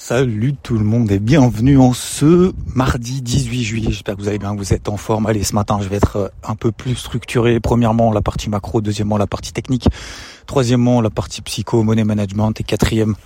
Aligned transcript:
Salut 0.00 0.54
tout 0.54 0.78
le 0.78 0.84
monde 0.84 1.10
et 1.10 1.18
bienvenue 1.18 1.76
en 1.76 1.92
ce 1.92 2.52
mardi 2.72 3.20
18 3.20 3.62
juillet. 3.64 3.90
J'espère 3.90 4.14
que 4.14 4.22
vous 4.22 4.28
allez 4.28 4.38
bien, 4.38 4.54
que 4.54 4.58
vous 4.58 4.72
êtes 4.72 4.88
en 4.88 4.96
forme. 4.96 5.26
Allez, 5.26 5.42
ce 5.42 5.56
matin, 5.56 5.80
je 5.82 5.88
vais 5.88 5.96
être 5.96 6.16
euh, 6.16 6.28
un 6.44 6.54
peu 6.54 6.70
plus 6.70 6.94
structuré. 6.94 7.58
Premièrement, 7.58 8.12
la 8.12 8.22
partie 8.22 8.48
macro. 8.48 8.80
Deuxièmement, 8.80 9.18
la 9.18 9.26
partie 9.26 9.52
technique. 9.52 9.88
Troisièmement, 10.46 11.00
la 11.00 11.10
partie 11.10 11.42
psycho, 11.42 11.82
money 11.82 12.04
management. 12.04 12.52
Et 12.60 12.62
quatrième 12.62 13.16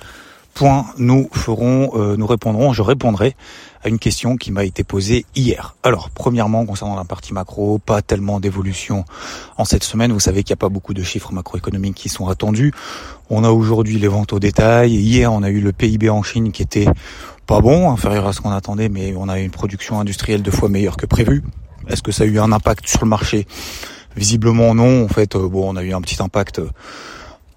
point, 0.55 0.87
nous 0.99 1.29
ferons, 1.33 1.91
euh, 1.95 2.17
nous 2.17 2.27
répondrons, 2.27 2.73
je 2.73 2.83
répondrai 2.83 3.37
à 3.83 3.89
une 3.89 3.99
question 3.99 4.37
qui 4.37 4.53
m'a 4.53 4.65
été 4.65 4.85
posée 4.85 5.27
hier. 5.35 5.75
Alors, 5.83 6.11
premièrement, 6.11 6.65
concernant 6.65 6.97
la 6.97 7.05
partie 7.05 7.33
macro, 7.33 7.79
pas 7.79 8.03
tellement 8.03 8.39
d'évolution 8.39 9.05
en 9.59 9.65
cette 9.65 9.85
semaine. 9.85 10.13
Vous 10.13 10.21
savez 10.21 10.43
qu'il 10.43 10.53
n'y 10.53 10.59
a 10.59 10.63
pas 10.65 10.69
beaucoup 10.69 10.95
de 10.95 11.03
chiffres 11.03 11.33
macroéconomiques 11.33 11.97
qui 11.97 12.09
sont 12.09 12.29
attendus. 12.29 12.73
On 13.31 13.45
a 13.45 13.51
aujourd'hui 13.51 13.99
les 13.99 14.09
ventes 14.09 14.33
au 14.33 14.39
détail. 14.39 14.93
Hier, 14.93 15.33
on 15.33 15.43
a 15.43 15.51
eu 15.51 15.61
le 15.61 15.73
PIB 15.73 16.11
en 16.11 16.23
Chine 16.23 16.53
qui 16.53 16.63
était 16.63 16.87
pas 17.47 17.61
bon, 17.61 17.91
inférieur 17.91 18.27
à 18.27 18.33
ce 18.33 18.41
qu'on 18.41 18.51
attendait, 18.51 18.89
mais 18.89 19.15
on 19.17 19.29
a 19.29 19.41
eu 19.41 19.45
une 19.45 19.51
production 19.51 19.99
industrielle 19.99 20.43
deux 20.43 20.53
fois 20.53 20.69
meilleure 20.69 20.97
que 20.97 21.07
prévu. 21.07 21.43
Est-ce 21.89 22.03
que 22.03 22.13
ça 22.13 22.25
a 22.25 22.27
eu 22.27 22.39
un 22.39 22.53
impact 22.53 22.89
sur 22.89 23.03
le 23.03 23.09
marché? 23.09 23.47
Visiblement 24.17 24.75
non. 24.75 25.05
En 25.05 25.09
fait, 25.09 25.35
euh, 25.35 25.49
bon, 25.49 25.73
on 25.73 25.77
a 25.77 25.83
eu 25.83 25.93
un 25.93 26.01
petit 26.01 26.23
impact 26.23 26.61
euh, 26.61 26.71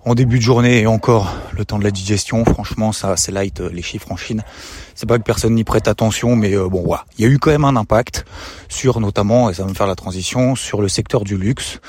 en 0.06 0.14
début 0.14 0.38
de 0.38 0.44
journée 0.44 0.82
et 0.82 0.88
encore 0.88 1.34
le 1.58 1.66
temps 1.66 1.80
de 1.80 1.84
la 1.84 1.92
digestion. 1.92 2.46
Franchement, 2.46 2.92
ça 2.92 3.18
c'est 3.18 3.32
light 3.32 3.60
euh, 3.60 3.70
les 3.74 3.82
chiffres 3.82 4.12
en 4.12 4.16
Chine. 4.16 4.44
C'est 4.94 5.08
pas 5.08 5.18
que 5.18 5.24
personne 5.24 5.56
n'y 5.56 5.64
prête 5.64 5.88
attention, 5.88 6.36
mais 6.36 6.56
euh, 6.56 6.70
bon 6.70 6.84
voilà, 6.84 7.06
il 7.18 7.26
y 7.26 7.28
a 7.28 7.32
eu 7.32 7.40
quand 7.40 7.50
même 7.50 7.66
un 7.66 7.76
impact 7.76 8.26
sur 8.70 9.00
notamment, 9.00 9.50
et 9.50 9.56
ça 9.56 9.64
va 9.64 9.70
me 9.70 9.74
faire 9.74 9.88
la 9.88 9.96
transition, 9.96 10.56
sur 10.56 10.82
le 10.82 10.88
secteur 10.88 11.24
du 11.24 11.38
luxe, 11.38 11.80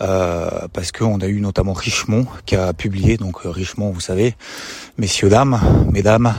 euh, 0.00 0.48
parce 0.72 0.92
qu'on 0.92 1.20
a 1.20 1.26
eu 1.26 1.40
notamment 1.40 1.72
Richemont 1.72 2.26
qui 2.46 2.54
a 2.54 2.72
publié, 2.72 3.16
donc 3.16 3.40
Richemont, 3.44 3.90
vous 3.90 4.00
savez, 4.00 4.36
messieurs 4.96 5.28
dames, 5.28 5.60
mesdames, 5.90 6.34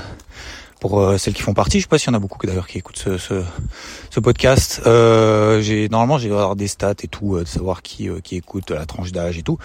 pour 0.80 1.00
euh, 1.00 1.18
celles 1.18 1.34
qui 1.34 1.42
font 1.42 1.54
partie. 1.54 1.80
Je 1.80 1.84
sais 1.84 1.90
pas 1.90 1.98
s'il 1.98 2.10
y 2.10 2.12
en 2.12 2.16
a 2.16 2.20
beaucoup 2.20 2.46
d'ailleurs 2.46 2.68
qui 2.68 2.78
écoutent 2.78 2.98
ce, 2.98 3.18
ce, 3.18 3.44
ce 4.10 4.20
podcast. 4.20 4.82
Euh, 4.86 5.62
j'ai 5.62 5.90
normalement 5.90 6.18
j'ai 6.18 6.32
des 6.56 6.68
stats 6.68 6.94
et 7.04 7.08
tout, 7.08 7.36
euh, 7.36 7.44
de 7.44 7.48
savoir 7.48 7.82
qui 7.82 8.10
euh, 8.10 8.20
qui 8.24 8.36
écoute 8.38 8.72
la 8.72 8.86
tranche 8.86 9.12
d'âge 9.12 9.38
et 9.38 9.44
tout. 9.44 9.58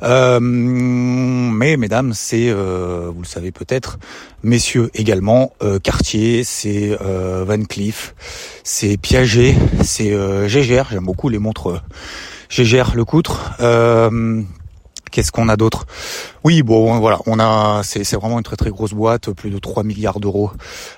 mais 0.00 1.76
mesdames, 1.76 2.12
c'est 2.14 2.50
vous 2.52 3.20
le 3.20 3.26
savez 3.26 3.52
peut-être, 3.52 3.98
messieurs 4.42 4.90
également, 4.94 5.52
Cartier, 5.82 6.44
c'est 6.44 6.96
Van 7.00 7.62
Cleef, 7.64 8.14
c'est 8.64 8.96
Piaget, 8.96 9.54
c'est 9.82 10.12
Gégère. 10.48 10.88
J'aime 10.90 11.04
beaucoup 11.04 11.28
les 11.28 11.38
montres. 11.38 11.82
Gégère 12.48 12.94
le 12.96 13.04
coutre. 13.04 13.52
Qu'est-ce 15.10 15.32
qu'on 15.32 15.48
a 15.48 15.56
d'autre? 15.56 15.86
Oui, 16.44 16.62
bon, 16.62 16.98
voilà, 16.98 17.18
on 17.26 17.38
a, 17.38 17.82
c'est 17.82 18.14
vraiment 18.14 18.38
une 18.38 18.44
très 18.44 18.56
très 18.56 18.70
grosse 18.70 18.92
boîte, 18.92 19.30
plus 19.30 19.50
de 19.50 19.58
3 19.58 19.82
milliards 19.82 20.20
d'euros 20.20 20.50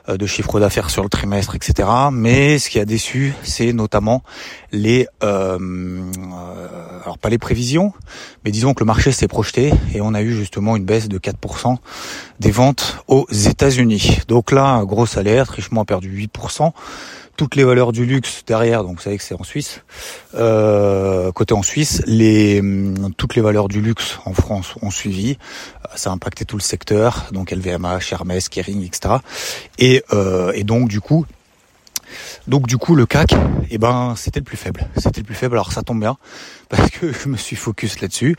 euh, 0.08 0.16
de 0.16 0.26
chiffre 0.26 0.60
d'affaires 0.60 0.90
sur 0.90 1.02
le 1.02 1.08
trimestre, 1.08 1.54
etc. 1.54 1.88
Mais 2.12 2.58
ce 2.58 2.70
qui 2.70 2.78
a 2.78 2.84
déçu, 2.84 3.34
c'est 3.42 3.72
notamment 3.72 4.22
les, 4.70 5.08
euh, 5.22 5.58
euh, 5.58 7.00
alors 7.02 7.18
pas 7.18 7.28
les 7.28 7.38
prévisions, 7.38 7.92
mais 8.44 8.50
disons 8.50 8.74
que 8.74 8.80
le 8.80 8.86
marché 8.86 9.12
s'est 9.12 9.28
projeté 9.28 9.72
et 9.94 10.00
on 10.00 10.14
a 10.14 10.22
eu 10.22 10.32
justement 10.32 10.76
une 10.76 10.84
baisse 10.84 11.08
de 11.08 11.18
4% 11.18 11.76
des 12.40 12.50
ventes 12.50 12.98
aux 13.08 13.26
États-Unis. 13.30 14.18
Donc 14.28 14.52
là, 14.52 14.82
gros 14.84 15.06
alerte, 15.18 15.50
richement 15.50 15.82
a 15.82 15.84
perdu 15.84 16.28
8% 16.28 16.72
toutes 17.36 17.56
les 17.56 17.64
valeurs 17.64 17.92
du 17.92 18.04
luxe 18.04 18.42
derrière, 18.46 18.84
donc 18.84 18.96
vous 18.96 19.02
savez 19.02 19.16
que 19.16 19.22
c'est 19.22 19.34
en 19.34 19.44
Suisse, 19.44 19.82
euh, 20.34 21.32
côté 21.32 21.54
en 21.54 21.62
Suisse, 21.62 22.02
hum, 22.06 23.12
toutes 23.16 23.34
les 23.34 23.42
valeurs 23.42 23.68
du 23.68 23.80
luxe 23.80 24.18
en 24.24 24.32
France 24.32 24.74
ont 24.82 24.90
suivi, 24.90 25.38
euh, 25.84 25.88
ça 25.96 26.10
a 26.10 26.12
impacté 26.12 26.44
tout 26.44 26.56
le 26.56 26.62
secteur, 26.62 27.28
donc 27.32 27.50
LVMH, 27.50 28.12
Hermès, 28.12 28.48
Kering, 28.48 28.84
etc. 28.84 29.16
Et, 29.78 30.02
euh, 30.12 30.52
et 30.54 30.64
donc 30.64 30.88
du 30.88 31.00
coup, 31.00 31.26
donc 32.46 32.66
du 32.66 32.76
coup 32.76 32.94
le 32.94 33.06
CAC, 33.06 33.34
eh 33.70 33.78
ben 33.78 34.14
c'était 34.16 34.40
le 34.40 34.44
plus 34.44 34.56
faible. 34.56 34.88
C'était 34.96 35.20
le 35.20 35.26
plus 35.26 35.34
faible. 35.34 35.54
Alors 35.56 35.72
ça 35.72 35.82
tombe 35.82 36.00
bien 36.00 36.16
parce 36.68 36.90
que 36.90 37.12
je 37.12 37.28
me 37.28 37.36
suis 37.36 37.56
focus 37.56 38.00
là-dessus. 38.00 38.36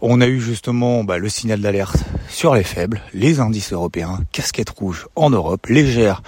On 0.00 0.20
a 0.20 0.26
eu 0.26 0.40
justement 0.40 1.04
bah, 1.04 1.18
le 1.18 1.28
signal 1.28 1.60
d'alerte 1.60 1.96
sur 2.28 2.54
les 2.54 2.64
faibles, 2.64 3.00
les 3.14 3.40
indices 3.40 3.72
européens, 3.72 4.20
casquette 4.32 4.70
rouge 4.70 5.08
en 5.16 5.30
Europe, 5.30 5.66
légère, 5.66 6.22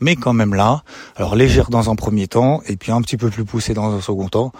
mais 0.00 0.16
quand 0.16 0.32
même 0.32 0.54
là. 0.54 0.82
Alors 1.16 1.36
légère 1.36 1.70
dans 1.70 1.90
un 1.90 1.96
premier 1.96 2.28
temps 2.28 2.62
et 2.66 2.76
puis 2.76 2.92
un 2.92 3.02
petit 3.02 3.16
peu 3.16 3.30
plus 3.30 3.44
poussé 3.44 3.74
dans 3.74 3.94
un 3.94 4.00
second 4.00 4.28
temps. 4.28 4.52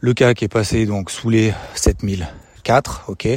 Le 0.00 0.14
CAC 0.14 0.42
est 0.42 0.48
passé 0.48 0.86
donc 0.86 1.10
sous 1.10 1.28
les 1.28 1.52
7000 1.74 2.28
4, 2.62 3.04
ok. 3.08 3.28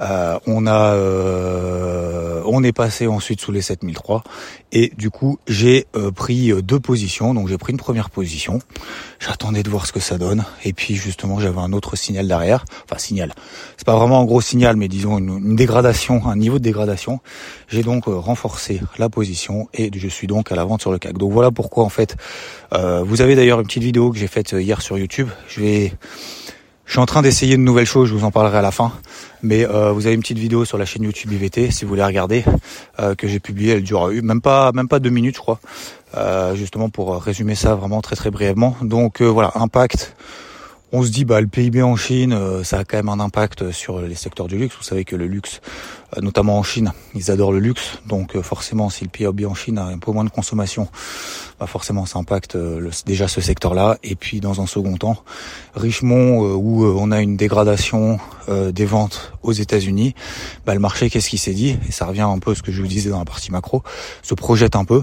Euh, 0.00 0.38
on 0.46 0.66
a, 0.66 0.94
euh, 0.94 2.42
on 2.46 2.62
est 2.64 2.72
passé 2.72 3.06
ensuite 3.06 3.40
sous 3.40 3.52
les 3.52 3.62
7003 3.62 4.24
et 4.72 4.92
du 4.96 5.10
coup 5.10 5.38
j'ai 5.46 5.86
euh, 5.96 6.10
pris 6.10 6.52
deux 6.62 6.80
positions. 6.80 7.34
Donc 7.34 7.48
j'ai 7.48 7.58
pris 7.58 7.72
une 7.72 7.78
première 7.78 8.10
position. 8.10 8.58
J'attendais 9.20 9.62
de 9.62 9.70
voir 9.70 9.86
ce 9.86 9.92
que 9.92 10.00
ça 10.00 10.18
donne 10.18 10.44
et 10.64 10.72
puis 10.72 10.96
justement 10.96 11.38
j'avais 11.38 11.60
un 11.60 11.72
autre 11.72 11.96
signal 11.96 12.26
derrière. 12.26 12.64
Enfin 12.84 12.98
signal. 12.98 13.32
C'est 13.76 13.86
pas 13.86 13.96
vraiment 13.96 14.20
un 14.20 14.24
gros 14.24 14.40
signal, 14.40 14.76
mais 14.76 14.88
disons 14.88 15.18
une, 15.18 15.56
dégradation, 15.56 16.26
un 16.26 16.36
niveau 16.36 16.58
de 16.58 16.64
dégradation. 16.64 17.20
J'ai 17.68 17.82
donc 17.82 18.04
renforcé 18.06 18.80
la 18.98 19.08
position 19.08 19.68
et 19.74 19.90
je 19.94 20.08
suis 20.08 20.26
donc 20.26 20.50
à 20.52 20.56
la 20.56 20.64
vente 20.64 20.80
sur 20.80 20.92
le 20.92 20.98
CAC. 20.98 21.16
Donc 21.18 21.32
voilà 21.32 21.50
pourquoi 21.50 21.84
en 21.84 21.88
fait. 21.88 22.16
vous 22.72 23.20
avez 23.20 23.36
d'ailleurs 23.36 23.60
une 23.60 23.66
petite 23.66 23.84
vidéo 23.84 24.10
que 24.10 24.18
j'ai 24.18 24.26
faite 24.26 24.52
hier 24.52 24.82
sur 24.82 24.98
YouTube. 24.98 25.28
Je 25.48 25.60
vais 25.60 25.92
je 26.86 26.92
suis 26.92 27.00
en 27.00 27.06
train 27.06 27.22
d'essayer 27.22 27.56
de 27.56 27.62
nouvelles 27.62 27.86
choses, 27.86 28.08
je 28.08 28.14
vous 28.14 28.24
en 28.24 28.30
parlerai 28.30 28.58
à 28.58 28.62
la 28.62 28.70
fin. 28.70 28.92
Mais 29.42 29.66
euh, 29.66 29.92
vous 29.92 30.06
avez 30.06 30.14
une 30.14 30.20
petite 30.20 30.38
vidéo 30.38 30.64
sur 30.64 30.78
la 30.78 30.84
chaîne 30.84 31.02
YouTube 31.02 31.32
IVT, 31.32 31.70
si 31.70 31.84
vous 31.84 31.88
voulez 31.88 32.04
regarder, 32.04 32.44
euh, 33.00 33.14
que 33.14 33.26
j'ai 33.26 33.40
publiée. 33.40 33.72
Elle 33.72 33.82
dure 33.82 34.08
même 34.08 34.40
pas 34.40 34.72
même 34.72 34.88
pas 34.88 34.98
deux 34.98 35.10
minutes, 35.10 35.36
je 35.36 35.40
crois. 35.40 35.60
Euh, 36.16 36.54
justement 36.54 36.90
pour 36.90 37.20
résumer 37.20 37.54
ça 37.54 37.74
vraiment 37.74 38.00
très 38.00 38.16
très 38.16 38.30
brièvement. 38.30 38.76
Donc 38.82 39.22
voilà, 39.22 39.52
impact 39.56 40.14
on 40.94 41.02
se 41.02 41.10
dit 41.10 41.24
bah 41.24 41.40
le 41.40 41.48
PIB 41.48 41.82
en 41.82 41.96
Chine, 41.96 42.32
euh, 42.32 42.62
ça 42.62 42.78
a 42.78 42.84
quand 42.84 42.96
même 42.96 43.08
un 43.08 43.18
impact 43.18 43.72
sur 43.72 44.00
les 44.00 44.14
secteurs 44.14 44.46
du 44.46 44.56
luxe. 44.56 44.76
Vous 44.76 44.84
savez 44.84 45.04
que 45.04 45.16
le 45.16 45.26
luxe, 45.26 45.60
euh, 45.60 46.03
notamment 46.20 46.58
en 46.58 46.62
Chine, 46.62 46.92
ils 47.14 47.30
adorent 47.30 47.52
le 47.52 47.58
luxe. 47.58 47.98
Donc 48.06 48.36
euh, 48.36 48.42
forcément, 48.42 48.90
si 48.90 49.04
le 49.04 49.10
PIB 49.10 49.46
en 49.46 49.54
Chine 49.54 49.78
a 49.78 49.84
un 49.84 49.98
peu 49.98 50.12
moins 50.12 50.24
de 50.24 50.30
consommation, 50.30 50.88
bah 51.58 51.66
forcément 51.66 52.06
ça 52.06 52.18
impacte 52.18 52.56
déjà 53.06 53.28
ce 53.28 53.40
secteur-là. 53.40 53.98
Et 54.02 54.14
puis 54.14 54.40
dans 54.40 54.60
un 54.60 54.66
second 54.66 54.96
temps, 54.96 55.16
Richemont, 55.74 56.54
où 56.54 56.84
on 56.84 57.10
a 57.10 57.20
une 57.20 57.36
dégradation 57.36 58.18
des 58.48 58.84
ventes 58.84 59.32
aux 59.42 59.52
États-Unis, 59.52 60.14
bah, 60.66 60.74
le 60.74 60.80
marché, 60.80 61.08
qu'est-ce 61.10 61.30
qu'il 61.30 61.38
s'est 61.38 61.54
dit? 61.54 61.78
Et 61.88 61.92
ça 61.92 62.06
revient 62.06 62.22
un 62.22 62.38
peu 62.38 62.50
à 62.50 62.54
ce 62.54 62.62
que 62.62 62.72
je 62.72 62.80
vous 62.82 62.88
disais 62.88 63.10
dans 63.10 63.18
la 63.18 63.24
partie 63.24 63.50
macro, 63.50 63.82
se 64.22 64.34
projette 64.34 64.76
un 64.76 64.84
peu 64.84 65.02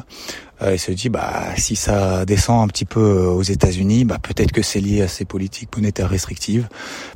euh, 0.63 0.75
il 0.75 0.79
se 0.79 0.91
dit 0.91 1.09
bah 1.09 1.55
si 1.57 1.75
ça 1.75 2.25
descend 2.25 2.63
un 2.63 2.67
petit 2.67 2.85
peu 2.85 2.99
euh, 2.99 3.29
aux 3.29 3.41
États-Unis, 3.41 4.05
bah 4.05 4.17
peut-être 4.21 4.51
que 4.51 4.61
c'est 4.61 4.79
lié 4.79 5.01
à 5.01 5.07
ces 5.07 5.25
politiques 5.25 5.75
monétaires 5.75 6.09
restrictives, 6.09 6.67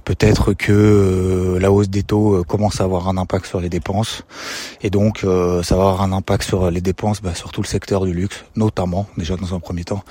peut-être 0.03 0.53
que 0.53 0.71
euh, 0.71 1.59
la 1.59 1.71
hausse 1.71 1.89
des 1.89 2.01
taux 2.01 2.43
commence 2.47 2.81
à 2.81 2.85
avoir 2.85 3.07
un 3.07 3.17
impact 3.17 3.45
sur 3.45 3.61
les 3.61 3.69
dépenses 3.69 3.84
et 4.81 4.89
donc 4.89 5.19
ça 5.19 5.75
va 5.75 5.81
avoir 5.81 6.01
un 6.01 6.11
impact 6.11 6.43
sur 6.43 6.69
les 6.71 6.81
dépenses 6.81 7.21
bah, 7.21 7.35
sur 7.35 7.51
tout 7.51 7.61
le 7.61 7.67
secteur 7.67 8.05
du 8.05 8.13
luxe, 8.13 8.45
notamment 8.55 9.07
déjà 9.17 9.35
dans 9.35 9.53
un 9.53 9.59
premier 9.59 9.83
temps. 9.83 10.03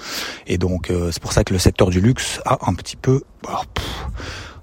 Et 0.47 0.59
donc 0.59 0.91
c'est 1.11 1.23
pour 1.23 1.33
ça 1.33 1.45
que 1.45 1.53
le 1.53 1.59
secteur 1.59 1.91
du 1.91 2.01
luxe 2.01 2.41
a 2.45 2.59
un 2.69 2.75
petit 2.75 2.97
peu 2.97 3.23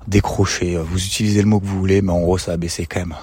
décroché. 0.08 0.78
Vous 0.78 1.04
utilisez 1.04 1.42
le 1.42 1.48
mot 1.48 1.60
que 1.60 1.66
vous 1.66 1.80
voulez, 1.80 2.02
mais 2.02 2.12
en 2.12 2.22
gros 2.22 2.38
ça 2.38 2.54
a 2.54 2.58
baissé 2.58 2.86
quand 2.86 3.00
même 3.00 3.16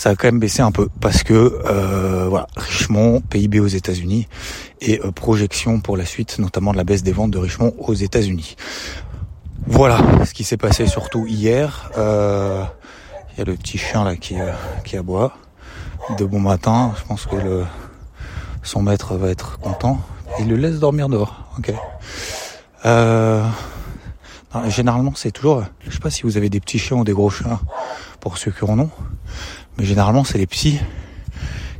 ça 0.00 0.08
a 0.08 0.16
quand 0.16 0.28
même 0.28 0.40
baissé 0.40 0.62
un 0.62 0.72
peu 0.72 0.88
parce 1.02 1.22
que 1.22 1.34
euh, 1.34 2.24
voilà, 2.26 2.46
Richemont, 2.56 3.20
PIB 3.20 3.60
aux 3.60 3.66
États-Unis 3.66 4.28
et 4.80 4.98
euh, 5.04 5.12
projection 5.12 5.80
pour 5.80 5.98
la 5.98 6.06
suite, 6.06 6.38
notamment 6.38 6.72
de 6.72 6.78
la 6.78 6.84
baisse 6.84 7.02
des 7.02 7.12
ventes 7.12 7.32
de 7.32 7.36
Richemont 7.36 7.74
aux 7.76 7.92
États-Unis. 7.92 8.56
Voilà 9.66 9.98
ce 10.24 10.32
qui 10.32 10.42
s'est 10.42 10.56
passé 10.56 10.86
surtout 10.86 11.26
hier. 11.26 11.90
Euh, 11.98 12.64
le 13.44 13.54
petit 13.54 13.78
chien 13.78 14.04
là 14.04 14.16
qui, 14.16 14.36
qui 14.84 14.96
aboie. 14.96 15.32
De 16.18 16.24
bon 16.24 16.40
matin, 16.40 16.92
je 16.98 17.04
pense 17.04 17.26
que 17.26 17.64
son 18.62 18.82
maître 18.82 19.16
va 19.16 19.28
être 19.28 19.58
content. 19.58 20.00
Il 20.38 20.48
le 20.48 20.56
laisse 20.56 20.78
dormir 20.78 21.08
dehors. 21.08 21.44
Ok. 21.58 21.72
généralement, 24.68 25.12
c'est 25.14 25.30
toujours. 25.30 25.64
Je 25.80 25.90
sais 25.90 25.98
pas 25.98 26.10
si 26.10 26.22
vous 26.22 26.36
avez 26.36 26.48
des 26.48 26.60
petits 26.60 26.78
chiens 26.78 26.98
ou 26.98 27.04
des 27.04 27.12
gros 27.12 27.30
chiens, 27.30 27.60
pour 28.20 28.38
ceux 28.38 28.50
qui 28.50 28.64
en 28.64 28.78
ont. 28.78 28.90
Mais 29.78 29.84
généralement, 29.84 30.24
c'est 30.24 30.38
les 30.38 30.46
petits 30.46 30.80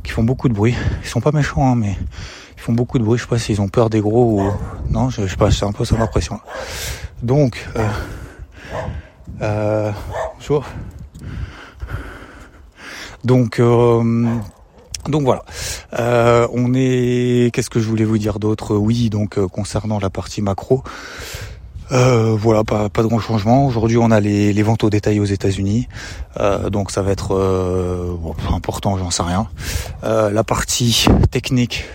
qui 0.03 0.11
font 0.11 0.23
beaucoup 0.23 0.49
de 0.49 0.53
bruit. 0.53 0.75
Ils 1.03 1.07
sont 1.07 1.21
pas 1.21 1.31
méchants, 1.31 1.71
hein, 1.71 1.75
mais 1.75 1.95
ils 2.55 2.61
font 2.61 2.73
beaucoup 2.73 2.99
de 2.99 3.03
bruit. 3.03 3.17
Je 3.17 3.23
sais 3.23 3.29
pas 3.29 3.39
s'ils 3.39 3.61
ont 3.61 3.69
peur 3.69 3.89
des 3.89 4.01
gros 4.01 4.41
ou 4.41 4.51
non. 4.89 5.09
Je, 5.09 5.27
sais 5.27 5.35
pas. 5.35 5.51
C'est 5.51 5.65
un 5.65 5.71
peu 5.71 5.85
ça 5.85 5.97
l'impression. 5.97 6.39
Donc, 7.21 7.67
euh, 7.75 7.89
euh, 9.41 9.91
bonjour. 10.37 10.65
Donc, 13.23 13.59
euh, 13.59 14.25
donc 15.07 15.23
voilà. 15.23 15.43
Euh, 15.99 16.47
on 16.53 16.73
est. 16.73 17.53
Qu'est-ce 17.53 17.69
que 17.69 17.79
je 17.79 17.87
voulais 17.87 18.05
vous 18.05 18.17
dire 18.17 18.39
d'autre? 18.39 18.75
Oui, 18.75 19.09
donc 19.09 19.39
concernant 19.47 19.99
la 19.99 20.09
partie 20.09 20.41
macro. 20.41 20.83
Euh, 21.91 22.35
voilà, 22.39 22.63
pas, 22.63 22.89
pas 22.89 23.01
de 23.03 23.07
grand 23.07 23.19
changement. 23.19 23.65
Aujourd'hui, 23.67 23.97
on 23.97 24.11
a 24.11 24.19
les, 24.19 24.53
les 24.53 24.63
ventes 24.63 24.83
au 24.83 24.89
détail 24.89 25.19
aux 25.19 25.25
États-Unis, 25.25 25.89
euh, 26.39 26.69
donc 26.69 26.89
ça 26.89 27.01
va 27.01 27.11
être 27.11 27.35
euh, 27.35 28.15
important, 28.53 28.97
j'en 28.97 29.11
sais 29.11 29.23
rien. 29.23 29.47
la 30.03 30.43
partie 30.43 31.07
technique, 31.31 31.85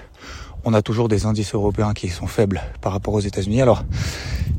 on 0.66 0.74
a 0.74 0.82
toujours 0.82 1.08
des 1.08 1.26
indices 1.26 1.54
européens 1.54 1.94
qui 1.94 2.08
sont 2.08 2.26
faibles 2.26 2.60
par 2.80 2.92
rapport 2.92 3.14
aux 3.14 3.20
États-Unis. 3.20 3.62
Alors, 3.62 3.84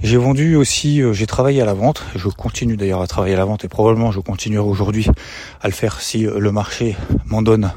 j'ai 0.01 0.15
vendu 0.15 0.56
aussi, 0.56 1.01
j'ai 1.12 1.27
travaillé 1.27 1.62
à 1.62 1.65
la 1.65 1.74
vente. 1.74 2.01
Je 2.15 2.30
continue 2.30 2.77
d'ailleurs 2.77 3.01
à 3.01 3.07
travailler 3.07 3.36
à 3.36 3.38
la 3.38 3.44
vente 3.44 3.65
et 3.65 3.68
probablement 3.68 4.13
je 4.13 4.21
continuerai 4.21 4.65
aujourd'hui 4.65 5.07
à 5.62 5.68
le 5.68 5.74
faire 5.74 6.00
si 6.00 6.19
le 6.19 6.51
marché 6.54 6.95
m'en 7.25 7.42
donne 7.42 7.74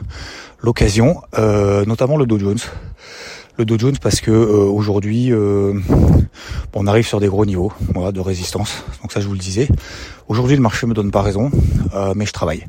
l'occasion, 0.60 1.22
notamment 1.36 2.16
le 2.16 2.26
Dow 2.26 2.38
Jones 2.38 2.60
le 3.60 3.66
Dow 3.66 3.78
Jones 3.78 3.98
parce 4.00 4.22
que 4.22 4.30
euh, 4.30 4.64
aujourd'hui 4.64 5.32
euh, 5.32 5.78
on 6.72 6.86
arrive 6.86 7.06
sur 7.06 7.20
des 7.20 7.28
gros 7.28 7.44
niveaux 7.44 7.70
voilà, 7.94 8.10
de 8.10 8.20
résistance. 8.20 8.84
Donc 9.02 9.12
ça 9.12 9.20
je 9.20 9.26
vous 9.26 9.34
le 9.34 9.38
disais. 9.38 9.68
Aujourd'hui 10.28 10.56
le 10.56 10.62
marché 10.62 10.86
me 10.86 10.94
donne 10.94 11.10
pas 11.10 11.20
raison, 11.20 11.50
euh, 11.94 12.14
mais 12.16 12.24
je 12.24 12.32
travaille. 12.32 12.66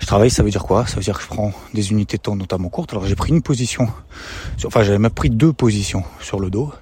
Je 0.00 0.06
travaille, 0.06 0.30
ça 0.30 0.42
veut 0.42 0.50
dire 0.50 0.64
quoi? 0.64 0.84
Ça 0.86 0.96
veut 0.96 1.02
dire 1.02 1.16
que 1.16 1.22
je 1.22 1.28
prends 1.28 1.52
des 1.74 1.92
unités 1.92 2.16
de 2.16 2.22
temps 2.22 2.34
notamment 2.34 2.70
courtes. 2.70 2.92
Alors 2.92 3.06
j'ai 3.06 3.14
pris 3.14 3.30
une 3.30 3.42
position, 3.42 3.86
enfin 4.66 4.82
j'avais 4.82 4.98
même 4.98 5.12
pris 5.12 5.30
deux 5.30 5.52
positions 5.52 6.02
sur 6.20 6.40
le 6.40 6.50
dos, 6.50 6.72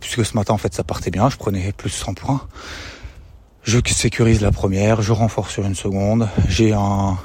puisque 0.00 0.26
ce 0.26 0.34
matin 0.34 0.52
en 0.52 0.58
fait 0.58 0.74
ça 0.74 0.84
partait 0.84 1.10
bien, 1.10 1.30
je 1.30 1.36
prenais 1.38 1.72
plus 1.72 1.88
de 1.88 1.94
100 1.94 2.12
points. 2.12 2.42
Je 3.66 3.80
sécurise 3.84 4.42
la 4.42 4.52
première, 4.52 5.02
je 5.02 5.10
renforce 5.10 5.52
sur 5.52 5.64
une 5.64 5.74
seconde. 5.74 6.28
J'ai 6.46 6.72
un, 6.72 7.18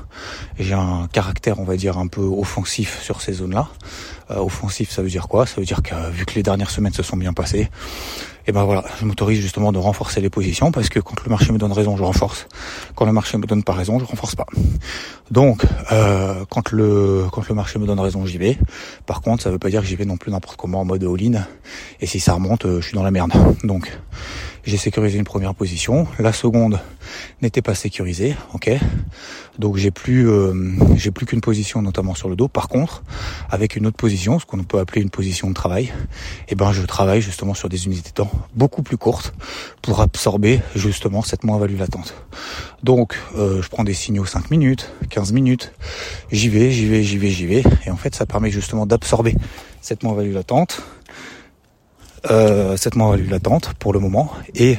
j'ai 0.58 0.74
un 0.74 1.08
caractère, 1.14 1.60
on 1.60 1.66
va 1.66 1.76
dire, 1.76 2.00
un 2.00 2.08
peu 2.08 2.24
offensif 2.24 3.00
sur 3.04 3.22
ces 3.22 3.34
zones-là. 3.34 3.68
Euh, 4.32 4.40
offensif, 4.40 4.92
ça 4.92 5.02
veut 5.02 5.10
dire 5.10 5.28
quoi? 5.28 5.46
Ça 5.46 5.56
veut 5.58 5.66
dire 5.66 5.82
que 5.82 5.94
vu 6.12 6.26
que 6.26 6.36
les 6.36 6.44
dernières 6.44 6.70
semaines 6.70 6.94
se 6.94 7.04
sont 7.04 7.18
bien 7.18 7.34
passées, 7.34 7.70
et 8.42 8.46
eh 8.48 8.52
ben 8.54 8.64
voilà, 8.64 8.84
je 9.00 9.06
m'autorise 9.06 9.40
justement 9.40 9.72
de 9.72 9.78
renforcer 9.78 10.20
les 10.20 10.32
positions 10.32 10.72
parce 10.72 10.90
que 10.90 11.00
quand 11.00 11.14
le 11.24 11.30
marché 11.30 11.54
me 11.54 11.60
donne 11.60 11.72
raison, 11.72 11.96
je 11.96 12.02
renforce. 12.02 12.48
Quand 12.96 13.06
le 13.06 13.12
marché 13.12 13.38
me 13.38 13.46
donne 13.46 13.62
pas 13.62 13.74
raison, 13.74 14.00
je 14.00 14.06
renforce 14.06 14.34
pas. 14.34 14.48
Donc, 15.30 15.64
euh, 15.92 16.44
quand 16.50 16.72
le 16.72 17.26
quand 17.32 17.48
le 17.48 17.54
marché 17.54 17.78
me 17.78 17.86
donne 17.86 18.00
raison, 18.00 18.26
j'y 18.26 18.40
vais. 18.40 18.58
Par 19.06 19.22
contre, 19.22 19.44
ça 19.44 19.52
veut 19.52 19.60
pas 19.60 19.70
dire 19.70 19.82
que 19.82 19.88
j'y 19.88 19.96
vais 19.96 20.06
non 20.06 20.18
plus 20.18 20.32
n'importe 20.32 20.58
comment 20.58 20.82
en 20.82 20.86
mode 20.86 21.04
all-in. 21.04 21.46
Et 22.00 22.08
si 22.08 22.20
ça 22.20 22.34
remonte, 22.34 22.66
euh, 22.66 22.82
je 22.82 22.88
suis 22.88 22.96
dans 22.96 23.04
la 23.04 23.12
merde. 23.12 23.32
Donc 23.64 23.96
j'ai 24.64 24.78
sécurisé 24.78 25.18
une 25.18 25.24
première 25.24 25.56
position. 25.56 26.08
La 26.20 26.34
seconde 26.34 26.80
n'était 27.42 27.62
pas 27.62 27.76
sécurisée, 27.76 28.36
ok. 28.54 28.72
Donc 29.60 29.78
j'ai 29.78 29.92
plus, 29.92 30.30
euh, 30.30 30.54
j'ai 30.96 31.12
plus 31.12 31.26
qu'une 31.26 31.42
position, 31.42 31.82
notamment 31.82 32.16
sur 32.16 32.30
le 32.30 32.36
dos. 32.36 32.48
Par 32.48 32.68
contre, 32.68 33.04
avec 33.50 33.76
une 33.76 33.88
autre 33.88 33.98
position, 33.98 34.40
ce 34.40 34.46
qu'on 34.46 34.64
peut 34.64 34.80
appeler 34.80 35.02
une 35.02 35.10
position 35.10 35.50
de 35.50 35.54
travail, 35.54 35.92
eh 36.48 36.56
ben 36.56 36.72
je 36.72 36.84
travaille 36.84 37.22
justement 37.22 37.54
sur 37.54 37.70
des 37.70 37.86
unités 37.86 38.10
de 38.10 38.16
temps 38.16 38.32
beaucoup 38.56 38.84
plus 38.84 38.98
courtes 38.98 39.34
pour 39.82 40.02
absorber 40.02 40.62
justement 40.76 41.22
cette 41.22 41.44
moins-value 41.44 41.78
latente. 41.78 42.14
Donc 42.84 43.18
euh, 43.36 43.62
je 43.62 43.70
prends 43.70 43.84
des 43.84 43.94
signaux 43.94 44.26
5 44.26 44.52
minutes, 44.52 44.92
15 45.10 45.32
minutes, 45.34 45.74
j'y 46.32 46.50
vais, 46.50 46.72
j'y 46.72 46.88
vais, 46.88 47.04
j'y 47.04 47.18
vais, 47.18 47.30
j'y 47.30 47.46
vais, 47.46 47.64
et 47.86 47.92
en 47.92 47.98
fait 47.98 48.16
ça 48.16 48.26
permet 48.26 48.52
justement 48.52 48.86
d'absorber 48.86 49.36
cette 49.82 50.04
moins-value 50.04 50.34
latente 50.34 50.82
euh, 52.30 52.78
cette 52.78 52.96
moins-value 52.96 53.30
latente 53.30 53.74
pour 53.80 53.94
le 53.94 54.00
moment. 54.00 54.32
Et 54.54 54.78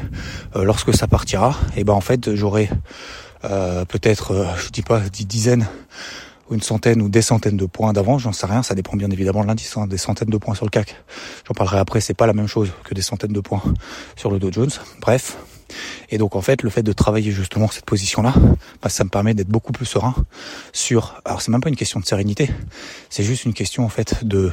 euh, 0.56 0.64
lorsque 0.64 0.94
ça 0.94 1.06
partira, 1.08 1.56
et 1.76 1.80
eh 1.80 1.84
ben 1.84 1.92
en 1.92 2.00
fait 2.00 2.34
j'aurai 2.34 2.70
euh, 3.44 3.84
peut-être, 3.84 4.32
euh, 4.32 4.46
je 4.56 4.70
dis 4.70 4.82
pas 4.82 5.00
des 5.00 5.24
dizaines 5.24 5.66
ou 6.48 6.54
une 6.54 6.62
centaine 6.62 7.02
ou 7.02 7.08
des 7.08 7.22
centaines 7.22 7.56
de 7.56 7.66
points 7.66 7.92
d'avance, 7.92 8.22
j'en 8.22 8.32
sais 8.32 8.46
rien, 8.46 8.62
ça 8.62 8.74
dépend 8.74 8.96
bien 8.96 9.10
évidemment 9.10 9.42
de 9.42 9.48
l'indice, 9.48 9.76
hein, 9.76 9.86
des 9.86 9.98
centaines 9.98 10.28
de 10.28 10.36
points 10.36 10.54
sur 10.54 10.64
le 10.64 10.70
CAC. 10.70 10.94
J'en 11.46 11.54
parlerai 11.54 11.78
après, 11.78 12.00
c'est 12.00 12.14
pas 12.14 12.26
la 12.26 12.34
même 12.34 12.46
chose 12.46 12.70
que 12.84 12.94
des 12.94 13.02
centaines 13.02 13.32
de 13.32 13.40
points 13.40 13.62
sur 14.16 14.30
le 14.30 14.38
Dow 14.38 14.52
Jones. 14.52 14.70
Bref. 15.00 15.36
Et 16.10 16.18
donc 16.18 16.36
en 16.36 16.42
fait, 16.42 16.62
le 16.62 16.68
fait 16.68 16.82
de 16.82 16.92
travailler 16.92 17.32
justement 17.32 17.68
cette 17.68 17.86
position-là, 17.86 18.34
bah, 18.82 18.90
ça 18.90 19.04
me 19.04 19.08
permet 19.08 19.32
d'être 19.32 19.48
beaucoup 19.48 19.72
plus 19.72 19.86
serein 19.86 20.14
sur. 20.72 21.20
Alors 21.24 21.40
c'est 21.40 21.50
même 21.50 21.62
pas 21.62 21.70
une 21.70 21.76
question 21.76 21.98
de 21.98 22.04
sérénité, 22.04 22.50
c'est 23.08 23.24
juste 23.24 23.46
une 23.46 23.54
question 23.54 23.84
en 23.84 23.88
fait 23.88 24.22
de 24.22 24.52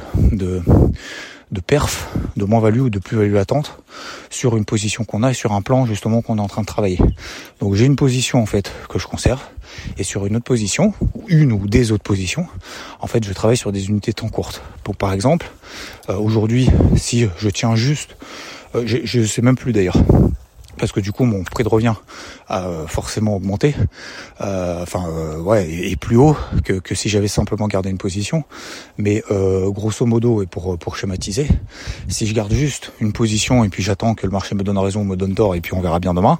de 1.50 1.60
perf, 1.60 2.08
de 2.36 2.44
moins-value 2.44 2.80
ou 2.80 2.90
de 2.90 2.98
plus-value 2.98 3.34
latente 3.34 3.78
sur 4.30 4.56
une 4.56 4.64
position 4.64 5.04
qu'on 5.04 5.22
a 5.22 5.30
et 5.30 5.34
sur 5.34 5.52
un 5.52 5.62
plan 5.62 5.84
justement 5.84 6.22
qu'on 6.22 6.38
est 6.38 6.42
en 6.42 6.48
train 6.48 6.62
de 6.62 6.66
travailler. 6.66 6.98
Donc 7.60 7.74
j'ai 7.74 7.86
une 7.86 7.96
position 7.96 8.40
en 8.40 8.46
fait 8.46 8.72
que 8.88 8.98
je 8.98 9.06
conserve 9.06 9.40
et 9.98 10.04
sur 10.04 10.26
une 10.26 10.36
autre 10.36 10.44
position, 10.44 10.94
une 11.28 11.52
ou 11.52 11.66
des 11.66 11.92
autres 11.92 12.02
positions, 12.02 12.46
en 13.00 13.06
fait 13.06 13.24
je 13.24 13.32
travaille 13.32 13.56
sur 13.56 13.72
des 13.72 13.88
unités 13.88 14.12
temps 14.12 14.28
courtes. 14.28 14.62
Pour 14.84 14.96
par 14.96 15.12
exemple, 15.12 15.50
euh, 16.08 16.16
aujourd'hui 16.16 16.68
si 16.96 17.26
je 17.38 17.48
tiens 17.48 17.74
juste, 17.74 18.16
euh, 18.74 18.82
je 18.86 19.20
ne 19.20 19.26
sais 19.26 19.42
même 19.42 19.56
plus 19.56 19.72
d'ailleurs, 19.72 19.96
parce 20.78 20.92
que 20.92 21.00
du 21.00 21.12
coup 21.12 21.24
mon 21.24 21.42
prix 21.44 21.64
de 21.64 21.68
revient 21.68 21.94
a 22.48 22.66
euh, 22.66 22.86
forcément 22.86 23.36
augmenté, 23.36 23.74
euh, 24.40 24.82
enfin 24.82 25.04
euh, 25.08 25.38
ouais, 25.38 25.68
et, 25.70 25.96
plus 25.96 26.16
haut 26.16 26.36
que, 26.64 26.74
que 26.74 26.94
si 26.94 27.08
j'avais 27.08 27.28
simplement 27.28 27.68
gardé 27.68 27.90
une 27.90 27.98
position. 27.98 28.44
Mais 28.98 29.22
grosso 29.28 30.06
modo, 30.06 30.42
et 30.42 30.46
pour 30.46 30.78
pour 30.78 30.96
schématiser, 30.96 31.48
si 32.08 32.26
je 32.26 32.34
garde 32.34 32.52
juste 32.52 32.92
une 33.00 33.12
position 33.12 33.64
et 33.64 33.68
puis 33.68 33.82
j'attends 33.82 34.14
que 34.14 34.26
le 34.26 34.32
marché 34.32 34.54
me 34.54 34.62
donne 34.62 34.78
raison 34.78 35.00
ou 35.00 35.04
me 35.04 35.16
donne 35.16 35.34
tort 35.34 35.54
et 35.54 35.60
puis 35.60 35.74
on 35.74 35.80
verra 35.80 36.00
bien 36.00 36.14
demain, 36.14 36.38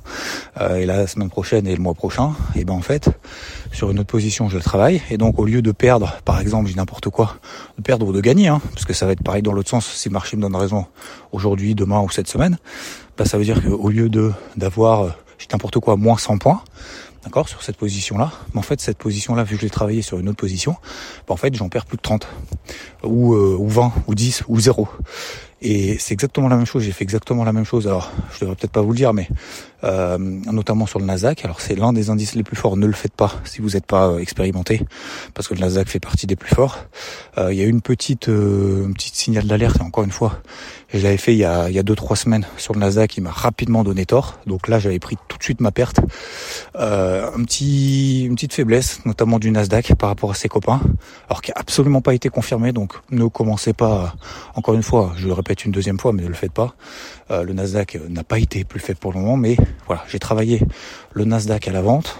et 0.76 0.86
la 0.86 1.06
semaine 1.06 1.30
prochaine 1.30 1.66
et 1.66 1.74
le 1.74 1.82
mois 1.82 1.94
prochain, 1.94 2.32
et 2.54 2.64
ben 2.64 2.74
en 2.74 2.82
fait 2.82 3.10
sur 3.72 3.90
une 3.90 3.98
autre 4.00 4.08
position 4.08 4.48
je 4.48 4.58
travaille 4.58 5.00
et 5.10 5.16
donc 5.16 5.38
au 5.38 5.44
lieu 5.44 5.62
de 5.62 5.72
perdre, 5.72 6.16
par 6.24 6.40
exemple, 6.40 6.68
j'ai 6.68 6.74
n'importe 6.74 7.08
quoi, 7.08 7.36
de 7.78 7.82
perdre 7.82 8.06
ou 8.06 8.12
de 8.12 8.20
gagner, 8.20 8.48
hein, 8.48 8.60
parce 8.74 8.84
que 8.84 8.92
ça 8.92 9.06
va 9.06 9.12
être 9.12 9.22
pareil 9.22 9.42
dans 9.42 9.52
l'autre 9.52 9.70
sens 9.70 9.86
si 9.86 10.08
le 10.08 10.12
marché 10.12 10.36
me 10.36 10.42
donne 10.42 10.56
raison 10.56 10.86
aujourd'hui, 11.32 11.74
demain 11.74 12.00
ou 12.00 12.10
cette 12.10 12.28
semaine 12.28 12.58
bah, 13.16 13.24
ça 13.24 13.38
veut 13.38 13.44
dire 13.44 13.62
qu'au 13.62 13.88
lieu 13.88 14.08
de 14.08 14.32
d'avoir, 14.56 15.02
euh, 15.02 15.10
n'importe 15.52 15.78
quoi, 15.78 15.96
moins 15.96 16.18
100 16.18 16.38
points, 16.38 16.62
d'accord, 17.24 17.48
sur 17.48 17.62
cette 17.62 17.76
position-là, 17.76 18.32
mais 18.52 18.60
en 18.60 18.62
fait, 18.62 18.80
cette 18.80 18.98
position-là, 18.98 19.44
vu 19.44 19.56
que 19.56 19.60
je 19.60 19.66
l'ai 19.66 19.70
travaillé 19.70 20.02
sur 20.02 20.18
une 20.18 20.28
autre 20.28 20.38
position, 20.38 20.76
bah, 21.26 21.34
en 21.34 21.36
fait, 21.36 21.54
j'en 21.54 21.68
perds 21.68 21.86
plus 21.86 21.96
de 21.96 22.02
30, 22.02 22.26
ou, 23.04 23.34
euh, 23.34 23.56
ou 23.58 23.68
20, 23.68 23.92
ou 24.06 24.14
10, 24.14 24.44
ou 24.48 24.58
0. 24.58 24.88
Et 25.62 25.98
c'est 25.98 26.14
exactement 26.14 26.48
la 26.48 26.56
même 26.56 26.64
chose, 26.64 26.82
j'ai 26.82 26.92
fait 26.92 27.04
exactement 27.04 27.44
la 27.44 27.52
même 27.52 27.66
chose, 27.66 27.86
alors 27.86 28.10
je 28.32 28.40
devrais 28.40 28.56
peut-être 28.56 28.72
pas 28.72 28.80
vous 28.80 28.92
le 28.92 28.96
dire, 28.96 29.12
mais 29.12 29.28
euh, 29.84 30.18
notamment 30.18 30.86
sur 30.86 30.98
le 30.98 31.06
Nasdaq, 31.06 31.44
alors 31.44 31.60
c'est 31.60 31.74
l'un 31.74 31.92
des 31.92 32.10
indices 32.10 32.34
les 32.34 32.42
plus 32.42 32.56
forts, 32.56 32.76
ne 32.76 32.86
le 32.86 32.92
faites 32.92 33.14
pas 33.14 33.32
si 33.44 33.60
vous 33.60 33.70
n'êtes 33.70 33.86
pas 33.86 34.08
euh, 34.08 34.18
expérimenté, 34.18 34.82
parce 35.34 35.48
que 35.48 35.54
le 35.54 35.60
Nasdaq 35.60 35.88
fait 35.88 36.00
partie 36.00 36.26
des 36.26 36.36
plus 36.36 36.54
forts. 36.54 36.78
Euh, 37.38 37.52
il 37.52 37.58
y 37.58 37.62
a 37.62 37.66
une 37.66 37.80
petite, 37.80 38.28
une 38.28 38.94
petite 38.94 39.14
signal 39.14 39.46
d'alerte, 39.46 39.80
encore 39.80 40.04
une 40.04 40.10
fois, 40.10 40.40
je 40.92 40.98
l'avais 40.98 41.16
fait 41.16 41.32
il 41.32 41.38
y 41.38 41.44
a, 41.44 41.68
il 41.68 41.74
y 41.74 41.78
a 41.78 41.82
deux 41.82 41.94
trois 41.94 42.16
semaines 42.16 42.46
sur 42.56 42.74
le 42.74 42.80
Nasdaq, 42.80 43.16
il 43.16 43.22
m'a 43.22 43.30
rapidement 43.30 43.84
donné 43.84 44.06
tort, 44.06 44.38
donc 44.46 44.68
là 44.68 44.78
j'avais 44.78 44.98
pris 44.98 45.16
tout 45.28 45.38
de 45.38 45.42
suite 45.42 45.60
ma 45.60 45.70
perte. 45.70 46.00
un 46.74 47.42
petit, 47.44 48.24
une 48.24 48.34
petite 48.34 48.52
faiblesse, 48.52 49.04
notamment 49.04 49.38
du 49.38 49.50
Nasdaq 49.50 49.94
par 49.94 50.08
rapport 50.08 50.30
à 50.30 50.34
ses 50.34 50.48
copains, 50.48 50.80
alors 51.28 51.42
qui 51.42 51.52
a 51.52 51.54
absolument 51.56 52.00
pas 52.00 52.14
été 52.14 52.28
confirmé, 52.28 52.72
donc 52.72 52.94
ne 53.10 53.26
commencez 53.26 53.72
pas, 53.72 54.14
encore 54.54 54.74
une 54.74 54.82
fois, 54.82 55.12
je 55.16 55.26
le 55.26 55.32
répète, 55.32 55.64
une 55.64 55.72
deuxième 55.72 55.98
fois, 55.98 56.12
mais 56.12 56.22
ne 56.22 56.28
le 56.28 56.34
faites 56.34 56.52
pas. 56.52 56.74
Euh, 57.30 57.44
le 57.44 57.52
Nasdaq 57.52 57.96
euh, 57.96 58.08
n'a 58.08 58.24
pas 58.24 58.38
été 58.38 58.64
plus 58.64 58.80
faible 58.80 58.98
pour 58.98 59.12
le 59.12 59.20
moment, 59.20 59.36
mais 59.36 59.56
voilà, 59.86 60.04
j'ai 60.08 60.18
travaillé 60.18 60.62
le 61.12 61.24
Nasdaq 61.24 61.68
à 61.68 61.72
la 61.72 61.82
vente. 61.82 62.18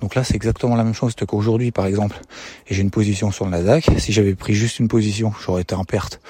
Donc 0.00 0.14
là, 0.14 0.22
c'est 0.22 0.34
exactement 0.34 0.76
la 0.76 0.84
même 0.84 0.94
chose 0.94 1.14
qu'aujourd'hui, 1.26 1.70
par 1.70 1.86
exemple. 1.86 2.20
Et 2.68 2.74
j'ai 2.74 2.82
une 2.82 2.90
position 2.90 3.30
sur 3.30 3.46
le 3.46 3.52
Nasdaq. 3.52 3.86
Si 3.98 4.12
j'avais 4.12 4.34
pris 4.34 4.54
juste 4.54 4.78
une 4.78 4.88
position, 4.88 5.32
j'aurais 5.44 5.62
été 5.62 5.74
en 5.74 5.84
perte. 5.84 6.20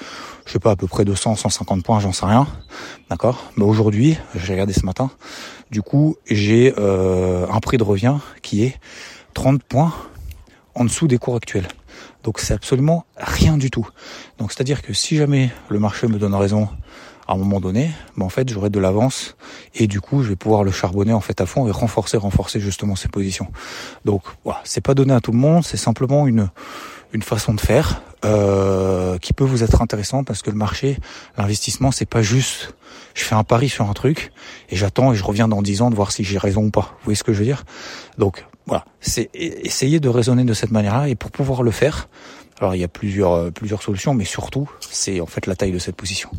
Je 0.45 0.53
sais 0.53 0.59
pas, 0.59 0.71
à 0.71 0.75
peu 0.75 0.87
près 0.87 1.03
200, 1.03 1.35
150 1.35 1.83
points, 1.83 1.99
j'en 1.99 2.13
sais 2.13 2.25
rien. 2.25 2.47
D'accord? 3.09 3.51
Mais 3.57 3.65
aujourd'hui, 3.65 4.17
j'ai 4.35 4.53
regardé 4.53 4.73
ce 4.73 4.85
matin. 4.85 5.11
Du 5.71 5.81
coup, 5.81 6.15
j'ai 6.29 6.73
euh, 6.77 7.47
un 7.51 7.59
prix 7.59 7.77
de 7.77 7.83
revient 7.83 8.17
qui 8.41 8.63
est 8.63 8.79
30 9.33 9.61
points 9.63 9.93
en 10.75 10.85
dessous 10.85 11.07
des 11.07 11.17
cours 11.17 11.35
actuels. 11.35 11.67
Donc 12.23 12.39
c'est 12.39 12.53
absolument 12.53 13.05
rien 13.17 13.57
du 13.57 13.71
tout. 13.71 13.87
Donc 14.37 14.51
c'est-à-dire 14.51 14.81
que 14.81 14.93
si 14.93 15.15
jamais 15.15 15.51
le 15.69 15.79
marché 15.79 16.07
me 16.07 16.17
donne 16.17 16.33
raison 16.33 16.69
à 17.27 17.33
un 17.33 17.37
moment 17.37 17.59
donné, 17.59 17.91
ben 18.17 18.25
en 18.25 18.29
fait 18.29 18.49
j'aurai 18.49 18.69
de 18.69 18.79
l'avance 18.79 19.35
et 19.73 19.87
du 19.87 20.01
coup 20.01 20.23
je 20.23 20.29
vais 20.29 20.35
pouvoir 20.35 20.63
le 20.63 20.71
charbonner 20.71 21.13
en 21.13 21.21
fait 21.21 21.41
à 21.41 21.45
fond 21.45 21.67
et 21.67 21.71
renforcer, 21.71 22.17
renforcer 22.17 22.59
justement 22.59 22.95
ses 22.95 23.07
positions. 23.07 23.47
Donc 24.05 24.23
voilà, 24.43 24.61
c'est 24.63 24.81
pas 24.81 24.93
donné 24.93 25.13
à 25.13 25.21
tout 25.21 25.31
le 25.31 25.37
monde, 25.37 25.63
c'est 25.63 25.77
simplement 25.77 26.27
une 26.27 26.49
une 27.13 27.21
façon 27.21 27.53
de 27.53 27.61
faire 27.61 28.01
euh, 28.25 29.17
qui 29.19 29.31
peut 29.31 29.45
vous 29.45 29.63
être 29.63 29.81
intéressante 29.81 30.27
parce 30.27 30.41
que 30.41 30.49
le 30.49 30.57
marché, 30.57 30.97
l'investissement, 31.37 31.91
c'est 31.91 32.05
pas 32.05 32.21
juste 32.21 32.75
je 33.13 33.23
fais 33.23 33.35
un 33.35 33.43
pari 33.43 33.69
sur 33.69 33.89
un 33.89 33.93
truc 33.93 34.31
et 34.69 34.75
j'attends 34.75 35.13
et 35.13 35.15
je 35.15 35.23
reviens 35.23 35.47
dans 35.47 35.61
10 35.61 35.81
ans 35.81 35.89
de 35.89 35.95
voir 35.95 36.11
si 36.11 36.23
j'ai 36.23 36.37
raison 36.37 36.65
ou 36.65 36.69
pas. 36.69 36.95
Vous 36.99 37.05
voyez 37.05 37.15
ce 37.15 37.23
que 37.23 37.33
je 37.33 37.39
veux 37.39 37.45
dire? 37.45 37.63
Donc 38.17 38.45
voilà, 38.67 38.85
c'est 38.99 39.29
essayer 39.33 39.99
de 39.99 40.09
raisonner 40.09 40.43
de 40.43 40.53
cette 40.53 40.71
manière-là 40.71 41.07
et 41.07 41.15
pour 41.15 41.31
pouvoir 41.31 41.63
le 41.63 41.71
faire, 41.71 42.09
alors 42.59 42.75
il 42.75 42.79
y 42.79 42.83
a 42.83 42.87
plusieurs 42.87 43.33
euh, 43.33 43.51
plusieurs 43.51 43.81
solutions, 43.81 44.13
mais 44.13 44.25
surtout 44.25 44.69
c'est 44.79 45.19
en 45.19 45.25
fait 45.25 45.45
la 45.47 45.55
taille 45.55 45.71
de 45.71 45.79
cette 45.79 45.95
position. 45.95 46.29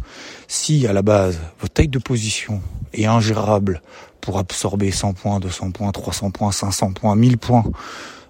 Si 0.49 0.87
à 0.87 0.93
la 0.93 1.03
base 1.03 1.39
votre 1.61 1.75
taille 1.75 1.89
de 1.89 1.99
position 1.99 2.63
est 2.95 3.07
ingérable 3.07 3.83
pour 4.21 4.39
absorber 4.39 4.91
100 4.91 5.13
points, 5.13 5.41
200 5.41 5.73
points, 5.73 5.93
300 5.93 6.31
points, 6.31 6.53
500 6.53 6.93
points, 6.93 7.15
1000 7.15 7.39
points 7.39 7.65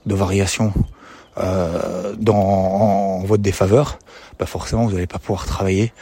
de 0.04 0.14
variation 0.14 0.72
euh, 1.38 2.14
dans 2.18 2.36
en 2.36 3.24
votre 3.24 3.42
défaveur, 3.42 3.98
bah 4.38 4.46
forcément 4.46 4.86
vous 4.86 4.92
n'allez 4.92 5.06
pas 5.06 5.18
pouvoir 5.18 5.46
travailler 5.46 5.92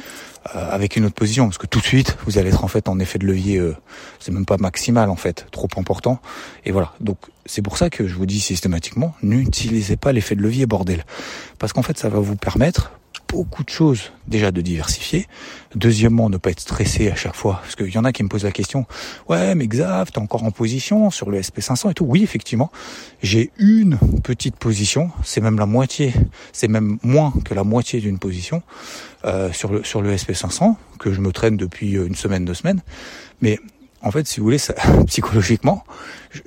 avec 0.53 0.97
une 0.97 1.07
autre 1.07 1.15
position, 1.15 1.47
parce 1.47 1.59
que 1.59 1.67
tout 1.67 1.81
de 1.81 1.85
suite, 1.85 2.17
vous 2.27 2.39
allez 2.39 2.51
être 2.51 2.65
en 2.65 2.69
fait 2.69 2.89
en 2.89 2.99
effet 2.99 3.19
de 3.19 3.27
levier, 3.27 3.59
euh, 3.59 3.77
c'est 4.21 4.33
même 4.33 4.47
pas 4.47 4.57
maximal 4.59 5.11
en 5.11 5.17
fait, 5.17 5.47
trop 5.51 5.69
important. 5.77 6.21
Et 6.65 6.73
voilà, 6.73 6.93
donc 7.01 7.19
c'est 7.47 7.63
pour 7.63 7.79
ça 7.79 7.91
que 7.91 8.07
je 8.07 8.15
vous 8.15 8.27
dis 8.27 8.41
systématiquement, 8.41 9.15
n'utilisez 9.23 9.97
pas 9.97 10.13
l'effet 10.13 10.35
de 10.35 10.43
levier, 10.43 10.67
bordel. 10.67 11.05
Parce 11.59 11.73
qu'en 11.73 11.83
fait, 11.83 11.99
ça 11.99 12.09
va 12.09 12.19
vous 12.19 12.37
permettre, 12.37 12.93
beaucoup 13.35 13.65
de 13.65 13.71
choses 13.71 14.13
déjà 14.29 14.53
de 14.53 14.61
diversifier. 14.61 15.27
Deuxièmement, 15.75 16.31
ne 16.31 16.37
pas 16.37 16.51
être 16.51 16.61
stressé 16.61 17.11
à 17.11 17.17
chaque 17.17 17.35
fois, 17.35 17.59
parce 17.63 17.75
qu'il 17.75 17.91
y 17.91 17.99
en 17.99 18.05
a 18.05 18.13
qui 18.13 18.23
me 18.23 18.29
posent 18.29 18.45
la 18.45 18.53
question, 18.53 18.87
ouais 19.29 19.57
mais 19.57 19.67
Xav, 19.67 20.13
t'es 20.13 20.21
encore 20.21 20.45
en 20.45 20.53
position 20.53 21.11
sur 21.11 21.31
le 21.31 21.41
SP500 21.41 21.91
et 21.91 21.95
tout. 21.95 22.05
Oui, 22.05 22.23
effectivement, 22.23 22.71
j'ai 23.23 23.51
une 23.59 23.99
petite 24.23 24.57
position, 24.57 25.11
c'est 25.25 25.41
même 25.41 25.59
la 25.59 25.67
moitié, 25.67 26.15
c'est 26.53 26.69
même 26.69 26.99
moins 27.03 27.33
que 27.45 27.55
la 27.55 27.65
moitié 27.65 28.01
d'une 28.01 28.21
position 28.21 28.63
euh, 29.25 29.53
sur 29.53 29.73
le 29.73 29.83
sur 29.83 30.01
le 30.01 30.15
SP500 30.15 30.77
que 31.01 31.13
je 31.13 31.21
me 31.21 31.33
traîne 31.33 31.57
depuis 31.57 31.93
une 31.93 32.15
semaine, 32.15 32.45
deux 32.45 32.55
semaines. 32.55 32.83
Mais 33.41 33.59
en 34.05 34.11
fait, 34.11 34.27
si 34.27 34.39
vous 34.39 34.45
voulez, 34.45 34.59
psychologiquement, 35.07 35.85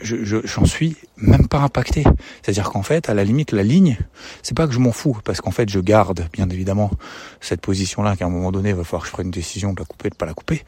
je, 0.02 0.24
je, 0.24 0.38
j'en 0.46 0.66
suis 0.66 0.96
même 1.18 1.48
pas 1.48 1.60
impacté. 1.60 2.04
C'est-à-dire 2.42 2.70
qu'en 2.70 2.84
fait, 2.84 3.10
à 3.10 3.14
la 3.14 3.24
limite, 3.24 3.52
la 3.52 3.64
ligne, 3.64 3.98
c'est 4.44 4.56
pas 4.56 4.68
que 4.68 4.74
je 4.74 4.80
m'en 4.80 4.92
fous, 4.92 5.18
parce 5.26 5.42
qu'en 5.42 5.52
fait, 5.52 5.68
je 5.70 5.80
garde, 5.80 6.28
bien 6.32 6.48
évidemment, 6.50 6.92
cette 7.42 7.62
position-là, 7.62 8.16
qu'à 8.16 8.26
un 8.26 8.30
moment 8.30 8.52
donné, 8.52 8.70
il 8.70 8.76
va 8.76 8.84
falloir 8.84 9.02
que 9.02 9.08
je 9.08 9.14
prenne 9.14 9.28
une 9.28 9.32
décision 9.32 9.74
de 9.74 9.80
la 9.80 9.86
couper, 9.86 10.10
de 10.10 10.16
pas 10.16 10.28
la 10.28 10.34
couper. 10.34 10.64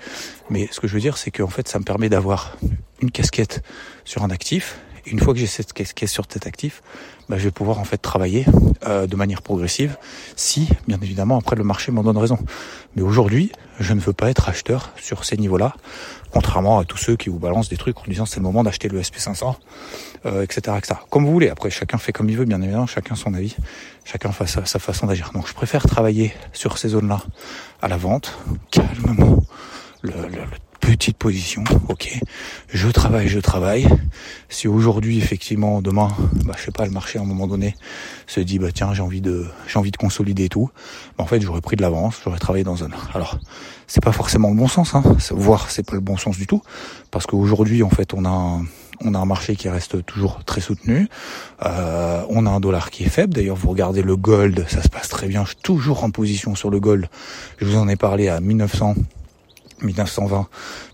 Mais 0.49 0.67
ce 0.71 0.79
que 0.79 0.87
je 0.87 0.93
veux 0.93 1.01
dire, 1.01 1.17
c'est 1.17 1.31
qu'en 1.31 1.47
fait, 1.47 1.67
ça 1.67 1.77
me 1.77 1.83
permet 1.83 2.09
d'avoir 2.09 2.57
une 3.01 3.11
casquette 3.11 3.61
sur 4.03 4.23
un 4.23 4.31
actif. 4.31 4.79
Une 5.05 5.19
fois 5.19 5.33
que 5.33 5.39
j'ai 5.39 5.47
cette 5.47 5.73
casquette 5.73 6.09
sur 6.09 6.25
cet 6.29 6.47
actif, 6.47 6.81
bah, 7.27 7.37
je 7.37 7.43
vais 7.43 7.51
pouvoir 7.51 7.79
en 7.79 7.83
fait 7.83 7.97
travailler 7.97 8.45
euh, 8.87 9.07
de 9.07 9.15
manière 9.15 9.41
progressive, 9.41 9.97
si, 10.35 10.69
bien 10.87 10.99
évidemment, 11.01 11.37
après 11.37 11.55
le 11.55 11.63
marché 11.63 11.91
m'en 11.91 12.03
donne 12.03 12.17
raison. 12.17 12.39
Mais 12.95 13.01
aujourd'hui, 13.01 13.51
je 13.79 13.93
ne 13.93 13.99
veux 13.99 14.13
pas 14.13 14.29
être 14.29 14.49
acheteur 14.49 14.91
sur 14.97 15.25
ces 15.25 15.37
niveaux-là 15.37 15.75
contrairement 16.31 16.79
à 16.79 16.85
tous 16.85 16.97
ceux 16.97 17.15
qui 17.15 17.29
vous 17.29 17.39
balancent 17.39 17.69
des 17.69 17.77
trucs 17.77 17.97
en 17.97 18.03
disant 18.07 18.25
c'est 18.25 18.37
le 18.37 18.43
moment 18.43 18.63
d'acheter 18.63 18.87
le 18.87 19.01
SP500, 19.01 19.55
euh, 20.25 20.43
etc., 20.43 20.77
etc. 20.77 20.95
Comme 21.09 21.25
vous 21.25 21.31
voulez. 21.31 21.49
Après, 21.49 21.69
chacun 21.69 21.97
fait 21.97 22.11
comme 22.11 22.29
il 22.29 22.37
veut, 22.37 22.45
bien 22.45 22.61
évidemment, 22.61 22.87
chacun 22.87 23.15
son 23.15 23.33
avis, 23.33 23.55
chacun 24.05 24.31
sa, 24.31 24.65
sa 24.65 24.79
façon 24.79 25.07
d'agir. 25.07 25.31
Donc, 25.33 25.47
je 25.47 25.53
préfère 25.53 25.85
travailler 25.85 26.33
sur 26.53 26.77
ces 26.77 26.89
zones-là 26.89 27.21
à 27.81 27.87
la 27.87 27.97
vente, 27.97 28.37
calmement, 28.71 29.43
le, 30.01 30.11
le, 30.11 30.27
le 30.29 30.68
petite 30.79 31.17
position, 31.17 31.63
ok. 31.87 32.19
Je 32.69 32.89
travaille, 32.89 33.27
je 33.27 33.39
travaille. 33.39 33.87
Si 34.49 34.67
aujourd'hui, 34.67 35.17
effectivement, 35.17 35.81
demain, 35.81 36.09
bah, 36.45 36.55
je 36.57 36.65
sais 36.65 36.71
pas, 36.71 36.85
le 36.85 36.91
marché 36.91 37.19
à 37.19 37.21
un 37.21 37.25
moment 37.25 37.47
donné 37.47 37.75
se 38.27 38.39
dit, 38.39 38.59
bah 38.59 38.71
tiens, 38.73 38.93
j'ai 38.93 39.01
envie 39.01 39.21
de, 39.21 39.45
j'ai 39.67 39.79
envie 39.79 39.91
de 39.91 39.97
consolider 39.97 40.49
tout. 40.49 40.69
Bah, 41.17 41.23
en 41.23 41.27
fait, 41.27 41.41
j'aurais 41.41 41.61
pris 41.61 41.75
de 41.75 41.81
l'avance, 41.81 42.15
j'aurais 42.23 42.39
travaillé 42.39 42.63
dans 42.63 42.83
un. 42.83 42.89
Alors, 43.13 43.37
c'est 43.87 44.03
pas 44.03 44.11
forcément 44.11 44.49
le 44.49 44.55
bon 44.55 44.67
sens, 44.67 44.95
hein. 44.95 45.03
Voire, 45.31 45.69
c'est 45.69 45.83
pas 45.83 45.95
le 45.95 46.01
bon 46.01 46.17
sens 46.17 46.37
du 46.37 46.47
tout, 46.47 46.61
parce 47.11 47.25
qu'aujourd'hui, 47.25 47.83
en 47.83 47.89
fait, 47.89 48.13
on 48.13 48.25
a 48.25 48.29
un, 48.29 48.65
on 49.03 49.13
a 49.13 49.19
un 49.19 49.25
marché 49.25 49.55
qui 49.55 49.69
reste 49.69 50.05
toujours 50.05 50.43
très 50.43 50.61
soutenu. 50.61 51.07
Euh, 51.65 52.23
on 52.29 52.45
a 52.45 52.49
un 52.49 52.59
dollar 52.59 52.91
qui 52.91 53.03
est 53.03 53.09
faible. 53.09 53.33
D'ailleurs, 53.33 53.55
vous 53.55 53.69
regardez 53.69 54.01
le 54.01 54.15
gold, 54.15 54.65
ça 54.67 54.81
se 54.81 54.89
passe 54.89 55.07
très 55.07 55.27
bien. 55.27 55.43
Je 55.43 55.49
suis 55.49 55.61
toujours 55.61 56.03
en 56.03 56.11
position 56.11 56.55
sur 56.55 56.69
le 56.69 56.79
gold. 56.79 57.07
Je 57.59 57.65
vous 57.65 57.77
en 57.77 57.87
ai 57.87 57.95
parlé 57.95 58.27
à 58.27 58.39
1900. 58.39 58.95
1920, 59.81 60.47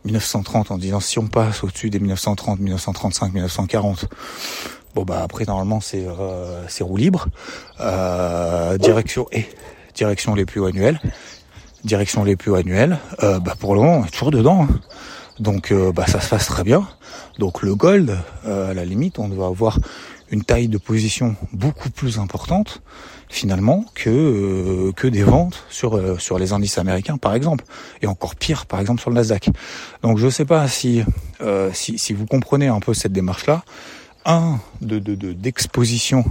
1930 0.05 0.71
en 0.71 0.77
disant 0.77 0.99
si 0.99 1.19
on 1.19 1.27
passe 1.27 1.63
au-dessus 1.63 1.89
des 1.89 1.99
1930, 1.99 2.59
1935, 2.59 3.33
1940, 3.33 4.05
bon 4.93 5.03
bah 5.03 5.21
après 5.23 5.45
normalement 5.45 5.81
c'est 5.81 6.05
euh, 6.07 6.63
c'est 6.67 6.83
roue 6.83 6.97
libre, 6.97 7.27
euh, 7.79 8.77
direction 8.77 9.27
et 9.31 9.45
direction 9.95 10.35
les 10.35 10.45
plus 10.45 10.59
hauts 10.59 10.67
annuels, 10.67 10.99
direction 11.83 12.23
les 12.23 12.35
plus 12.35 12.51
hauts 12.51 12.55
annuels, 12.55 12.99
euh, 13.23 13.39
bah 13.39 13.55
pour 13.59 13.75
le 13.75 13.81
moment 13.81 13.99
on 13.99 14.05
est 14.05 14.11
toujours 14.11 14.31
dedans, 14.31 14.63
hein. 14.63 14.79
donc 15.39 15.71
euh, 15.71 15.91
bah 15.91 16.05
ça 16.07 16.19
se 16.19 16.29
passe 16.29 16.47
très 16.47 16.63
bien. 16.63 16.87
Donc 17.39 17.61
le 17.61 17.75
gold, 17.75 18.17
euh, 18.45 18.71
à 18.71 18.73
la 18.73 18.85
limite, 18.85 19.19
on 19.19 19.27
doit 19.27 19.47
avoir 19.47 19.79
une 20.31 20.43
taille 20.43 20.67
de 20.67 20.77
position 20.77 21.35
beaucoup 21.53 21.89
plus 21.89 22.17
importante 22.19 22.81
finalement 23.29 23.85
que 23.95 24.09
euh, 24.09 24.91
que 24.93 25.07
des 25.07 25.23
ventes 25.23 25.65
sur 25.69 25.95
euh, 25.95 26.17
sur 26.17 26.37
les 26.39 26.53
indices 26.53 26.77
américains 26.77 27.17
par 27.17 27.33
exemple 27.33 27.65
et 28.01 28.07
encore 28.07 28.35
pire 28.35 28.65
par 28.65 28.79
exemple 28.79 29.01
sur 29.01 29.09
le 29.09 29.15
Nasdaq. 29.15 29.49
Donc 30.03 30.17
je 30.17 30.29
sais 30.29 30.45
pas 30.45 30.67
si 30.67 31.03
euh, 31.41 31.71
si, 31.73 31.97
si 31.97 32.13
vous 32.13 32.25
comprenez 32.25 32.67
un 32.67 32.79
peu 32.79 32.93
cette 32.93 33.13
démarche 33.13 33.47
là. 33.47 33.63
Un 34.27 34.59
de 34.81 34.97
d'exposition 34.99 36.23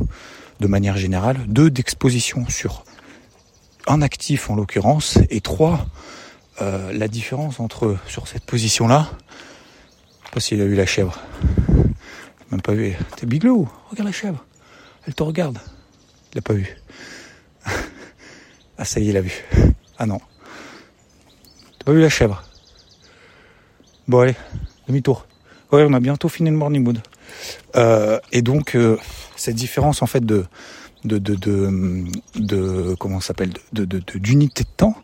de, 0.60 0.64
de 0.64 0.66
manière 0.66 0.96
générale, 0.96 1.38
deux 1.46 1.70
d'exposition 1.70 2.44
sur 2.48 2.84
un 3.86 4.02
actif 4.02 4.50
en 4.50 4.56
l'occurrence 4.56 5.18
et 5.30 5.40
trois 5.40 5.86
euh, 6.62 6.92
la 6.92 7.08
différence 7.08 7.58
entre 7.58 7.96
sur 8.06 8.28
cette 8.28 8.44
position 8.44 8.86
là. 8.86 9.10
Je 10.22 10.26
sais 10.26 10.32
pas 10.32 10.40
s'il 10.40 10.60
a 10.60 10.66
vu 10.66 10.74
la 10.74 10.86
chèvre. 10.86 11.20
Même 12.50 12.62
pas 12.62 12.72
vu. 12.72 12.94
T'es 13.16 13.26
biglou 13.26 13.68
Regarde 13.90 14.06
la 14.06 14.12
chèvre. 14.12 14.44
Elle 15.06 15.14
te 15.14 15.22
regarde. 15.22 15.58
Il 16.34 16.38
l'a 16.38 16.42
pas 16.42 16.54
vu. 16.54 16.76
ah 18.78 18.84
ça 18.84 18.98
y 18.98 19.06
est, 19.06 19.10
il 19.10 19.16
a 19.16 19.20
vu. 19.20 19.44
Ah 19.98 20.06
non. 20.06 20.18
T'as 21.78 21.84
pas 21.84 21.92
vu 21.92 22.00
la 22.00 22.08
chèvre? 22.08 22.42
Bon 24.08 24.18
allez, 24.18 24.34
demi-tour. 24.88 25.28
Ouais, 25.70 25.84
on 25.88 25.92
a 25.92 26.00
bientôt 26.00 26.28
fini 26.28 26.50
le 26.50 26.56
morning 26.56 26.82
mood. 26.82 26.98
Euh, 27.76 28.18
et 28.32 28.42
donc 28.42 28.74
euh, 28.74 28.98
cette 29.36 29.54
différence 29.54 30.02
en 30.02 30.06
fait 30.06 30.26
de 30.26 30.44
de 31.04 31.18
de 31.18 31.36
de, 31.36 32.04
de 32.34 32.96
s'appelle? 33.20 33.52
De 33.72 33.84
de 33.84 34.02
d'unité 34.16 34.64
de, 34.64 34.68
de, 34.68 34.74
temps 34.76 34.96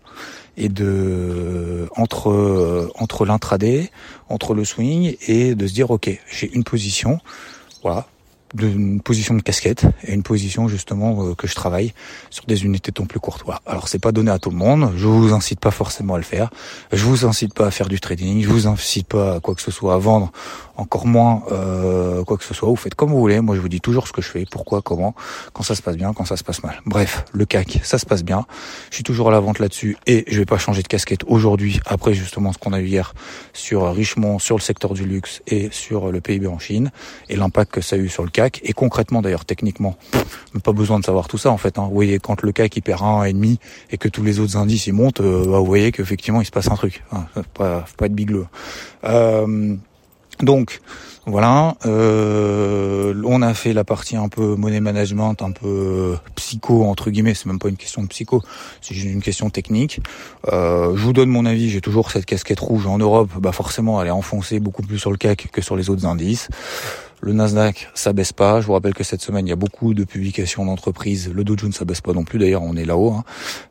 et 0.57 0.69
de 0.69 1.89
entre 1.95 2.91
entre 2.97 3.25
l'intraday, 3.25 3.91
entre 4.29 4.55
le 4.55 4.65
swing 4.65 5.17
et 5.29 5.55
de 5.55 5.67
se 5.69 5.75
dire 5.75 5.93
ok 5.93 6.11
j'ai 6.29 6.53
une 6.53 6.65
position, 6.65 7.21
voilà 7.83 8.09
d'une 8.55 9.01
position 9.01 9.35
de 9.35 9.43
casquette 9.43 9.87
et 10.05 10.13
une 10.13 10.23
position 10.23 10.69
justement 10.69 11.25
euh, 11.25 11.35
que 11.35 11.47
je 11.47 11.55
travaille 11.55 11.93
sur 12.31 12.45
des 12.47 12.65
unités 12.65 12.91
de 12.91 12.95
temps 12.95 13.07
plus 13.07 13.21
courtes. 13.21 13.43
Voilà. 13.45 13.61
Alors 13.67 13.89
c'est 13.89 13.99
pas 13.99 14.13
donné 14.13 14.31
à 14.31 14.39
tout 14.39 14.51
le 14.51 14.57
monde, 14.57 14.93
je 14.97 15.07
vous 15.07 15.33
incite 15.33 15.61
pas 15.61 15.71
forcément 15.71 16.15
à 16.15 16.19
le 16.19 16.25
faire, 16.25 16.51
je 16.93 17.05
vous 17.05 17.25
incite 17.25 17.55
pas 17.55 17.67
à 17.67 17.71
faire 17.71 17.89
du 17.89 18.01
trading, 18.01 18.43
je 18.43 18.49
vous 18.49 18.67
incite 18.67 19.07
pas 19.07 19.37
à 19.37 19.41
quoi 19.41 19.55
que 19.55 19.63
ce 19.63 19.71
soit 19.71 19.95
à 19.95 19.99
vendre, 19.99 20.33
encore 20.77 21.07
moins 21.07 21.43
euh, 21.53 22.25
quoi 22.25 22.37
que 22.37 22.45
ce 22.45 22.55
soit. 22.55 22.69
Vous 22.69 22.77
faites 22.77 22.95
comme 22.95 23.11
vous 23.11 23.21
voulez. 23.21 23.41
Moi 23.41 23.55
je 23.55 23.61
vous 23.61 23.69
dis 23.69 23.81
toujours 23.81 24.09
ce 24.09 24.13
que 24.13 24.23
je 24.23 24.29
fais, 24.29 24.45
pourquoi, 24.51 24.83
comment, 24.83 25.15
quand 25.53 25.63
ça 25.63 25.75
se 25.75 25.83
passe 25.83 25.97
bien, 25.97 26.13
quand 26.13 26.25
ça 26.25 26.37
se 26.37 26.45
passe 26.45 26.63
mal. 26.63 26.81
Bref, 26.87 27.25
le 27.33 27.45
CAC, 27.45 27.81
ça 27.85 27.99
se 27.99 28.07
passe 28.07 28.25
bien. 28.25 28.47
Je 28.91 28.97
suis 28.97 29.05
toujours 29.05 29.29
à 29.29 29.33
la 29.33 29.41
vente 29.41 29.59
là-dessus 29.59 29.97
et 30.07 30.25
je 30.27 30.39
vais 30.39 30.47
pas 30.47 30.59
changer 30.59 30.83
de 30.83 30.89
casquette 30.89 31.25
aujourd'hui 31.27 31.81
après 31.87 32.15
justement 32.15 32.53
ce 32.53 32.59
qu'on 32.59 32.73
a 32.73 32.81
eu 32.81 32.87
hier 32.87 33.15
sur 33.53 33.93
Richemont, 33.93 34.39
sur 34.39 34.57
le 34.57 34.63
secteur 34.63 34.95
du 34.95 35.05
luxe 35.05 35.41
et 35.47 35.69
sur 35.71 36.11
le 36.11 36.21
PIB 36.21 36.47
en 36.47 36.59
Chine 36.59 36.91
et 37.29 37.37
l'impact 37.37 37.73
que 37.73 37.81
ça 37.81 37.97
a 37.97 37.99
eu 37.99 38.09
sur 38.09 38.25
le 38.25 38.31
CAC 38.31 38.40
et 38.63 38.73
concrètement 38.73 39.23
d'ailleurs 39.23 39.45
techniquement 39.45 39.97
pas 40.63 40.73
besoin 40.73 40.99
de 40.99 41.05
savoir 41.05 41.29
tout 41.29 41.39
ça 41.39 41.51
en 41.51 41.57
fait 41.57 41.79
hein. 41.79 41.87
vous 41.89 41.95
voyez 41.95 42.19
quand 42.19 42.43
le 42.43 42.53
CAC 42.53 42.77
il 42.77 42.83
perd 42.83 43.03
un 43.03 43.25
et 43.25 43.33
demi 43.33 43.59
et 43.91 43.99
que 43.99 44.09
tous 44.09 44.23
les 44.23 44.41
autres 44.41 44.57
indices 44.57 44.87
ils 44.87 44.93
montent 44.93 45.21
euh, 45.21 45.45
bah, 45.45 45.59
vous 45.59 45.67
voyez 45.67 45.93
qu'effectivement 45.93 46.41
il 46.41 46.45
se 46.45 46.51
passe 46.51 46.71
un 46.71 46.77
truc 46.77 47.05
hein. 47.13 47.25
pas, 47.55 47.85
être 48.03 48.15
bigleux 48.15 48.47
euh, 49.05 49.77
donc 50.41 50.81
voilà, 51.27 51.77
euh, 51.85 53.23
on 53.27 53.43
a 53.43 53.53
fait 53.53 53.75
la 53.75 53.85
partie 53.85 54.17
un 54.17 54.29
peu 54.29 54.57
money 54.57 54.81
management, 54.81 55.43
un 55.43 55.51
peu 55.51 56.17
psycho 56.35 56.85
entre 56.85 57.11
guillemets. 57.11 57.35
C'est 57.35 57.47
même 57.47 57.59
pas 57.59 57.69
une 57.69 57.77
question 57.77 58.03
de 58.03 58.09
psycho, 58.09 58.43
c'est 58.81 58.95
juste 58.95 59.07
une 59.07 59.23
question 59.23 59.51
technique. 59.51 60.01
Je 60.51 60.97
vous 60.97 61.13
donne 61.13 61.29
mon 61.29 61.45
avis. 61.45 61.69
J'ai 61.69 61.83
toujours 61.83 62.11
cette 62.11 62.25
casquette 62.25 62.61
rouge 62.61 62.87
en 62.87 62.99
Europe. 62.99 63.31
Bah 63.39 63.53
forcément, 63.53 64.01
elle 64.01 64.09
est 64.09 64.13
enfoncée 64.13 64.61
beaucoup 64.61 64.83
plus 64.83 64.99
sur 64.99 65.11
le 65.11 65.19
CAC 65.19 65.49
que 65.53 65.61
sur 65.61 65.77
les 65.77 65.91
autres 65.91 66.07
indices. 66.07 66.49
Le 67.23 67.35
Nasdaq, 67.35 67.89
ça 67.95 68.15
baisse 68.15 68.33
pas. 68.33 68.61
Je 68.61 68.67
vous 68.67 68.73
rappelle 68.73 68.95
que 68.95 69.05
cette 69.05 69.21
semaine, 69.21 69.47
il 69.47 69.51
y 69.51 69.53
a 69.53 69.57
beaucoup 69.57 69.93
de 69.93 70.05
publications 70.05 70.65
d'entreprises. 70.65 71.31
Le 71.35 71.45
Dow 71.45 71.57
Jones, 71.57 71.73
ça 71.73 71.85
baisse 71.85 72.01
pas 72.01 72.13
non 72.13 72.25
plus. 72.25 72.39
D'ailleurs, 72.39 72.63
on 72.63 72.77
est 72.77 72.87
là-haut. 72.87 73.13
Hein. 73.13 73.25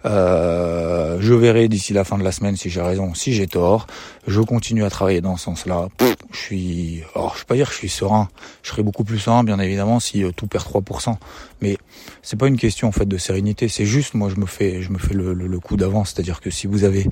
Euh, 0.05 1.17
je 1.19 1.33
verrai 1.33 1.67
d'ici 1.67 1.93
la 1.93 2.03
fin 2.03 2.19
de 2.19 2.23
la 2.23 2.31
semaine 2.31 2.55
si 2.55 2.69
j'ai 2.69 2.81
raison, 2.81 3.15
si 3.15 3.33
j'ai 3.33 3.47
tort. 3.47 3.87
Je 4.29 4.41
continue 4.41 4.83
à 4.83 4.91
travailler 4.91 5.21
dans 5.21 5.37
ce 5.37 5.45
sens-là. 5.45 5.87
Je 6.31 6.37
suis, 6.37 7.01
alors 7.15 7.33
je 7.33 7.39
vais 7.39 7.45
pas 7.45 7.55
dire 7.55 7.67
que 7.67 7.73
je 7.73 7.79
suis 7.79 7.89
serein. 7.89 8.29
Je 8.61 8.69
serais 8.69 8.83
beaucoup 8.83 9.03
plus 9.03 9.17
serein, 9.17 9.43
bien 9.43 9.57
évidemment, 9.57 9.99
si 9.99 10.23
euh, 10.23 10.31
tout 10.31 10.45
perd 10.45 10.63
3%. 10.65 11.15
Mais 11.61 11.77
c'est 12.21 12.37
pas 12.37 12.47
une 12.47 12.57
question 12.57 12.87
en 12.87 12.91
fait 12.91 13.07
de 13.07 13.17
sérénité. 13.17 13.67
C'est 13.67 13.87
juste, 13.87 14.13
moi, 14.13 14.29
je 14.29 14.39
me 14.39 14.45
fais, 14.45 14.83
je 14.83 14.91
me 14.91 14.99
fais 14.99 15.15
le 15.15 15.59
coup 15.59 15.77
d'avance. 15.77 16.13
C'est-à-dire 16.13 16.41
que 16.41 16.51
si 16.51 16.67
vous 16.67 16.83
avez, 16.83 17.07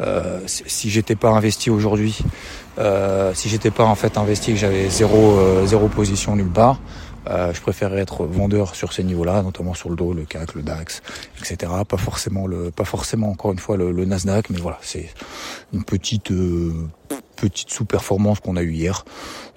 euh, 0.00 0.40
si 0.46 0.88
j'étais 0.88 1.16
pas 1.16 1.30
investi 1.30 1.68
aujourd'hui, 1.68 2.18
euh, 2.78 3.32
si 3.34 3.48
j'étais 3.48 3.70
pas 3.70 3.84
en 3.84 3.94
fait 3.94 4.16
investi, 4.16 4.52
que 4.52 4.58
j'avais 4.58 4.88
zéro, 4.88 5.38
euh, 5.38 5.66
zéro 5.66 5.88
position 5.88 6.36
nulle 6.36 6.48
part. 6.48 6.80
Euh, 7.28 7.52
je 7.52 7.60
préférerais 7.60 8.00
être 8.00 8.24
vendeur 8.24 8.74
sur 8.74 8.92
ces 8.92 9.04
niveaux-là, 9.04 9.42
notamment 9.42 9.74
sur 9.74 9.90
le 9.90 9.96
dos, 9.96 10.12
le 10.12 10.24
CAC, 10.24 10.54
le 10.54 10.62
DAX, 10.62 11.02
etc. 11.38 11.72
Pas 11.88 11.96
forcément 11.96 12.46
le, 12.46 12.70
pas 12.70 12.84
forcément 12.84 13.30
encore 13.30 13.52
une 13.52 13.58
fois 13.58 13.76
le, 13.76 13.92
le 13.92 14.04
Nasdaq, 14.04 14.50
mais 14.50 14.58
voilà, 14.58 14.78
c'est 14.82 15.08
une 15.72 15.84
petite, 15.84 16.32
euh, 16.32 16.72
petite 17.36 17.70
sous-performance 17.70 18.40
qu'on 18.40 18.56
a 18.56 18.62
eu 18.62 18.72
hier. 18.72 19.04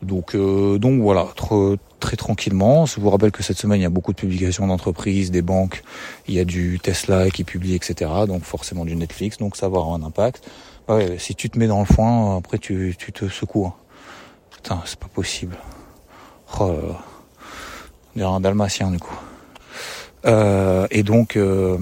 Donc, 0.03 0.36
euh, 0.36 0.77
donc 0.77 1.01
voilà, 1.01 1.27
très, 1.36 1.77
très 2.00 2.17
tranquillement. 2.17 2.86
Je 2.86 3.00
vous 3.00 3.10
rappelle 3.10 3.31
que 3.31 3.41
cette 3.41 3.57
semaine, 3.57 3.79
il 3.79 3.84
y 3.84 3.88
a 3.88 3.89
beaucoup 3.89 4.12
de 4.12 4.17
publications 4.17 4.67
d'entreprises, 4.67 5.31
des 5.31 5.41
banques, 5.41 5.81
il 6.27 6.36
y 6.36 6.39
a 6.39 6.45
du 6.45 6.79
Tesla 6.79 7.31
qui 7.31 7.43
publie, 7.43 7.74
etc. 7.74 8.12
Donc 8.27 8.43
forcément 8.43 8.86
du 8.86 8.95
Netflix, 8.95 9.38
donc 9.38 9.55
ça 9.55 9.69
va 9.69 9.79
avoir 9.79 9.95
un 9.95 10.03
impact. 10.03 10.48
Ouais, 10.88 11.15
si 11.17 11.34
tu 11.34 11.50
te 11.50 11.57
mets 11.57 11.65
dans 11.65 11.79
le 11.79 11.86
foin, 11.86 12.38
après 12.38 12.60
tu, 12.60 12.95
tu 13.00 13.12
te 13.12 13.27
secoues. 13.27 13.65
Hein. 13.65 13.74
Putain, 14.51 14.84
c'est 14.86 15.00
pas 15.00 15.07
possible. 15.07 15.57
Oh. 16.60 16.95
Un 18.24 18.39
dalmatien 18.39 18.91
du 18.91 19.00
coup. 19.00 19.17
Euh, 20.25 20.88
et 20.89 21.03
donc, 21.03 21.36
euh, 21.36 21.77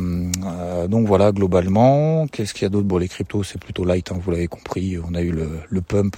euh, 0.45 0.87
donc 0.87 1.07
voilà, 1.07 1.31
globalement, 1.31 2.27
qu'est-ce 2.27 2.53
qu'il 2.53 2.63
y 2.63 2.65
a 2.65 2.69
d'autre? 2.69 2.85
Bon, 2.85 2.97
les 2.97 3.07
cryptos, 3.07 3.43
c'est 3.43 3.59
plutôt 3.59 3.85
light, 3.85 4.11
hein, 4.11 4.19
vous 4.21 4.31
l'avez 4.31 4.47
compris. 4.47 4.97
On 4.97 5.15
a 5.15 5.21
eu 5.21 5.31
le, 5.31 5.47
le 5.69 5.81
pump 5.81 6.17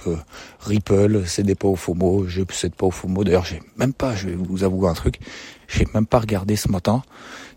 Ripple, 0.60 1.24
cédez 1.26 1.54
pas 1.54 1.68
au 1.68 1.76
FOMO, 1.76 2.26
je 2.26 2.42
cède 2.50 2.74
pas 2.74 2.86
au 2.86 2.90
FOMO. 2.90 3.22
D'ailleurs, 3.22 3.44
j'ai 3.44 3.60
même 3.76 3.92
pas, 3.92 4.16
je 4.16 4.28
vais 4.28 4.34
vous 4.34 4.64
avouer 4.64 4.88
un 4.88 4.94
truc, 4.94 5.20
j'ai 5.68 5.86
même 5.94 6.06
pas 6.06 6.18
regardé 6.18 6.56
ce 6.56 6.68
matin 6.68 7.02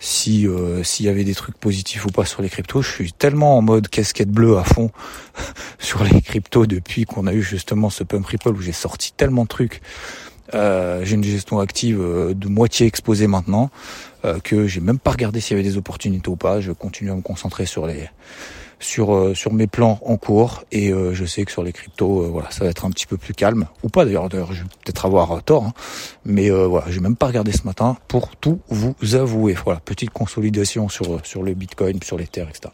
si 0.01 0.47
s'il 0.83 1.05
y 1.05 1.09
avait 1.09 1.25
des 1.25 1.35
trucs 1.35 1.57
positifs 1.57 2.05
ou 2.05 2.09
pas 2.09 2.25
sur 2.25 2.41
les 2.41 2.49
cryptos. 2.49 2.81
Je 2.81 2.91
suis 2.91 3.11
tellement 3.11 3.57
en 3.57 3.61
mode 3.61 3.87
casquette 3.87 4.29
bleue 4.29 4.57
à 4.57 4.63
fond 4.63 4.91
sur 5.79 6.03
les 6.03 6.21
cryptos 6.21 6.67
depuis 6.67 7.05
qu'on 7.05 7.25
a 7.25 7.33
eu 7.33 7.41
justement 7.41 7.89
ce 7.89 8.03
pump 8.03 8.25
Ripple 8.25 8.49
où 8.49 8.61
j'ai 8.61 8.71
sorti 8.71 9.13
tellement 9.13 9.43
de 9.43 9.49
trucs. 9.49 9.81
J'ai 10.53 11.15
une 11.15 11.23
gestion 11.23 11.59
active 11.59 11.99
de 11.99 12.47
moitié 12.47 12.87
exposée 12.87 13.27
maintenant. 13.27 13.69
Euh, 14.25 14.39
que 14.43 14.67
j'ai 14.67 14.81
même 14.81 14.99
pas 14.99 15.11
regardé 15.11 15.39
s'il 15.39 15.55
y 15.55 15.59
avait 15.59 15.67
des 15.67 15.77
opportunités 15.77 16.29
ou 16.29 16.35
pas. 16.35 16.59
Je 16.59 16.73
continue 16.73 17.09
à 17.09 17.15
me 17.15 17.21
concentrer 17.21 17.65
sur 17.65 17.87
les 17.87 18.09
sur 18.81 19.15
euh, 19.15 19.33
sur 19.33 19.53
mes 19.53 19.67
plans 19.67 19.99
en 20.03 20.17
cours 20.17 20.63
et 20.73 20.91
euh, 20.91 21.13
je 21.13 21.23
sais 21.23 21.45
que 21.45 21.51
sur 21.51 21.63
les 21.63 21.73
cryptos 21.73 22.29
voilà 22.29 22.49
ça 22.49 22.63
va 22.63 22.69
être 22.69 22.85
un 22.85 22.91
petit 22.91 23.05
peu 23.05 23.17
plus 23.17 23.33
calme 23.33 23.67
ou 23.83 23.89
pas 23.89 24.05
d'ailleurs 24.05 24.29
d'ailleurs 24.29 24.53
je 24.53 24.63
vais 24.63 24.69
peut-être 24.85 25.05
avoir 25.05 25.43
tort 25.43 25.65
hein. 25.65 25.73
mais 26.23 26.49
voilà 26.49 26.89
j'ai 26.89 27.01
même 27.01 27.17
pas 27.17 27.27
regardé 27.27 27.51
ce 27.51 27.63
matin 27.65 27.97
pour 28.07 28.37
tout 28.37 28.61
vous 28.69 28.95
avouer 29.15 29.53
voilà 29.65 29.81
petite 29.81 30.11
consolidation 30.11 30.87
sur 30.87 31.25
sur 31.25 31.43
le 31.43 31.53
bitcoin 31.55 32.01
sur 32.01 32.17
les 32.17 32.25
terres 32.25 32.47
etc 32.47 32.73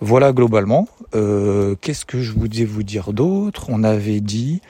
voilà 0.00 0.32
globalement 0.32 0.88
qu'est-ce 1.12 2.06
que 2.06 2.22
je 2.22 2.32
voulais 2.32 2.64
vous 2.64 2.82
dire 2.82 3.12
d'autre? 3.12 3.66
On 3.68 3.84
avait 3.84 4.20
dit 4.20 4.62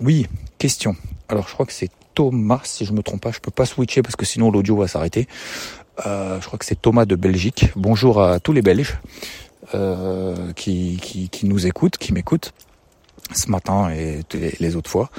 oui 0.00 0.26
question 0.58 0.96
alors 1.28 1.48
je 1.48 1.54
crois 1.54 1.66
que 1.66 1.72
c'est 1.72 1.90
Thomas, 2.16 2.62
si 2.64 2.86
je 2.86 2.92
me 2.92 3.02
trompe 3.02 3.20
pas, 3.20 3.30
je 3.30 3.40
peux 3.40 3.50
pas 3.50 3.66
switcher 3.66 4.02
parce 4.02 4.16
que 4.16 4.24
sinon 4.24 4.50
l'audio 4.50 4.76
va 4.76 4.88
s'arrêter. 4.88 5.28
Euh, 6.06 6.40
je 6.40 6.46
crois 6.46 6.58
que 6.58 6.64
c'est 6.64 6.80
Thomas 6.80 7.04
de 7.04 7.14
Belgique. 7.14 7.66
Bonjour 7.76 8.22
à 8.22 8.40
tous 8.40 8.54
les 8.54 8.62
Belges 8.62 8.98
euh, 9.74 10.52
qui, 10.54 10.96
qui, 10.96 11.46
nous 11.46 11.66
écoutent, 11.66 11.98
qui 11.98 12.14
m'écoutent 12.14 12.54
ce 13.34 13.50
matin 13.50 13.90
et 13.90 14.22
les 14.32 14.76
autres 14.76 14.90
fois. 14.90 15.10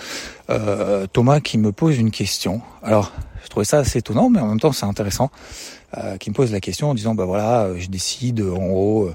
Euh, 0.50 1.06
Thomas 1.14 1.40
qui 1.40 1.60
me 1.60 1.72
pose 1.72 2.00
une 2.00 2.10
question. 2.10 2.62
Alors, 2.82 3.12
je 3.44 3.50
trouvais 3.50 3.66
ça 3.66 3.78
assez 3.78 4.00
étonnant, 4.00 4.32
mais 4.32 4.40
en 4.40 4.48
même 4.48 4.60
temps 4.60 4.72
c'est 4.72 4.86
intéressant. 4.86 5.30
qui 6.20 6.32
me 6.32 6.36
pose 6.36 6.52
la 6.52 6.60
question 6.60 6.90
en 6.90 6.96
disant, 6.96 7.14
bah 7.14 7.26
voilà, 7.26 7.78
je 7.78 7.90
décide 7.90 8.42
en 8.42 8.70
haut 8.70 9.12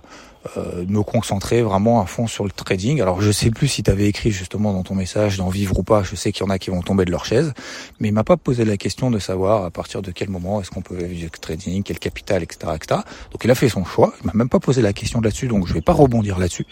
euh, 0.57 0.85
me 0.89 1.03
concentrer 1.03 1.63
vraiment 1.63 2.01
à 2.03 2.07
fond 2.07 2.27
sur 2.27 2.45
le 2.45 2.51
trading. 2.51 3.01
Alors 3.01 3.21
je 3.21 3.31
sais 3.31 3.51
plus 3.51 3.69
si 3.69 3.85
tu 3.85 3.91
avais 3.91 4.09
écrit 4.09 4.33
justement 4.33 4.73
dans 4.73 4.83
ton 4.83 4.97
message 4.97 5.37
d'en 5.37 5.49
vivre 5.49 5.79
ou 5.79 5.85
pas, 5.85 6.03
je 6.03 6.17
sais 6.17 6.33
qu'il 6.33 6.45
y 6.45 6.47
en 6.49 6.51
a 6.51 6.59
qui 6.59 6.71
vont 6.71 6.83
tomber 6.83 7.05
de 7.05 7.13
leur 7.13 7.25
chaise, 7.25 7.53
mais 8.01 8.09
il 8.09 8.13
m'a 8.13 8.25
pas 8.25 8.37
posé 8.37 8.65
la 8.65 8.77
question 8.77 9.11
de 9.11 9.21
savoir 9.21 9.65
à 9.65 9.71
partir 9.71 10.03
de 10.03 10.11
quel 10.11 10.31
moment 10.31 10.61
est-ce 10.61 10.71
qu'on 10.71 10.83
peut 10.83 11.01
vivre 11.05 11.31
le 11.33 11.39
trading, 11.39 11.85
quel 11.85 12.01
capital, 12.01 12.43
etc., 12.43 12.73
etc. 12.75 13.01
Donc 13.31 13.45
il 13.45 13.51
a 13.53 13.55
fait 13.55 13.69
son 13.69 13.85
choix, 13.85 14.13
il 14.21 14.27
m'a 14.27 14.33
même 14.35 14.49
pas 14.49 14.59
posé 14.59 14.83
la 14.83 14.93
question 14.93 15.21
là-dessus, 15.21 15.47
donc 15.47 15.69
je 15.69 15.75
vais 15.75 15.81
pas 15.81 15.93
rebondir 15.93 16.39
là-dessus. 16.41 16.67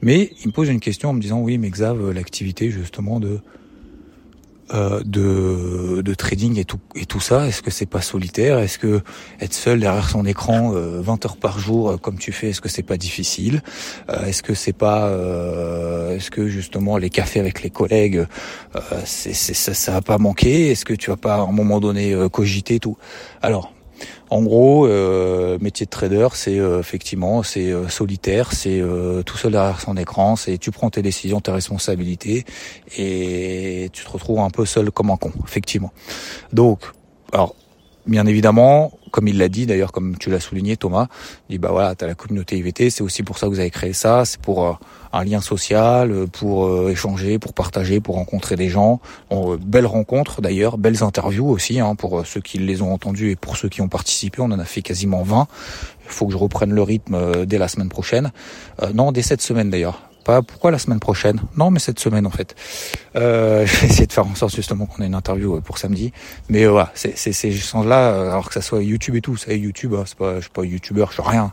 Mais 0.00 0.30
il 0.42 0.46
me 0.46 0.52
pose 0.52 0.68
une 0.68 0.80
question 0.80 1.10
en 1.10 1.12
me 1.12 1.20
disant 1.20 1.38
oui 1.38 1.58
mais 1.58 1.68
Xav, 1.68 2.10
l'activité 2.12 2.70
justement 2.70 3.20
de 3.20 3.40
euh, 4.74 5.02
de, 5.04 6.00
de, 6.02 6.14
trading 6.14 6.58
et 6.58 6.64
tout, 6.64 6.80
et 6.94 7.04
tout 7.04 7.20
ça. 7.20 7.46
Est-ce 7.46 7.60
que 7.62 7.70
c'est 7.70 7.86
pas 7.86 8.00
solitaire? 8.00 8.58
Est-ce 8.58 8.78
que 8.78 9.02
être 9.40 9.52
seul 9.52 9.80
derrière 9.80 10.08
son 10.08 10.24
écran 10.24 10.70
20 10.70 10.76
euh, 10.76 11.26
heures 11.26 11.36
par 11.36 11.58
jour 11.58 11.90
euh, 11.90 11.96
comme 11.98 12.18
tu 12.18 12.32
fais, 12.32 12.50
est-ce 12.50 12.60
que 12.60 12.68
c'est 12.68 12.82
pas 12.82 12.96
difficile? 12.96 13.62
Est-ce 14.26 14.42
que 14.42 14.54
c'est 14.54 14.72
pas, 14.72 15.10
est-ce 16.10 16.30
que 16.30 16.48
justement 16.48 16.96
les 16.96 17.10
cafés 17.10 17.40
avec 17.40 17.62
les 17.62 17.70
collègues, 17.70 18.26
c'est, 19.04 19.34
ça, 19.34 19.74
ça 19.74 19.92
va 19.92 20.02
pas 20.02 20.18
manquer 20.18 20.70
Est-ce 20.70 20.84
que 20.84 20.94
tu 20.94 21.10
vas 21.10 21.16
pas 21.16 21.34
à 21.34 21.40
un 21.40 21.52
moment 21.52 21.80
donné 21.80 22.16
cogiter 22.30 22.78
tout? 22.78 22.96
Alors 23.42 23.72
en 24.32 24.42
gros, 24.42 24.86
euh, 24.86 25.58
métier 25.60 25.84
de 25.84 25.90
trader, 25.90 26.28
c'est 26.32 26.58
euh, 26.58 26.80
effectivement 26.80 27.42
c'est 27.42 27.70
euh, 27.70 27.88
solitaire, 27.88 28.52
c'est 28.52 28.82
tout 29.26 29.36
seul 29.36 29.52
derrière 29.52 29.78
son 29.78 29.96
écran, 29.98 30.36
c'est 30.36 30.56
tu 30.56 30.70
prends 30.70 30.88
tes 30.88 31.02
décisions, 31.02 31.40
tes 31.40 31.50
responsabilités 31.50 32.46
et 32.96 33.90
tu 33.92 34.04
te 34.04 34.10
retrouves 34.10 34.40
un 34.40 34.48
peu 34.48 34.64
seul 34.64 34.90
comme 34.90 35.10
un 35.10 35.18
con, 35.18 35.32
effectivement. 35.44 35.92
Donc, 36.50 36.80
alors 37.32 37.54
bien 38.06 38.26
évidemment, 38.26 38.92
comme 39.10 39.28
il 39.28 39.38
l'a 39.38 39.48
dit 39.48 39.66
d'ailleurs, 39.66 39.92
comme 39.92 40.16
tu 40.18 40.30
l'as 40.30 40.40
souligné 40.40 40.76
Thomas, 40.76 41.06
il 41.48 41.52
dit 41.52 41.58
bah 41.58 41.68
voilà, 41.70 41.94
tu 41.94 42.04
as 42.04 42.08
la 42.08 42.14
communauté 42.14 42.56
IVT, 42.56 42.90
c'est 42.90 43.02
aussi 43.02 43.22
pour 43.22 43.38
ça 43.38 43.46
que 43.46 43.52
vous 43.52 43.60
avez 43.60 43.70
créé 43.70 43.92
ça, 43.92 44.24
c'est 44.24 44.40
pour 44.40 44.66
euh, 44.66 44.72
un 45.12 45.24
lien 45.24 45.40
social, 45.40 46.10
euh, 46.10 46.26
pour 46.26 46.66
euh, 46.66 46.90
échanger, 46.90 47.38
pour 47.38 47.52
partager, 47.52 48.00
pour 48.00 48.16
rencontrer 48.16 48.56
des 48.56 48.68
gens. 48.68 49.00
belles 49.60 49.86
rencontres 49.86 50.40
d'ailleurs, 50.40 50.78
belles 50.78 51.02
interviews 51.02 51.48
aussi 51.48 51.80
hein, 51.80 51.94
pour 51.94 52.26
ceux 52.26 52.40
qui 52.40 52.58
les 52.58 52.82
ont 52.82 52.92
entendues 52.92 53.30
et 53.30 53.36
pour 53.36 53.56
ceux 53.56 53.68
qui 53.68 53.80
ont 53.80 53.88
participé, 53.88 54.40
on 54.40 54.46
en 54.46 54.58
a 54.58 54.64
fait 54.64 54.82
quasiment 54.82 55.22
20. 55.22 55.46
Il 56.04 56.10
faut 56.10 56.26
que 56.26 56.32
je 56.32 56.38
reprenne 56.38 56.72
le 56.72 56.82
rythme 56.82 57.46
dès 57.46 57.58
la 57.58 57.68
semaine 57.68 57.88
prochaine. 57.88 58.32
non, 58.94 59.12
dès 59.12 59.22
cette 59.22 59.40
semaine 59.40 59.70
d'ailleurs. 59.70 60.11
Pas 60.24 60.42
pourquoi 60.42 60.70
la 60.70 60.78
semaine 60.78 61.00
prochaine? 61.00 61.40
Non, 61.56 61.70
mais 61.70 61.78
cette 61.78 61.98
semaine 61.98 62.26
en 62.26 62.30
fait. 62.30 62.54
Euh, 63.16 63.66
je 63.66 63.76
vais 63.80 63.86
essayer 63.88 64.06
de 64.06 64.12
faire 64.12 64.26
en 64.26 64.34
sorte 64.34 64.54
justement 64.54 64.86
qu'on 64.86 65.02
ait 65.02 65.06
une 65.06 65.14
interview 65.14 65.56
euh, 65.56 65.60
pour 65.60 65.78
samedi. 65.78 66.12
Mais 66.48 66.64
euh, 66.64 66.70
voilà, 66.70 66.90
c'est 66.94 67.16
c'est 67.16 67.32
ces 67.32 67.52
sens-là, 67.52 68.12
euh, 68.12 68.30
alors 68.30 68.48
que 68.48 68.54
ça 68.54 68.62
soit 68.62 68.82
YouTube 68.82 69.16
et 69.16 69.20
tout. 69.20 69.36
Ça 69.36 69.52
YouTube, 69.52 69.94
hein, 69.94 70.04
c'est 70.06 70.16
pas, 70.16 70.36
je 70.36 70.42
suis 70.42 70.50
pas 70.50 70.64
YouTuber, 70.64 71.06
je 71.08 71.14
suis 71.14 71.22
rien. 71.22 71.52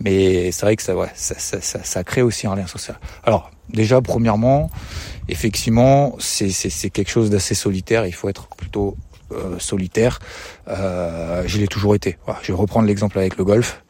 Mais 0.00 0.50
c'est 0.52 0.66
vrai 0.66 0.76
que 0.76 0.82
ça, 0.82 0.96
ouais, 0.96 1.10
ça, 1.14 1.34
ça, 1.38 1.60
ça, 1.60 1.82
ça, 1.82 2.04
crée 2.04 2.22
aussi 2.22 2.46
un 2.46 2.56
lien 2.56 2.66
social. 2.66 2.98
Alors 3.24 3.50
déjà, 3.68 4.00
premièrement, 4.00 4.70
effectivement, 5.28 6.16
c'est 6.18 6.50
c'est 6.50 6.90
quelque 6.90 7.10
chose 7.10 7.30
d'assez 7.30 7.54
solitaire. 7.54 8.06
Il 8.06 8.14
faut 8.14 8.28
être 8.28 8.48
plutôt 8.56 8.96
euh, 9.30 9.58
solitaire. 9.58 10.20
Euh, 10.68 11.42
je 11.46 11.58
l'ai 11.58 11.66
toujours 11.66 11.94
été. 11.94 12.16
Voilà, 12.24 12.40
je 12.42 12.50
vais 12.50 12.58
reprendre 12.58 12.86
l'exemple 12.86 13.18
avec 13.18 13.36
le 13.36 13.44
golf. 13.44 13.82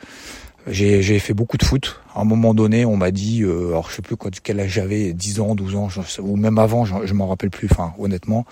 J'ai 0.70 1.18
fait 1.18 1.35
beaucoup 1.35 1.57
de 1.57 1.64
foot. 1.64 2.00
À 2.14 2.20
un 2.20 2.24
moment 2.24 2.52
donné, 2.52 2.85
on 2.85 2.96
m'a 2.96 3.11
dit, 3.11 3.42
euh, 3.42 3.68
alors 3.68 3.90
je 3.90 3.96
sais 3.96 4.02
plus 4.02 4.16
quoi, 4.16 4.31
quel 4.42 4.61
âge 4.61 4.70
j'avais, 4.70 5.12
10 5.12 5.40
ans, 5.40 5.54
12 5.54 5.74
ans, 5.76 5.88
ou 6.20 6.37
même 6.37 6.59
avant, 6.59 6.85
je, 6.85 7.14
m'en 7.14 7.26
rappelle 7.26 7.50
plus, 7.50 7.68
enfin 7.70 7.94
honnêtement. 7.98 8.44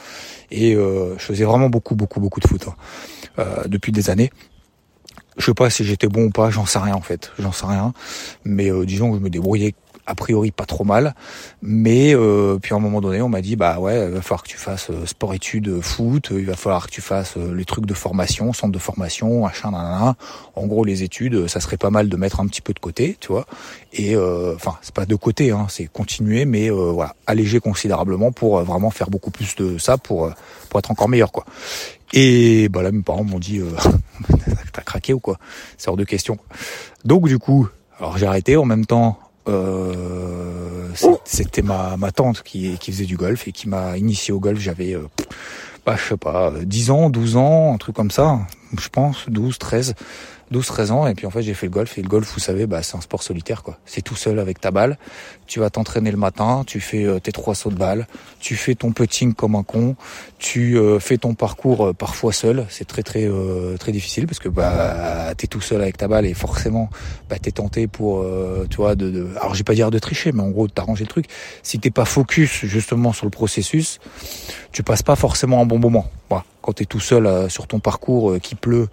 Et 0.51 0.75
euh, 0.75 1.17
je 1.19 1.25
faisais 1.25 1.45
vraiment 1.45 1.69
beaucoup, 1.69 1.95
beaucoup, 1.95 2.21
beaucoup 2.21 2.41
de 2.41 2.47
foot 2.49 2.67
hein, 2.69 2.75
euh, 3.39 3.65
depuis 3.67 3.93
des 3.93 4.11
années. 4.11 4.31
Je 5.37 5.45
sais 5.45 5.55
pas 5.55 5.69
si 5.69 5.85
j'étais 5.85 6.07
bon 6.07 6.25
ou 6.27 6.31
pas, 6.31 6.49
j'en 6.51 6.65
sais 6.65 6.79
rien 6.79 6.95
en 6.95 7.03
fait, 7.03 7.33
j'en 7.39 7.53
sais 7.53 7.67
rien. 7.67 7.93
Mais 8.45 8.71
euh, 8.71 8.87
disons 8.87 9.11
que 9.11 9.19
je 9.19 9.23
me 9.23 9.29
débrouillais 9.29 9.75
a 10.07 10.15
priori 10.15 10.51
pas 10.51 10.65
trop 10.65 10.85
mal. 10.85 11.15
Mais 11.63 12.15
euh, 12.15 12.59
puis 12.61 12.73
à 12.73 12.77
un 12.77 12.81
moment 12.81 13.01
donné, 13.01 13.21
on 13.21 13.29
m'a 13.29 13.43
dit 13.43 13.57
bah 13.57 13.79
ouais, 13.79 14.07
il 14.09 14.15
va 14.15 14.23
falloir 14.23 14.43
que 14.43 14.49
tu 14.49 14.57
fasses 14.57 14.91
euh, 14.91 15.05
sport 15.07 15.35
études 15.35 15.69
euh, 15.69 15.81
foot, 15.81 16.29
il 16.31 16.47
va 16.47 16.55
falloir 16.55 16.87
que 16.87 16.93
tu 16.93 17.01
fasses 17.01 17.37
les 17.37 17.65
trucs 17.65 17.87
de 17.87 17.95
formation, 17.95 18.53
centre 18.53 18.73
de 18.73 18.79
formation, 18.79 19.43
machin, 19.43 19.71
nanana. 19.71 20.17
En 20.55 20.67
gros, 20.67 20.85
les 20.85 21.03
études, 21.03 21.49
ça 21.49 21.61
serait 21.61 21.77
pas 21.77 21.91
mal 21.91 22.09
de 22.09 22.17
mettre 22.17 22.41
un 22.41 22.47
petit 22.47 22.61
peu 22.61 22.73
de 22.73 22.79
côté, 22.79 23.17
tu 23.21 23.29
vois. 23.29 23.47
Et 23.93 24.17
enfin, 24.17 24.77
c'est 24.83 24.95
pas 24.95 25.07
de 25.07 25.15
côté, 25.15 25.51
hein, 25.51 25.67
c'est 25.69 25.87
continuer, 25.87 26.45
mais 26.45 26.71
voilà, 26.71 27.15
alléger 27.27 27.61
considérablement 27.61 28.33
pour 28.33 28.61
vraiment 28.63 28.91
faire 28.91 29.11
beaucoup 29.11 29.31
plus 29.31 29.57
de 29.57 29.79
ça 29.79 29.99
pour 29.99 30.31
pour 30.69 30.79
être 30.79 30.91
encore 30.91 31.09
meilleur, 31.09 31.33
quoi. 31.33 31.45
Et 32.13 32.69
bah 32.69 32.83
là, 32.83 32.93
mes 32.93 33.03
parents 33.03 33.25
m'ont 33.25 33.39
dit, 33.39 33.61
t'as 34.73 34.83
craqué 34.83 35.13
ou 35.13 35.21
quoi? 35.21 35.39
C'est 35.77 35.89
hors 35.89 35.97
de 35.97 36.05
question. 36.05 36.39
Donc 37.05 37.27
du 37.27 37.39
coup, 37.39 37.69
alors 37.99 38.19
j'ai 38.19 38.27
arrêté. 38.27 38.57
En 38.57 38.65
même 38.65 38.87
temps, 38.87 39.19
euh, 39.49 40.89
c'était 41.25 41.63
ma, 41.63 41.97
ma 41.97 42.11
tante 42.13 42.43
qui, 42.43 42.79
qui 42.79 42.93
faisait 42.93 43.05
du 43.05 43.17
golf 43.17 43.47
et 43.49 43.53
qui 43.53 43.69
m'a 43.69 43.97
initié 43.97 44.33
au 44.33 44.41
golf. 44.41 44.59
J'avais, 44.59 44.95
euh, 44.95 45.07
bah, 45.85 45.97
je 45.97 46.09
sais 46.09 46.17
pas, 46.17 46.53
10 46.63 46.91
ans, 46.91 47.11
12 47.11 47.37
ans, 47.37 47.75
un 47.75 47.79
truc 47.79 47.95
comme 47.95 48.11
ça, 48.11 48.41
je 48.79 48.89
pense, 48.89 49.29
12, 49.29 49.59
13. 49.59 49.95
12-13 50.53 50.91
ans 50.93 51.07
et 51.07 51.15
puis 51.15 51.27
en 51.27 51.31
fait 51.31 51.43
j'ai 51.43 51.55
fait 51.55 51.67
le 51.67 51.73
golf 51.73 51.99
et 51.99 52.03
le 52.03 52.09
golf 52.09 52.33
vous 52.33 52.41
savez 52.41 52.67
bah 52.67 52.83
c'est 52.83 52.97
un 52.97 53.01
sport 53.01 53.23
solitaire 53.23 53.63
quoi. 53.63 53.79
C'est 53.85 54.03
tout 54.03 54.15
seul 54.15 54.39
avec 54.39 54.61
ta 54.61 54.71
balle. 54.71 54.99
Tu 55.47 55.61
vas 55.61 55.71
t'entraîner 55.71 56.11
le 56.11 56.17
matin, 56.17 56.65
tu 56.67 56.81
fais 56.81 57.05
euh, 57.05 57.21
tes 57.21 57.31
trois 57.31 57.55
sauts 57.55 57.71
de 57.71 57.77
balle, 57.77 58.09
tu 58.41 58.57
fais 58.57 58.75
ton 58.75 58.91
putting 58.91 59.33
comme 59.33 59.55
un 59.55 59.63
con, 59.63 59.95
tu 60.39 60.77
euh, 60.77 60.99
fais 60.99 61.19
ton 61.19 61.35
parcours 61.35 61.87
euh, 61.87 61.93
parfois 61.93 62.33
seul, 62.33 62.67
c'est 62.69 62.87
très 62.87 63.03
très 63.03 63.29
très 63.79 63.93
difficile 63.93 64.27
parce 64.27 64.39
que 64.39 64.49
bah 64.49 65.33
t'es 65.37 65.47
tout 65.47 65.61
seul 65.61 65.81
avec 65.83 65.97
ta 65.97 66.09
balle 66.09 66.27
et 66.27 66.35
forcément 66.35 66.91
bah 67.31 67.37
t'es 67.41 67.53
tenté 67.53 67.87
pour 67.87 68.25
tu 68.69 68.77
vois 68.77 68.95
de, 68.95 69.11
de 69.11 69.29
alors 69.41 69.55
j'ai 69.55 69.65
pas 69.65 69.75
dire 69.75 69.91
de 69.91 69.99
tricher 69.99 70.33
mais 70.33 70.43
en 70.43 70.51
gros 70.51 70.67
t'arranger 70.67 71.05
le 71.05 71.09
truc. 71.09 71.27
Si 71.63 71.79
t'es 71.79 71.91
pas 71.91 72.05
focus 72.05 72.65
justement 72.65 73.13
sur 73.13 73.27
le 73.27 73.31
processus, 73.31 74.01
tu 74.73 74.83
passes 74.83 75.03
pas 75.03 75.17
forcément 75.17 75.61
un 75.61 75.67
bon 75.67 75.79
moment. 75.79 76.11
Quand 76.61 76.73
tu 76.73 76.83
es 76.83 76.87
tout 76.87 77.01
seul 77.01 77.49
sur 77.49 77.69
ton 77.69 77.79
parcours, 77.79 78.41
qui 78.41 78.57
pleut, 78.57 78.89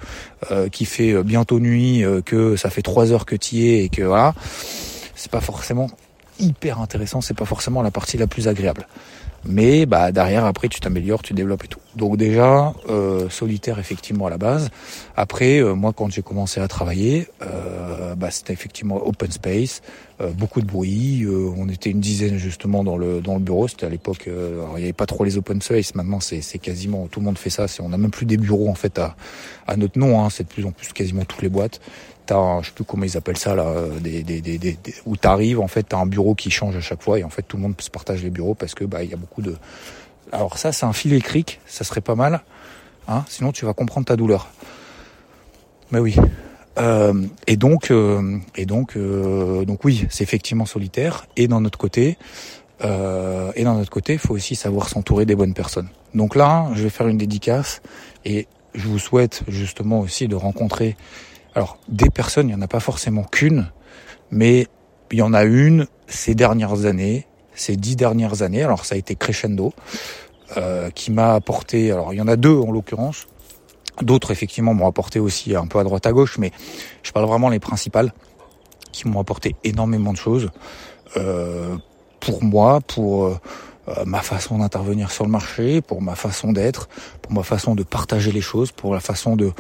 qui 0.72 0.86
fait 0.86 1.24
bientôt 1.24 1.60
nuit, 1.60 2.04
que 2.24 2.56
ça 2.56 2.70
fait 2.70 2.84
trois 2.84 3.12
heures 3.12 3.26
que 3.26 3.36
tu 3.36 3.56
y 3.56 3.70
es 3.70 3.84
et 3.86 3.90
que 3.90 4.04
voilà, 4.04 4.36
c'est 5.16 5.32
pas 5.32 5.42
forcément 5.42 5.90
hyper 6.40 6.80
intéressant, 6.80 7.22
c'est 7.22 7.34
pas 7.34 7.46
forcément 7.46 7.82
la 7.82 7.92
partie 7.92 8.18
la 8.18 8.28
plus 8.28 8.48
agréable. 8.48 8.88
Mais 9.46 9.86
bah 9.86 10.12
derrière 10.14 10.46
après 10.46 10.70
tu 10.70 10.80
t'améliores, 10.80 11.22
tu 11.22 11.34
développes 11.34 11.66
et 11.66 11.68
tout. 11.68 11.80
Donc 11.96 12.16
déjà 12.16 12.74
euh, 12.90 13.30
solitaire 13.30 13.78
effectivement 13.78 14.28
à 14.28 14.30
la 14.30 14.38
base. 14.38 14.70
Après 15.18 15.60
euh, 15.60 15.74
moi 15.74 15.92
quand 15.94 16.10
j'ai 16.10 16.22
commencé 16.22 16.62
à 16.62 16.68
travailler, 16.70 17.28
euh, 17.42 18.16
bah, 18.16 18.32
c'était 18.32 18.54
effectivement 18.54 19.06
open 19.06 19.32
space, 19.32 19.82
beaucoup 20.38 20.62
de 20.62 20.66
bruit. 20.66 21.28
on 21.28 21.68
était 21.68 21.90
une 21.90 22.00
dizaine 22.00 22.38
justement 22.38 22.86
dans 22.86 22.96
le 22.96 23.20
dans 23.20 23.34
le 23.34 23.42
bureau. 23.42 23.68
C'était 23.68 23.86
à 23.86 23.90
l'époque, 23.90 24.28
il 24.28 24.78
n'y 24.78 24.84
avait 24.84 24.94
pas 24.94 25.06
trop 25.06 25.26
les 25.26 25.38
open 25.38 25.62
space. 25.62 25.94
Maintenant 25.96 26.22
c'est 26.22 26.60
quasiment 26.60 27.08
tout 27.08 27.20
le 27.20 27.26
monde 27.26 27.38
fait 27.38 27.50
ça. 27.50 27.66
On 27.82 27.92
a 27.92 27.98
même 27.98 28.12
plus 28.12 28.26
des 28.26 28.38
bureaux 28.38 28.70
en 28.70 28.76
fait 28.76 28.98
à 28.98 29.18
à 29.68 29.76
notre 29.76 30.00
nom. 30.00 30.24
Hein. 30.24 30.30
C'est 30.30 30.44
de 30.44 30.50
plus 30.50 30.66
en 30.66 30.72
plus 30.72 30.94
quasiment 30.94 31.26
toutes 31.26 31.42
les 31.42 31.50
boîtes 31.50 31.82
t'as 32.26 32.62
je 32.62 32.68
sais 32.68 32.74
plus 32.74 32.84
comment 32.84 33.04
ils 33.04 33.18
appellent 33.18 33.38
ça 33.38 33.56
là 33.56 33.74
des, 34.00 34.24
des, 34.24 34.78
où 35.06 35.18
t'arrives 35.18 35.60
en 35.60 35.68
fait 35.68 35.84
t'as 35.84 35.98
un 35.98 36.06
bureau 36.06 36.36
qui 36.36 36.52
change 36.52 36.76
à 36.76 36.82
chaque 36.82 37.02
fois 37.02 37.20
et 37.20 37.24
en 37.24 37.30
fait 37.30 37.44
tout 37.44 37.58
le 37.58 37.64
monde 37.64 37.76
se 37.80 37.90
partage 37.90 38.24
les 38.24 38.30
bureaux 38.30 38.54
parce 38.54 38.76
que 38.76 38.86
bah 38.86 39.04
il 39.04 39.10
y 39.10 39.14
a 39.14 39.18
beaucoup 39.18 39.42
de 39.42 39.56
alors 40.32 40.58
ça 40.58 40.72
c'est 40.72 40.86
un 40.86 40.94
fil 40.94 41.12
électrique 41.12 41.60
ça 41.66 41.84
serait 41.84 42.02
pas 42.02 42.16
mal 42.16 42.44
hein 43.08 43.26
sinon 43.28 43.52
tu 43.52 43.66
vas 43.66 43.74
comprendre 43.74 44.06
ta 44.06 44.16
douleur. 44.16 44.50
Mais 45.92 46.00
oui. 46.00 46.16
Euh, 46.80 47.14
et 47.46 47.56
donc 47.56 47.92
euh, 47.92 48.40
et 48.56 48.66
donc 48.66 48.98
euh, 48.98 49.64
donc 49.64 49.86
oui 49.86 50.08
c'est 50.10 50.24
effectivement 50.24 50.66
solitaire 50.66 51.28
et 51.38 51.48
d'un 51.48 51.64
autre 51.66 51.78
côté 51.78 52.18
euh, 52.84 53.52
et 53.56 53.64
d'un 53.64 53.80
autre 53.80 53.92
côté 53.92 54.18
faut 54.18 54.34
aussi 54.34 54.56
savoir 54.56 54.90
s'entourer 54.90 55.28
des 55.28 55.36
bonnes 55.36 55.54
personnes. 55.54 55.90
Donc 56.16 56.36
là 56.36 56.70
je 56.74 56.82
vais 56.82 56.90
faire 56.90 57.08
une 57.08 57.20
dédicace 57.20 57.84
et 58.26 58.48
je 58.74 58.88
vous 58.88 58.98
souhaite 58.98 59.44
justement 59.48 60.00
aussi 60.00 60.28
de 60.28 60.36
rencontrer 60.36 60.98
alors, 61.56 61.78
des 61.88 62.10
personnes, 62.10 62.50
il 62.50 62.56
n'y 62.56 62.60
en 62.60 62.64
a 62.64 62.68
pas 62.68 62.80
forcément 62.80 63.24
qu'une, 63.24 63.72
mais 64.32 64.68
il 65.12 65.20
y 65.20 65.22
en 65.22 65.34
a 65.34 65.44
une 65.44 65.88
ces 66.08 66.34
dernières 66.34 66.86
années, 66.86 67.28
ces 67.54 67.76
dix 67.76 67.96
dernières 67.96 68.42
années, 68.42 68.64
alors 68.64 68.86
ça 68.86 68.96
a 68.96 68.98
été 68.98 69.16
crescendo, 69.16 69.74
euh, 70.58 70.90
qui 70.90 71.12
m'a 71.12 71.34
apporté, 71.34 71.92
alors 71.92 72.14
il 72.14 72.18
y 72.18 72.22
en 72.22 72.28
a 72.28 72.36
deux 72.36 72.56
en 72.56 72.72
l'occurrence, 72.72 73.28
d'autres 74.02 74.32
effectivement 74.32 74.74
m'ont 74.74 74.88
apporté 74.88 75.20
aussi 75.20 75.56
un 75.56 75.68
peu 75.68 75.78
à 75.78 75.84
droite 75.84 76.08
à 76.08 76.12
gauche, 76.12 76.38
mais 76.40 76.52
je 77.04 77.12
parle 77.12 77.28
vraiment 77.28 77.50
les 77.50 77.60
principales, 77.60 78.14
qui 78.92 79.08
m'ont 79.08 79.20
apporté 79.20 79.56
énormément 79.64 80.14
de 80.14 80.18
choses, 80.18 80.50
euh, 81.18 81.76
pour 82.20 82.44
moi, 82.44 82.82
pour... 82.82 83.26
Euh, 83.26 83.38
ma 84.06 84.22
façon 84.22 84.60
d'intervenir 84.60 85.12
sur 85.12 85.26
le 85.26 85.30
marché, 85.30 85.82
pour 85.82 86.02
ma 86.02 86.16
façon 86.16 86.54
d'être, 86.54 86.88
pour 87.22 87.34
ma 87.34 87.44
façon 87.44 87.76
de 87.76 87.84
partager 87.84 88.32
les 88.32 88.40
choses, 88.40 88.72
pour 88.72 88.94
la 88.94 89.02
façon 89.02 89.36
de 89.36 89.52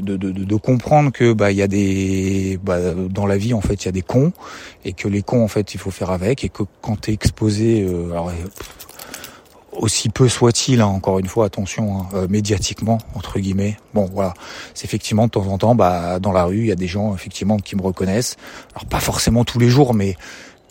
de, 0.00 0.16
de, 0.16 0.30
de, 0.30 0.56
comprendre 0.56 1.10
que 1.10 1.32
bah 1.32 1.50
il 1.50 1.58
y 1.58 1.62
a 1.62 1.68
des 1.68 2.58
bah, 2.62 2.78
dans 2.94 3.26
la 3.26 3.36
vie 3.36 3.54
en 3.54 3.60
fait 3.60 3.82
il 3.82 3.86
y 3.86 3.88
a 3.88 3.92
des 3.92 4.02
cons 4.02 4.32
et 4.84 4.92
que 4.92 5.08
les 5.08 5.22
cons 5.22 5.42
en 5.42 5.48
fait 5.48 5.74
il 5.74 5.80
faut 5.80 5.90
faire 5.90 6.10
avec 6.10 6.44
et 6.44 6.48
que 6.48 6.62
quand 6.80 7.00
t'es 7.00 7.12
exposé 7.12 7.82
euh, 7.82 8.10
alors, 8.12 8.30
aussi 9.76 10.08
peu 10.08 10.28
soit-il 10.28 10.80
hein, 10.80 10.86
encore 10.86 11.18
une 11.18 11.26
fois 11.26 11.46
attention 11.46 12.00
hein, 12.00 12.06
euh, 12.14 12.28
médiatiquement 12.28 12.98
entre 13.14 13.38
guillemets 13.38 13.76
bon 13.92 14.08
voilà. 14.12 14.34
C'est 14.74 14.84
effectivement 14.84 15.26
de 15.26 15.30
temps 15.30 15.46
en 15.46 15.58
temps 15.58 15.74
bah 15.74 16.18
dans 16.18 16.32
la 16.32 16.44
rue 16.44 16.60
il 16.60 16.66
y 16.66 16.72
a 16.72 16.76
des 16.76 16.86
gens 16.86 17.14
effectivement 17.14 17.58
qui 17.58 17.76
me 17.76 17.82
reconnaissent. 17.82 18.36
Alors 18.74 18.86
pas 18.86 19.00
forcément 19.00 19.44
tous 19.44 19.58
les 19.58 19.68
jours 19.68 19.94
mais 19.94 20.16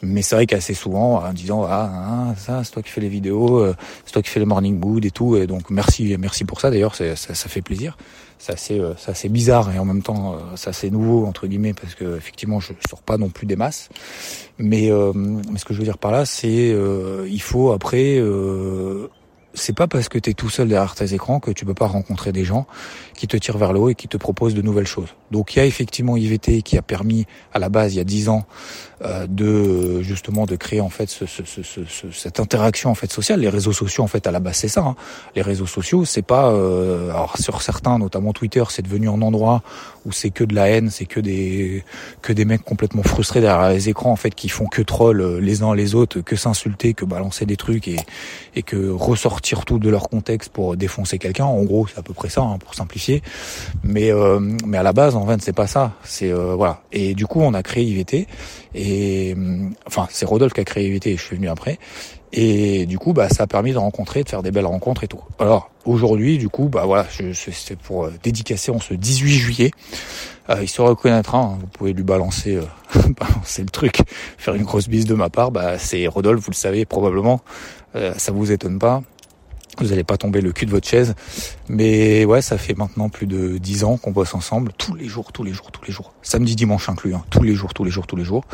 mais 0.03 0.21
c'est 0.21 0.35
vrai 0.35 0.45
qu'assez 0.45 0.73
souvent 0.73 1.23
en 1.23 1.33
disant 1.33 1.63
ah, 1.63 1.89
ah 1.91 2.35
ça 2.37 2.63
c'est 2.63 2.71
toi 2.71 2.83
qui 2.83 2.89
fais 2.89 3.01
les 3.01 3.09
vidéos 3.09 3.65
c'est 4.05 4.11
toi 4.11 4.21
qui 4.21 4.29
fais 4.29 4.39
le 4.39 4.45
morning 4.45 4.79
mood 4.79 5.03
et 5.05 5.11
tout 5.11 5.37
et 5.37 5.47
donc 5.47 5.69
merci 5.69 6.15
merci 6.19 6.43
pour 6.43 6.59
ça 6.59 6.69
d'ailleurs 6.69 6.95
ça, 6.95 7.15
ça 7.15 7.49
fait 7.49 7.61
plaisir 7.61 7.97
c'est 8.43 8.51
assez, 8.51 8.79
euh, 8.79 8.93
assez 9.07 9.29
bizarre 9.29 9.73
et 9.73 9.79
en 9.79 9.85
même 9.85 10.01
temps 10.01 10.33
euh, 10.33 10.55
c'est 10.55 10.89
nouveau 10.89 11.25
entre 11.25 11.47
guillemets 11.47 11.73
parce 11.73 11.95
que 11.95 12.17
effectivement 12.17 12.59
je 12.59 12.73
sors 12.89 13.01
pas 13.01 13.17
non 13.17 13.29
plus 13.29 13.47
des 13.47 13.55
masses. 13.55 13.87
Mais, 14.57 14.91
euh, 14.91 15.13
mais 15.15 15.57
ce 15.57 15.63
que 15.63 15.73
je 15.73 15.79
veux 15.79 15.85
dire 15.85 15.97
par 15.97 16.11
là, 16.11 16.25
c'est 16.25 16.75
il 17.27 17.41
faut 17.41 17.71
après 17.71 18.21
c'est 19.53 19.75
pas 19.75 19.87
parce 19.87 20.09
que 20.09 20.17
tu 20.17 20.31
es 20.31 20.33
tout 20.33 20.49
seul 20.49 20.67
derrière 20.67 20.95
tes 20.95 21.13
écrans 21.13 21.39
que 21.39 21.51
tu 21.51 21.63
peux 21.63 21.73
pas 21.73 21.87
rencontrer 21.87 22.31
des 22.31 22.43
gens 22.43 22.67
qui 23.15 23.27
te 23.27 23.37
tirent 23.37 23.57
vers 23.57 23.71
le 23.71 23.79
haut 23.79 23.89
et 23.89 23.95
qui 23.95 24.07
te 24.07 24.17
proposent 24.17 24.55
de 24.55 24.61
nouvelles 24.61 24.87
choses. 24.87 25.09
Donc 25.33 25.55
il 25.55 25.59
y 25.59 25.61
a 25.61 25.65
effectivement 25.65 26.15
IVT 26.15 26.61
qui 26.61 26.77
a 26.77 26.83
permis 26.83 27.25
à 27.53 27.59
la 27.59 27.69
base 27.69 27.95
il 27.95 27.97
y 27.97 27.99
a 27.99 28.03
dix 28.03 28.29
ans 28.29 28.45
euh, 29.03 29.25
de 29.27 30.01
justement 30.03 30.45
de 30.45 30.55
créer 30.55 30.79
en 30.79 30.89
fait 30.89 31.09
ce, 31.09 31.25
ce, 31.25 31.43
ce, 31.43 31.81
cette 32.11 32.39
interaction 32.39 32.91
en 32.91 32.95
fait 32.95 33.11
sociale. 33.11 33.41
Les 33.41 33.49
réseaux 33.49 33.73
sociaux 33.73 34.03
en 34.03 34.07
fait 34.07 34.27
à 34.27 34.31
la 34.31 34.39
base 34.39 34.57
c'est 34.57 34.67
ça. 34.67 34.81
Hein. 34.81 34.95
Les 35.35 35.41
réseaux 35.41 35.65
sociaux 35.65 36.05
c'est 36.05 36.21
pas 36.21 36.51
euh, 36.51 37.09
alors 37.09 37.35
sur 37.37 37.63
certains 37.63 37.97
notamment 37.97 38.31
Twitter 38.31 38.63
c'est 38.69 38.83
devenu 38.83 39.09
un 39.09 39.21
endroit 39.23 39.63
où 40.05 40.11
c'est 40.11 40.29
que 40.29 40.43
de 40.43 40.53
la 40.53 40.69
haine, 40.69 40.91
c'est 40.91 41.05
que 41.05 41.19
des 41.19 41.83
que 42.21 42.31
des 42.31 42.45
mecs 42.45 42.63
complètement 42.63 43.03
frustrés 43.03 43.41
derrière 43.41 43.69
les 43.71 43.89
écrans 43.89 44.11
en 44.11 44.15
fait 44.15 44.35
qui 44.35 44.49
font 44.49 44.67
que 44.67 44.83
troll 44.83 45.19
euh, 45.19 45.39
les 45.39 45.63
uns 45.63 45.73
les 45.73 45.95
autres, 45.95 46.21
que 46.21 46.35
s'insulter, 46.35 46.93
que 46.93 47.05
balancer 47.05 47.47
des 47.47 47.57
trucs 47.57 47.87
et 47.87 47.97
et 48.55 48.61
que 48.61 48.89
ressortir 48.91 49.65
tout 49.65 49.79
de 49.79 49.89
leur 49.89 50.09
contexte 50.09 50.51
pour 50.51 50.77
défoncer 50.77 51.17
quelqu'un. 51.17 51.45
En 51.45 51.63
gros 51.63 51.87
c'est 51.87 51.97
à 51.97 52.03
peu 52.03 52.13
près 52.13 52.29
ça 52.29 52.41
hein, 52.41 52.59
pour 52.59 52.75
simplifier. 52.75 53.23
Mais 53.83 54.11
euh, 54.11 54.39
mais 54.39 54.77
à 54.77 54.83
la 54.83 54.93
base 54.93 55.15
en 55.23 55.27
fait 55.27 55.41
c'est 55.41 55.53
pas 55.53 55.67
ça. 55.67 55.93
C'est 56.03 56.31
euh, 56.31 56.55
voilà. 56.55 56.81
Et 56.91 57.13
du 57.13 57.25
coup 57.25 57.41
on 57.41 57.53
a 57.53 57.63
créé 57.63 57.83
IVT 57.83 58.27
et 58.75 59.35
enfin 59.87 60.07
c'est 60.09 60.25
Rodolphe 60.25 60.53
qui 60.53 60.61
a 60.61 60.65
créé 60.65 60.87
IVT. 60.87 61.11
Et 61.11 61.17
je 61.17 61.23
suis 61.23 61.35
venu 61.35 61.49
après. 61.49 61.79
Et 62.35 62.87
du 62.87 62.97
coup, 62.97 63.13
bah, 63.13 63.29
ça 63.29 63.43
a 63.43 63.47
permis 63.47 63.73
de 63.73 63.77
rencontrer, 63.77 64.23
de 64.23 64.29
faire 64.29 64.41
des 64.41 64.49
belles 64.49 64.65
rencontres 64.65 65.03
et 65.03 65.07
tout. 65.07 65.21
Alors 65.37 65.69
aujourd'hui, 65.85 66.39
du 66.39 66.49
coup, 66.49 66.67
bah 66.67 66.83
voilà, 66.85 67.05
c'est 67.11 67.77
pour 67.77 68.05
euh, 68.05 68.13
dédicacer 68.23 68.71
en 68.71 68.79
ce 68.79 68.95
18 68.95 69.31
juillet. 69.31 69.71
Euh, 70.49 70.57
il 70.61 70.67
se 70.67 70.81
reconnaîtra. 70.81 71.37
Hein, 71.37 71.57
vous 71.59 71.67
pouvez 71.67 71.93
lui 71.93 72.03
balancer, 72.03 72.55
euh, 72.55 72.63
balancer 73.19 73.61
le 73.61 73.69
truc, 73.69 73.99
faire 74.37 74.55
une 74.55 74.63
grosse 74.63 74.89
bise 74.89 75.05
de 75.05 75.13
ma 75.13 75.29
part. 75.29 75.51
Bah, 75.51 75.77
c'est 75.77 76.07
Rodolphe, 76.07 76.41
vous 76.41 76.51
le 76.51 76.55
savez 76.55 76.85
probablement. 76.85 77.41
Euh, 77.95 78.13
ça 78.17 78.31
vous 78.31 78.51
étonne 78.51 78.79
pas 78.79 79.03
vous 79.77 79.87
n'allez 79.87 80.03
pas 80.03 80.17
tomber 80.17 80.41
le 80.41 80.51
cul 80.51 80.65
de 80.65 80.71
votre 80.71 80.87
chaise. 80.87 81.15
Mais 81.69 82.25
ouais, 82.25 82.41
ça 82.41 82.57
fait 82.57 82.75
maintenant 82.75 83.09
plus 83.09 83.27
de 83.27 83.57
dix 83.57 83.83
ans 83.83 83.97
qu'on 83.97 84.11
bosse 84.11 84.35
ensemble, 84.35 84.71
tous 84.77 84.95
les 84.95 85.07
jours, 85.07 85.31
tous 85.31 85.43
les 85.43 85.53
jours, 85.53 85.71
tous 85.71 85.83
les 85.85 85.91
jours. 85.91 86.13
Samedi, 86.21 86.55
dimanche 86.55 86.89
inclus, 86.89 87.15
hein, 87.15 87.23
tous 87.29 87.43
les 87.43 87.55
jours, 87.55 87.73
tous 87.73 87.83
les 87.83 87.91
jours, 87.91 88.07
tous 88.07 88.15
les 88.15 88.23
jours. 88.23 88.45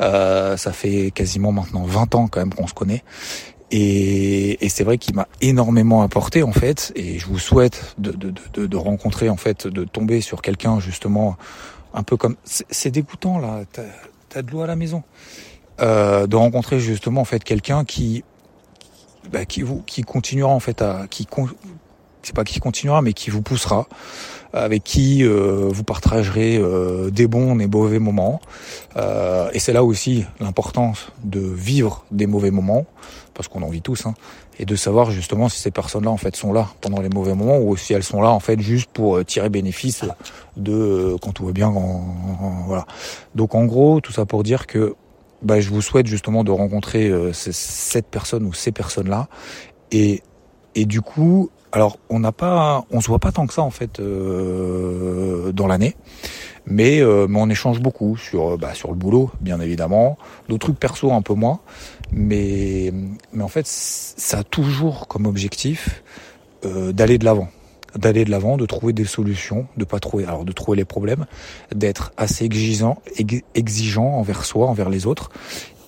Euh, 0.00 0.56
ça 0.56 0.72
fait 0.72 1.10
quasiment 1.10 1.52
maintenant 1.52 1.84
20 1.84 2.14
ans 2.14 2.28
quand 2.28 2.40
même 2.40 2.54
qu'on 2.54 2.66
se 2.66 2.74
connaît. 2.74 3.02
Et, 3.70 4.64
et 4.64 4.68
c'est 4.68 4.84
vrai 4.84 4.98
qu'il 4.98 5.14
m'a 5.14 5.26
énormément 5.40 6.02
apporté 6.02 6.42
en 6.42 6.52
fait. 6.52 6.92
Et 6.94 7.18
je 7.18 7.26
vous 7.26 7.38
souhaite 7.38 7.94
de, 7.98 8.12
de, 8.12 8.32
de, 8.52 8.66
de 8.66 8.76
rencontrer 8.76 9.30
en 9.30 9.36
fait, 9.36 9.66
de 9.66 9.84
tomber 9.84 10.20
sur 10.20 10.42
quelqu'un 10.42 10.78
justement 10.78 11.36
un 11.94 12.02
peu 12.02 12.16
comme... 12.16 12.36
C'est 12.44 12.90
dégoûtant 12.90 13.38
là, 13.38 13.62
t'as 13.70 13.82
as 14.34 14.42
de 14.42 14.50
l'eau 14.50 14.62
à 14.62 14.66
la 14.66 14.76
maison. 14.76 15.02
Euh, 15.80 16.26
de 16.26 16.36
rencontrer 16.36 16.80
justement 16.80 17.22
en 17.22 17.24
fait 17.24 17.42
quelqu'un 17.42 17.84
qui 17.84 18.24
bah, 19.30 19.44
qui 19.44 19.62
vous 19.62 19.82
qui 19.86 20.02
continuera 20.02 20.50
en 20.50 20.60
fait 20.60 20.82
à 20.82 21.06
qui 21.08 21.26
c'est 22.22 22.34
pas 22.34 22.44
qui 22.44 22.60
continuera 22.60 23.02
mais 23.02 23.12
qui 23.12 23.30
vous 23.30 23.42
poussera 23.42 23.86
avec 24.52 24.84
qui 24.84 25.24
euh, 25.24 25.68
vous 25.70 25.84
partagerez 25.84 26.58
euh, 26.58 27.10
des 27.10 27.26
bons 27.26 27.58
et 27.58 27.66
mauvais 27.66 27.98
moments. 27.98 28.40
Euh, 28.96 29.50
et 29.52 29.58
c'est 29.58 29.72
là 29.72 29.82
aussi 29.82 30.24
l'importance 30.40 31.08
de 31.24 31.40
vivre 31.40 32.04
des 32.10 32.26
mauvais 32.26 32.50
moments 32.50 32.84
parce 33.34 33.48
qu'on 33.48 33.62
en 33.62 33.68
vit 33.68 33.80
tous 33.80 34.04
hein, 34.04 34.14
et 34.58 34.66
de 34.66 34.76
savoir 34.76 35.10
justement 35.10 35.48
si 35.48 35.58
ces 35.58 35.70
personnes-là 35.70 36.10
en 36.10 36.18
fait 36.18 36.36
sont 36.36 36.52
là 36.52 36.68
pendant 36.82 37.00
les 37.00 37.08
mauvais 37.08 37.34
moments 37.34 37.58
ou 37.58 37.78
si 37.78 37.94
elles 37.94 38.02
sont 38.02 38.20
là 38.20 38.28
en 38.28 38.40
fait 38.40 38.60
juste 38.60 38.90
pour 38.92 39.24
tirer 39.24 39.48
bénéfice 39.48 40.04
de 40.58 41.16
quand 41.22 41.32
tout 41.32 41.46
va 41.46 41.52
bien 41.52 41.72
voilà. 42.66 42.86
Donc 43.34 43.54
en 43.54 43.64
gros 43.64 44.02
tout 44.02 44.12
ça 44.12 44.26
pour 44.26 44.42
dire 44.42 44.66
que 44.66 44.94
bah, 45.42 45.60
je 45.60 45.70
vous 45.70 45.82
souhaite 45.82 46.06
justement 46.06 46.44
de 46.44 46.50
rencontrer 46.50 47.08
euh, 47.08 47.32
cette 47.32 48.06
personne 48.06 48.44
ou 48.44 48.52
ces 48.52 48.72
personnes-là. 48.72 49.28
Et, 49.90 50.22
et 50.74 50.86
du 50.86 51.00
coup, 51.00 51.50
alors 51.72 51.98
on 52.10 52.20
n'a 52.20 52.32
pas, 52.32 52.84
on 52.90 53.00
se 53.00 53.08
voit 53.08 53.18
pas 53.18 53.32
tant 53.32 53.46
que 53.46 53.54
ça 53.54 53.62
en 53.62 53.70
fait 53.70 53.98
euh, 53.98 55.52
dans 55.52 55.66
l'année, 55.66 55.96
mais, 56.66 57.00
euh, 57.00 57.26
mais 57.28 57.38
on 57.40 57.48
échange 57.48 57.80
beaucoup 57.80 58.16
sur, 58.16 58.58
bah, 58.58 58.74
sur 58.74 58.90
le 58.90 58.94
boulot, 58.94 59.30
bien 59.40 59.58
évidemment, 59.60 60.18
d'autres 60.48 60.66
trucs 60.66 60.78
perso 60.78 61.12
un 61.12 61.22
peu 61.22 61.34
moins, 61.34 61.60
mais, 62.12 62.92
mais 63.32 63.42
en 63.42 63.48
fait 63.48 63.66
ça 63.66 64.40
a 64.40 64.44
toujours 64.44 65.08
comme 65.08 65.26
objectif 65.26 66.02
euh, 66.64 66.92
d'aller 66.92 67.18
de 67.18 67.24
l'avant 67.24 67.48
d'aller 67.96 68.24
de 68.24 68.30
l'avant, 68.30 68.56
de 68.56 68.66
trouver 68.66 68.92
des 68.92 69.04
solutions, 69.04 69.66
de 69.76 69.84
pas 69.84 70.00
trouver, 70.00 70.24
alors 70.24 70.44
de 70.44 70.52
trouver 70.52 70.76
les 70.76 70.84
problèmes, 70.84 71.26
d'être 71.74 72.12
assez 72.16 72.44
exigeant, 72.44 73.02
exigeant 73.54 74.18
envers 74.18 74.44
soi, 74.44 74.66
envers 74.66 74.88
les 74.88 75.06
autres, 75.06 75.30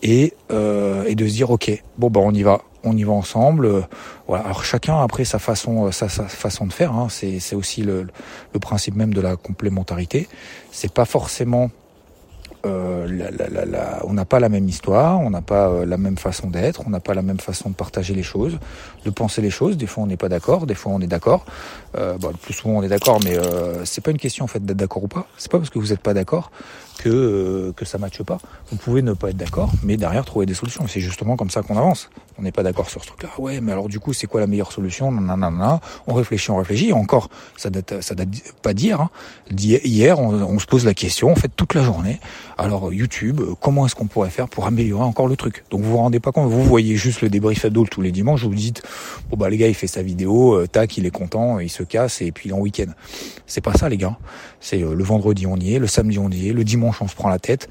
et, 0.03 0.35
euh, 0.51 1.05
et 1.05 1.15
de 1.15 1.27
se 1.27 1.33
dire 1.33 1.51
ok, 1.51 1.83
bon 1.99 2.11
bah 2.11 2.21
on 2.23 2.33
y 2.33 2.43
va, 2.43 2.61
on 2.85 2.97
y 2.97 3.03
va 3.05 3.13
ensemble. 3.13 3.67
Euh, 3.67 3.81
voilà. 4.29 4.45
Alors 4.45 4.65
chacun 4.65 5.01
après 5.01 5.25
sa 5.25 5.39
façon, 5.39 5.91
sa, 5.93 6.09
sa 6.09 6.25
façon 6.25 6.67
de 6.67 6.73
faire. 6.73 6.93
Hein. 6.93 7.09
C'est, 7.09 7.41
c'est 7.41 7.57
aussi 7.57 7.83
le, 7.83 8.07
le 8.53 8.61
principe 8.61 8.95
même 8.95 9.15
de 9.15 9.21
la 9.21 9.37
complémentarité. 9.37 10.29
C'est 10.71 10.93
pas 10.93 11.07
forcément 11.07 11.71
euh, 12.67 13.07
on 14.05 14.13
n'a 14.13 14.25
pas 14.25 14.41
la 14.41 14.49
même 14.49 14.69
histoire, 14.69 15.21
on 15.21 15.31
n'a 15.31 15.43
pas 15.43 15.69
euh, 15.69 15.87
la 15.87 15.97
même 15.97 16.17
façon 16.17 16.49
d'être, 16.49 16.83
on 16.87 16.91
n'a 16.91 17.01
pas 17.01 17.15
la 17.15 17.23
même 17.23 17.41
façon 17.41 17.71
de 17.71 17.75
partager 17.75 18.15
les 18.15 18.23
choses, 18.23 18.59
de 19.05 19.11
penser 19.11 19.43
les 19.43 19.51
choses. 19.51 19.77
Des 19.77 19.87
fois, 19.87 20.05
on 20.05 20.07
n'est 20.07 20.17
pas 20.17 20.29
d'accord, 20.29 20.67
des 20.67 20.75
fois, 20.75 20.93
on 20.93 21.01
est 21.01 21.07
d'accord. 21.07 21.45
Euh, 21.97 22.17
le 22.21 22.37
plus 22.37 22.55
souvent, 22.55 22.77
on 22.77 22.83
est 22.83 22.89
d'accord, 22.89 23.21
mais 23.25 23.37
euh, 23.37 23.85
c'est 23.85 24.01
pas 24.01 24.11
une 24.11 24.19
question 24.19 24.45
en 24.45 24.49
fait 24.49 24.65
d'être 24.65 24.77
d'accord 24.77 25.05
ou 25.05 25.09
pas. 25.09 25.27
C'est 25.37 25.51
pas 25.51 25.59
parce 25.59 25.71
que 25.71 25.79
vous 25.79 25.89
n'êtes 25.89 26.01
pas 26.01 26.15
d'accord 26.15 26.51
que 26.99 27.09
euh, 27.09 27.73
que 27.73 27.85
ça 27.85 27.99
matche 27.99 28.23
pas. 28.23 28.39
Vous 28.71 28.77
pouvez 28.77 29.03
ne 29.03 29.13
pas 29.13 29.31
être 29.31 29.37
d'accord, 29.37 29.71
mais 29.83 29.97
derrière 29.97 30.25
trouver 30.25 30.47
des 30.47 30.55
solutions. 30.55 30.87
C'est 30.89 31.01
justement 31.01 31.37
comme 31.37 31.51
ça 31.51 31.63
qu'on 31.63 31.77
avance. 31.77 32.11
On 32.39 32.43
n'est 32.43 32.53
pas 32.53 32.65
d'accord 32.65 32.91
sur 32.91 33.01
ce 33.03 33.09
truc-là. 33.09 33.31
Ouais, 33.39 33.61
mais 33.61 33.73
alors 33.73 33.89
du 33.89 34.01
coup, 34.01 34.13
c'est 34.13 34.27
quoi 34.27 34.41
la 34.41 34.47
meilleure 34.47 34.73
solution? 34.73 35.13
Nanana. 35.13 35.81
On 36.07 36.15
réfléchit, 36.15 36.51
on 36.51 36.57
réfléchit. 36.57 36.93
Encore, 36.93 37.29
ça 37.57 37.71
date, 37.71 38.01
ça 38.01 38.15
date 38.15 38.29
pas 38.63 38.75
d'hier. 38.75 39.01
Hein. 39.01 39.11
Hier, 39.57 40.19
on, 40.19 40.33
on, 40.33 40.59
se 40.59 40.67
pose 40.67 40.85
la 40.85 40.95
question, 40.95 41.31
en 41.31 41.37
fait, 41.37 41.51
toute 41.55 41.75
la 41.75 41.83
journée. 41.83 42.21
Alors 42.57 42.93
YouTube, 42.93 43.41
comment 43.61 43.85
est-ce 43.87 43.97
qu'on 43.97 44.07
pourrait 44.07 44.31
faire 44.31 44.49
pour 44.49 44.67
améliorer 44.67 45.05
encore 45.05 45.27
le 45.27 45.37
truc 45.37 45.65
Donc 45.71 45.81
vous 45.81 45.91
vous 45.91 45.97
rendez 45.97 46.21
pas 46.21 46.31
compte, 46.31 46.49
vous 46.49 46.63
voyez 46.63 46.95
juste 46.95 47.21
le 47.21 47.29
débrief 47.29 47.65
Adol 47.65 47.89
tous 47.89 48.01
les 48.01 48.13
dimanches, 48.13 48.43
vous 48.43 48.51
vous 48.51 48.55
dites 48.55 48.83
bon 49.29 49.37
bah 49.37 49.51
les 49.51 49.57
gars, 49.57 49.67
il 49.67 49.75
fait 49.75 49.89
sa 49.89 50.03
vidéo, 50.03 50.55
euh, 50.55 50.69
tac, 50.69 50.97
il 50.97 51.05
est 51.05 51.11
content, 51.11 51.59
il 51.59 51.69
se 51.69 51.83
casse 51.83 52.23
et 52.23 52.31
puis 52.31 52.49
il 52.49 52.53
est 52.53 52.55
en 52.55 52.61
week-end. 52.61 52.93
C'est 53.47 53.61
pas 53.61 53.75
ça 53.75 53.89
les 53.89 53.97
gars. 53.97 54.17
C'est 54.61 54.83
euh, 54.83 54.95
le 54.95 55.05
vendredi 55.05 55.47
on 55.47 55.57
y 55.57 55.75
est, 55.75 55.79
le 55.81 55.89
samedi 55.89 56.19
on 56.19 56.31
y 56.31 56.49
est, 56.49 56.53
le 56.53 56.63
dimanche 56.63 57.03
on 57.03 57.09
se 57.09 57.17
prend 57.17 57.29
la 57.29 57.41
tête 57.41 57.69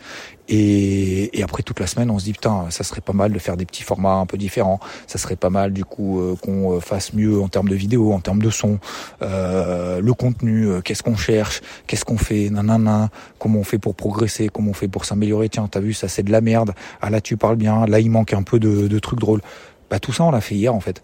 et, 0.50 1.40
et, 1.40 1.44
après 1.44 1.64
toute 1.64 1.80
la 1.80 1.88
semaine, 1.88 2.10
on 2.12 2.20
se 2.20 2.26
dit 2.26 2.34
putain, 2.34 2.66
ça 2.70 2.84
serait 2.84 3.02
pas 3.02 3.14
mal 3.14 3.32
de 3.32 3.40
faire 3.40 3.56
des 3.56 3.66
petits 3.66 3.84
formats 3.84 4.16
un 4.16 4.26
peu 4.26 4.38
différents. 4.38 4.80
Ça 5.08 5.18
serait 5.18 5.38
pas 5.38 5.50
mal 5.50 5.72
du 5.72 5.86
coup 5.86 6.20
euh, 6.20 6.36
qu'on 6.36 6.76
euh, 6.76 6.80
fasse 6.80 7.14
mieux 7.14 7.42
en 7.42 7.48
termes 7.48 7.70
de 7.70 7.76
vidéo, 7.76 8.12
en 8.12 8.20
termes 8.20 8.42
de 8.42 8.50
son, 8.50 8.80
euh, 9.22 10.02
le 10.02 10.14
contenu. 10.14 10.68
Euh, 10.68 10.82
qu'est-ce 10.82 11.04
qu'on 11.04 11.16
cherche, 11.16 11.62
qu'est-ce 11.88 12.04
qu'on 12.04 12.18
fait, 12.18 12.50
nanana, 12.50 13.10
comment 13.40 13.60
on 13.60 13.64
fait 13.64 13.80
pour 13.80 13.96
progresser, 13.96 14.50
comment 14.50 14.72
on 14.72 14.74
fait 14.74 14.90
pour 14.90 15.06
s'améliorer. 15.06 15.48
Tiens, 15.50 15.68
t'as 15.70 15.80
vu, 15.80 15.94
ça 15.94 16.08
c'est 16.08 16.24
de 16.24 16.32
la 16.32 16.42
merde. 16.42 16.74
Ah 17.02 17.10
là 17.10 17.22
tu 17.22 17.38
parles 17.38 17.56
bien. 17.58 17.86
Là 17.86 18.00
il 18.00 18.12
manque 18.12 18.34
un 18.34 18.44
peu 18.44 18.60
de, 18.60 18.88
de 18.88 19.00
trucs 19.00 19.20
drôles. 19.20 19.42
Bah 19.90 20.00
tout 20.00 20.12
ça 20.12 20.24
on 20.26 20.32
l'a 20.32 20.42
fait 20.42 20.56
hier 20.56 20.74
en 20.74 20.80
fait. 20.82 21.04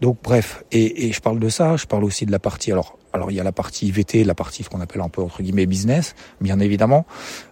Donc 0.00 0.18
bref, 0.22 0.64
et, 0.72 1.06
et 1.06 1.12
je 1.12 1.20
parle 1.20 1.38
de 1.38 1.48
ça. 1.48 1.76
Je 1.76 1.86
parle 1.86 2.04
aussi 2.04 2.26
de 2.26 2.32
la 2.32 2.38
partie 2.38 2.72
alors 2.72 2.96
alors 3.12 3.30
il 3.30 3.34
y 3.34 3.40
a 3.40 3.44
la 3.44 3.52
partie 3.52 3.90
VT, 3.90 4.24
la 4.24 4.34
partie 4.34 4.64
qu'on 4.64 4.80
appelle 4.80 5.02
un 5.02 5.08
peu 5.08 5.22
entre 5.22 5.42
guillemets 5.42 5.66
business, 5.66 6.14
bien 6.40 6.60
évidemment. 6.60 7.06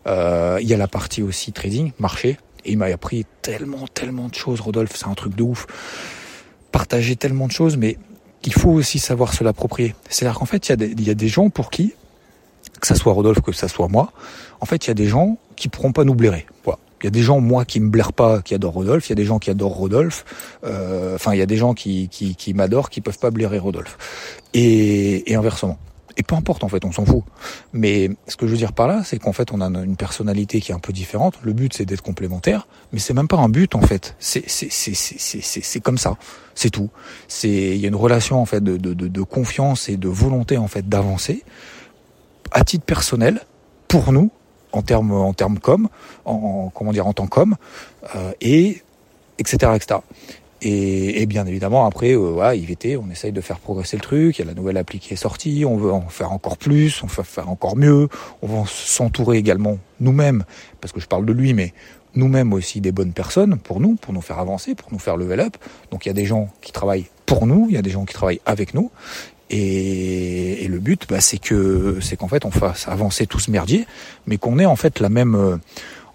Euh, 0.06 0.58
il 0.60 0.68
y 0.68 0.74
a 0.74 0.76
la 0.76 0.88
partie 0.88 1.22
aussi 1.22 1.52
trading, 1.52 1.92
marché. 1.98 2.38
Et 2.64 2.72
il 2.72 2.78
m'a 2.78 2.86
appris 2.86 3.24
tellement, 3.40 3.86
tellement 3.86 4.28
de 4.28 4.34
choses, 4.34 4.60
Rodolphe, 4.60 4.96
c'est 4.96 5.06
un 5.06 5.14
truc 5.14 5.34
de 5.34 5.42
ouf. 5.42 5.66
Partager 6.72 7.16
tellement 7.16 7.46
de 7.46 7.52
choses, 7.52 7.76
mais 7.76 7.98
il 8.44 8.52
faut 8.52 8.70
aussi 8.70 8.98
savoir 8.98 9.32
se 9.32 9.44
l'approprier. 9.44 9.94
C'est-à-dire 10.08 10.38
qu'en 10.38 10.44
fait, 10.44 10.68
il 10.68 10.70
y, 10.70 10.72
a 10.72 10.76
des, 10.76 10.90
il 10.90 11.06
y 11.06 11.10
a 11.10 11.14
des 11.14 11.28
gens 11.28 11.50
pour 11.50 11.70
qui, 11.70 11.94
que 12.80 12.86
ça 12.86 12.94
soit 12.94 13.12
Rodolphe, 13.12 13.40
que 13.40 13.52
ça 13.52 13.68
soit 13.68 13.88
moi, 13.88 14.12
en 14.60 14.66
fait, 14.66 14.86
il 14.86 14.88
y 14.88 14.90
a 14.90 14.94
des 14.94 15.06
gens 15.06 15.38
qui 15.56 15.68
pourront 15.68 15.92
pas 15.92 16.04
nous 16.04 16.14
blairer. 16.14 16.46
Il 17.00 17.04
y 17.04 17.08
a 17.08 17.10
des 17.10 17.22
gens, 17.22 17.40
moi, 17.40 17.64
qui 17.64 17.80
me 17.80 17.88
blairent 17.88 18.12
pas, 18.12 18.42
qui 18.42 18.54
adorent 18.54 18.74
Rodolphe. 18.74 19.08
Il 19.08 19.10
y 19.10 19.12
a 19.12 19.16
des 19.16 19.24
gens 19.24 19.38
qui 19.38 19.50
adorent 19.50 19.74
Rodolphe. 19.74 20.24
Euh, 20.64 21.14
enfin, 21.14 21.32
il 21.32 21.38
y 21.38 21.42
a 21.42 21.46
des 21.46 21.56
gens 21.56 21.74
qui, 21.74 22.08
qui, 22.08 22.34
qui 22.34 22.54
m'adorent, 22.54 22.90
qui 22.90 23.00
peuvent 23.00 23.18
pas 23.18 23.30
blairer 23.30 23.58
Rodolphe. 23.58 23.96
Et, 24.54 25.30
et 25.30 25.36
inversement. 25.36 25.78
Et 26.16 26.24
peu 26.24 26.34
importe, 26.34 26.64
en 26.64 26.68
fait, 26.68 26.84
on 26.84 26.90
s'en 26.90 27.06
fout. 27.06 27.22
Mais 27.72 28.10
ce 28.26 28.36
que 28.36 28.48
je 28.48 28.50
veux 28.50 28.58
dire 28.58 28.72
par 28.72 28.88
là, 28.88 29.02
c'est 29.04 29.20
qu'en 29.20 29.32
fait, 29.32 29.52
on 29.52 29.60
a 29.60 29.66
une 29.66 29.94
personnalité 29.94 30.60
qui 30.60 30.72
est 30.72 30.74
un 30.74 30.80
peu 30.80 30.92
différente. 30.92 31.34
Le 31.42 31.52
but, 31.52 31.72
c'est 31.72 31.84
d'être 31.84 32.02
complémentaire. 32.02 32.66
Mais 32.92 32.98
c'est 32.98 33.14
même 33.14 33.28
pas 33.28 33.36
un 33.36 33.48
but, 33.48 33.76
en 33.76 33.82
fait. 33.82 34.16
C'est, 34.18 34.42
c'est, 34.48 34.66
c'est, 34.68 34.94
c'est, 34.94 35.40
c'est, 35.40 35.80
comme 35.80 35.96
ça. 35.98 36.16
C'est 36.56 36.70
tout. 36.70 36.90
C'est, 37.28 37.48
il 37.48 37.76
y 37.76 37.84
a 37.84 37.88
une 37.88 37.94
relation, 37.94 38.40
en 38.40 38.46
fait, 38.46 38.60
de, 38.60 38.76
de, 38.76 38.94
de 38.94 39.22
confiance 39.22 39.88
et 39.88 39.96
de 39.96 40.08
volonté, 40.08 40.56
en 40.56 40.66
fait, 40.66 40.88
d'avancer. 40.88 41.44
À 42.50 42.64
titre 42.64 42.84
personnel, 42.84 43.40
pour 43.86 44.12
nous, 44.12 44.32
en 44.72 44.82
termes 44.82 45.12
en 45.12 45.32
termes 45.32 45.58
com, 45.58 45.88
en 46.24 46.70
comment 46.74 46.92
dire 46.92 47.06
en 47.06 47.12
tant 47.12 47.26
qu'homme, 47.26 47.56
euh, 48.14 48.32
et 48.40 48.82
etc 49.38 49.72
etc. 49.74 50.00
Et, 50.60 51.22
et, 51.22 51.26
bien 51.26 51.46
évidemment 51.46 51.86
après 51.86 52.14
euh, 52.14 52.32
voilà, 52.32 52.56
IVT, 52.56 52.96
on 52.96 53.08
essaye 53.10 53.30
de 53.30 53.40
faire 53.40 53.60
progresser 53.60 53.96
le 53.96 54.02
truc. 54.02 54.38
Il 54.38 54.42
y 54.42 54.44
a 54.44 54.46
la 54.48 54.54
nouvelle 54.54 54.76
appli 54.76 54.98
qui 54.98 55.14
est 55.14 55.16
sortie, 55.16 55.64
on 55.64 55.76
veut 55.76 55.92
en 55.92 56.08
faire 56.08 56.32
encore 56.32 56.56
plus, 56.56 57.00
on 57.04 57.06
veut 57.06 57.22
faire 57.22 57.48
encore 57.48 57.76
mieux. 57.76 58.08
On 58.42 58.48
va 58.48 58.64
s'entourer 58.66 59.38
également 59.38 59.78
nous-mêmes, 60.00 60.44
parce 60.80 60.92
que 60.92 61.00
je 61.00 61.06
parle 61.06 61.26
de 61.26 61.32
lui, 61.32 61.54
mais 61.54 61.72
nous-mêmes 62.16 62.52
aussi 62.52 62.80
des 62.80 62.90
bonnes 62.90 63.12
personnes 63.12 63.56
pour 63.56 63.78
nous, 63.78 63.94
pour 63.94 64.12
nous 64.12 64.20
faire 64.20 64.40
avancer, 64.40 64.74
pour 64.74 64.92
nous 64.92 64.98
faire 64.98 65.16
level 65.16 65.40
up. 65.40 65.56
Donc 65.92 66.06
il 66.06 66.08
y 66.08 66.10
a 66.10 66.14
des 66.14 66.26
gens 66.26 66.48
qui 66.60 66.72
travaillent 66.72 67.06
pour 67.24 67.46
nous, 67.46 67.66
il 67.68 67.74
y 67.74 67.78
a 67.78 67.82
des 67.82 67.90
gens 67.90 68.04
qui 68.04 68.14
travaillent 68.14 68.40
avec 68.44 68.74
nous. 68.74 68.90
Et, 69.50 70.64
et 70.64 70.68
le 70.68 70.78
but, 70.78 71.06
bah, 71.08 71.20
c'est 71.20 71.38
que 71.38 71.98
c'est 72.00 72.16
qu'en 72.16 72.28
fait 72.28 72.44
on 72.44 72.50
fasse 72.50 72.86
avancer 72.88 73.26
tout 73.26 73.38
ce 73.38 73.50
merdier, 73.50 73.86
mais 74.26 74.36
qu'on 74.36 74.58
ait 74.58 74.66
en 74.66 74.76
fait 74.76 75.00
la 75.00 75.08
même, 75.08 75.34
euh, 75.34 75.56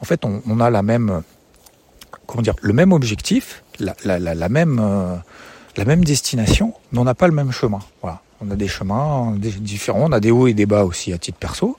en 0.01 0.05
fait 0.05 0.23
on, 0.23 0.41
on, 0.47 0.59
a 0.59 0.69
la 0.69 0.83
même, 0.83 1.23
comment 2.27 2.43
dire, 2.43 2.55
le 2.61 2.73
même 2.73 2.91
objectif, 2.91 3.63
la, 3.79 3.95
la, 4.05 4.19
la, 4.19 4.49
même, 4.49 4.79
euh, 4.81 5.15
la 5.77 5.85
même 5.85 6.03
destination, 6.03 6.73
mais 6.91 6.99
on 6.99 7.05
n'a 7.05 7.15
pas 7.15 7.27
le 7.27 7.33
même 7.33 7.51
chemin. 7.51 7.79
Voilà, 8.01 8.21
on 8.39 8.51
a 8.51 8.55
des 8.55 8.67
chemins 8.67 9.35
différents, 9.39 10.09
on 10.09 10.11
a 10.11 10.19
des 10.19 10.31
hauts 10.31 10.47
et 10.47 10.53
des 10.53 10.67
bas 10.67 10.83
aussi 10.83 11.11
à 11.11 11.17
titre 11.17 11.39
perso, 11.39 11.77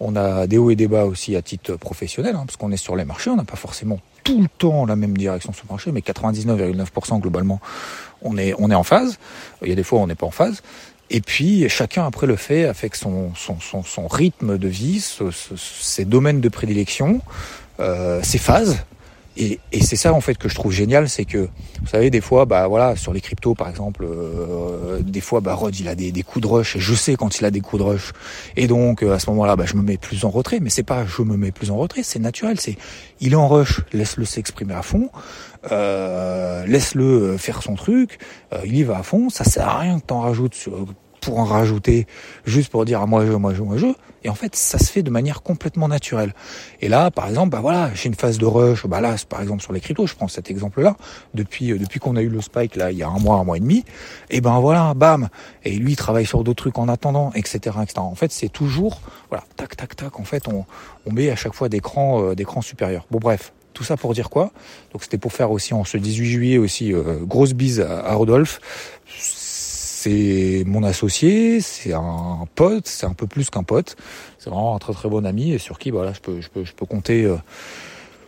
on 0.00 0.16
a 0.16 0.46
des 0.46 0.56
hauts 0.56 0.70
et 0.70 0.76
des 0.76 0.88
bas 0.88 1.04
aussi 1.04 1.36
à 1.36 1.42
titre 1.42 1.76
professionnel, 1.76 2.34
hein, 2.34 2.44
parce 2.46 2.56
qu'on 2.56 2.72
est 2.72 2.78
sur 2.78 2.96
les 2.96 3.04
marchés, 3.04 3.30
on 3.30 3.36
n'a 3.36 3.44
pas 3.44 3.56
forcément 3.56 4.00
tout 4.24 4.40
le 4.40 4.48
temps 4.48 4.86
la 4.86 4.96
même 4.96 5.16
direction 5.16 5.52
sur 5.52 5.64
le 5.68 5.72
marché, 5.74 5.92
mais 5.92 6.00
99,9% 6.00 7.20
globalement, 7.20 7.60
on 8.22 8.38
est, 8.38 8.54
on 8.58 8.70
est 8.70 8.74
en 8.74 8.82
phase. 8.82 9.18
Il 9.62 9.68
y 9.68 9.72
a 9.72 9.74
des 9.74 9.82
fois 9.82 9.98
où 10.00 10.02
on 10.02 10.06
n'est 10.06 10.14
pas 10.14 10.26
en 10.26 10.30
phase. 10.30 10.62
Et 11.14 11.20
puis 11.20 11.68
chacun 11.68 12.04
après 12.04 12.26
le 12.26 12.34
fait 12.34 12.64
avec 12.64 12.96
son, 12.96 13.32
son, 13.36 13.60
son, 13.60 13.84
son 13.84 14.08
rythme 14.08 14.58
de 14.58 14.66
vie, 14.66 15.00
ses 15.30 16.04
domaines 16.04 16.40
de 16.40 16.48
prédilection, 16.48 17.20
euh, 17.78 18.20
ses 18.24 18.38
phases. 18.38 18.84
Et, 19.36 19.60
et 19.70 19.80
c'est 19.80 19.94
ça 19.94 20.12
en 20.12 20.20
fait 20.20 20.36
que 20.36 20.48
je 20.48 20.56
trouve 20.56 20.72
génial, 20.72 21.08
c'est 21.08 21.24
que 21.24 21.38
vous 21.38 21.86
savez 21.86 22.10
des 22.10 22.20
fois, 22.20 22.46
bah 22.46 22.66
voilà, 22.66 22.96
sur 22.96 23.12
les 23.12 23.20
cryptos 23.20 23.54
par 23.54 23.68
exemple, 23.68 24.04
euh, 24.04 25.02
des 25.02 25.20
fois 25.20 25.40
bah 25.40 25.54
Rod 25.54 25.78
il 25.78 25.86
a 25.86 25.94
des, 25.94 26.10
des, 26.10 26.22
coups 26.24 26.42
de 26.42 26.48
rush 26.48 26.76
et 26.76 26.80
je 26.80 26.94
sais 26.94 27.14
quand 27.14 27.38
il 27.38 27.44
a 27.44 27.52
des 27.52 27.60
coups 27.60 27.82
de 27.82 27.88
rush. 27.88 28.12
Et 28.56 28.66
donc 28.66 29.04
à 29.04 29.20
ce 29.20 29.30
moment-là, 29.30 29.54
bah 29.54 29.66
je 29.66 29.76
me 29.76 29.82
mets 29.82 29.98
plus 29.98 30.24
en 30.24 30.30
retrait. 30.30 30.58
Mais 30.60 30.70
c'est 30.70 30.82
pas 30.82 31.04
je 31.06 31.22
me 31.22 31.36
mets 31.36 31.52
plus 31.52 31.70
en 31.70 31.76
retrait, 31.76 32.02
c'est 32.02 32.18
naturel. 32.18 32.58
C'est 32.58 32.76
il 33.20 33.34
est 33.34 33.36
en 33.36 33.46
rush, 33.46 33.82
laisse-le 33.92 34.24
s'exprimer 34.24 34.74
à 34.74 34.82
fond, 34.82 35.10
euh, 35.70 36.66
laisse-le 36.66 37.36
faire 37.36 37.62
son 37.62 37.76
truc, 37.76 38.18
euh, 38.52 38.58
il 38.64 38.76
y 38.76 38.82
va 38.82 38.98
à 38.98 39.02
fond. 39.04 39.30
Ça 39.30 39.44
sert 39.44 39.68
à 39.68 39.78
rien 39.78 40.00
que 40.00 40.06
t'en 40.06 40.20
rajoutes 40.20 40.54
sur 40.54 40.86
pour 41.24 41.38
en 41.38 41.44
rajouter, 41.44 42.06
juste 42.44 42.70
pour 42.70 42.84
dire 42.84 43.00
ah, 43.02 43.06
moi 43.06 43.24
je, 43.26 43.32
moi 43.32 43.54
je, 43.54 43.62
moi 43.62 43.76
je. 43.76 43.86
Et 44.24 44.30
en 44.30 44.34
fait, 44.34 44.56
ça 44.56 44.78
se 44.78 44.90
fait 44.90 45.02
de 45.02 45.10
manière 45.10 45.42
complètement 45.42 45.86
naturelle. 45.86 46.34
Et 46.80 46.88
là, 46.88 47.10
par 47.10 47.28
exemple, 47.28 47.50
bah 47.50 47.60
voilà, 47.60 47.90
j'ai 47.94 48.08
une 48.08 48.14
phase 48.14 48.38
de 48.38 48.46
rush. 48.46 48.86
Bah 48.86 49.00
là, 49.02 49.16
par 49.28 49.42
exemple 49.42 49.62
sur 49.62 49.72
les 49.72 49.80
cryptos, 49.80 50.06
je 50.06 50.14
prends 50.14 50.28
cet 50.28 50.50
exemple-là. 50.50 50.96
Depuis 51.34 51.72
euh, 51.72 51.78
depuis 51.78 52.00
qu'on 52.00 52.16
a 52.16 52.22
eu 52.22 52.28
le 52.28 52.40
spike 52.40 52.76
là, 52.76 52.90
il 52.90 52.98
y 52.98 53.02
a 53.02 53.08
un 53.08 53.18
mois, 53.18 53.36
un 53.36 53.44
mois 53.44 53.58
et 53.58 53.60
demi. 53.60 53.84
Et 54.30 54.40
ben 54.40 54.58
voilà, 54.60 54.94
bam. 54.94 55.28
Et 55.64 55.72
lui, 55.72 55.92
il 55.92 55.96
travaille 55.96 56.26
sur 56.26 56.42
d'autres 56.42 56.62
trucs 56.62 56.78
en 56.78 56.88
attendant, 56.88 57.32
etc., 57.34 57.76
etc. 57.82 57.94
En 57.98 58.14
fait, 58.14 58.32
c'est 58.32 58.48
toujours 58.48 59.00
voilà, 59.28 59.44
tac, 59.56 59.76
tac, 59.76 59.94
tac. 59.94 60.18
En 60.18 60.24
fait, 60.24 60.48
on 60.48 60.64
on 61.06 61.12
met 61.12 61.30
à 61.30 61.36
chaque 61.36 61.54
fois 61.54 61.68
des 61.68 61.80
crans 61.80 62.22
euh, 62.22 62.34
des 62.34 62.44
crans 62.44 62.62
supérieurs. 62.62 63.06
Bon, 63.10 63.18
bref. 63.18 63.52
Tout 63.74 63.82
ça 63.82 63.96
pour 63.96 64.14
dire 64.14 64.30
quoi? 64.30 64.52
Donc 64.92 65.02
c'était 65.02 65.18
pour 65.18 65.32
faire 65.32 65.50
aussi 65.50 65.74
en 65.74 65.82
ce 65.82 65.98
18 65.98 66.26
juillet 66.26 66.58
aussi 66.58 66.92
euh, 66.92 67.18
grosse 67.24 67.54
bise 67.54 67.80
à, 67.80 68.06
à 68.06 68.14
Rodolphe 68.14 68.60
c'est 70.04 70.64
mon 70.66 70.82
associé, 70.82 71.60
c'est 71.60 71.94
un 71.94 72.46
pote, 72.54 72.86
c'est 72.86 73.06
un 73.06 73.14
peu 73.14 73.26
plus 73.26 73.48
qu'un 73.48 73.62
pote. 73.62 73.96
C'est 74.38 74.50
vraiment 74.50 74.76
un 74.76 74.78
très 74.78 74.92
très 74.92 75.08
bon 75.08 75.24
ami 75.24 75.52
et 75.52 75.58
sur 75.58 75.78
qui 75.78 75.90
voilà, 75.90 76.12
je 76.12 76.20
peux 76.20 76.40
je 76.42 76.50
peux 76.50 76.64
je 76.64 76.74
peux 76.74 76.84
compter 76.84 77.24
euh, 77.24 77.36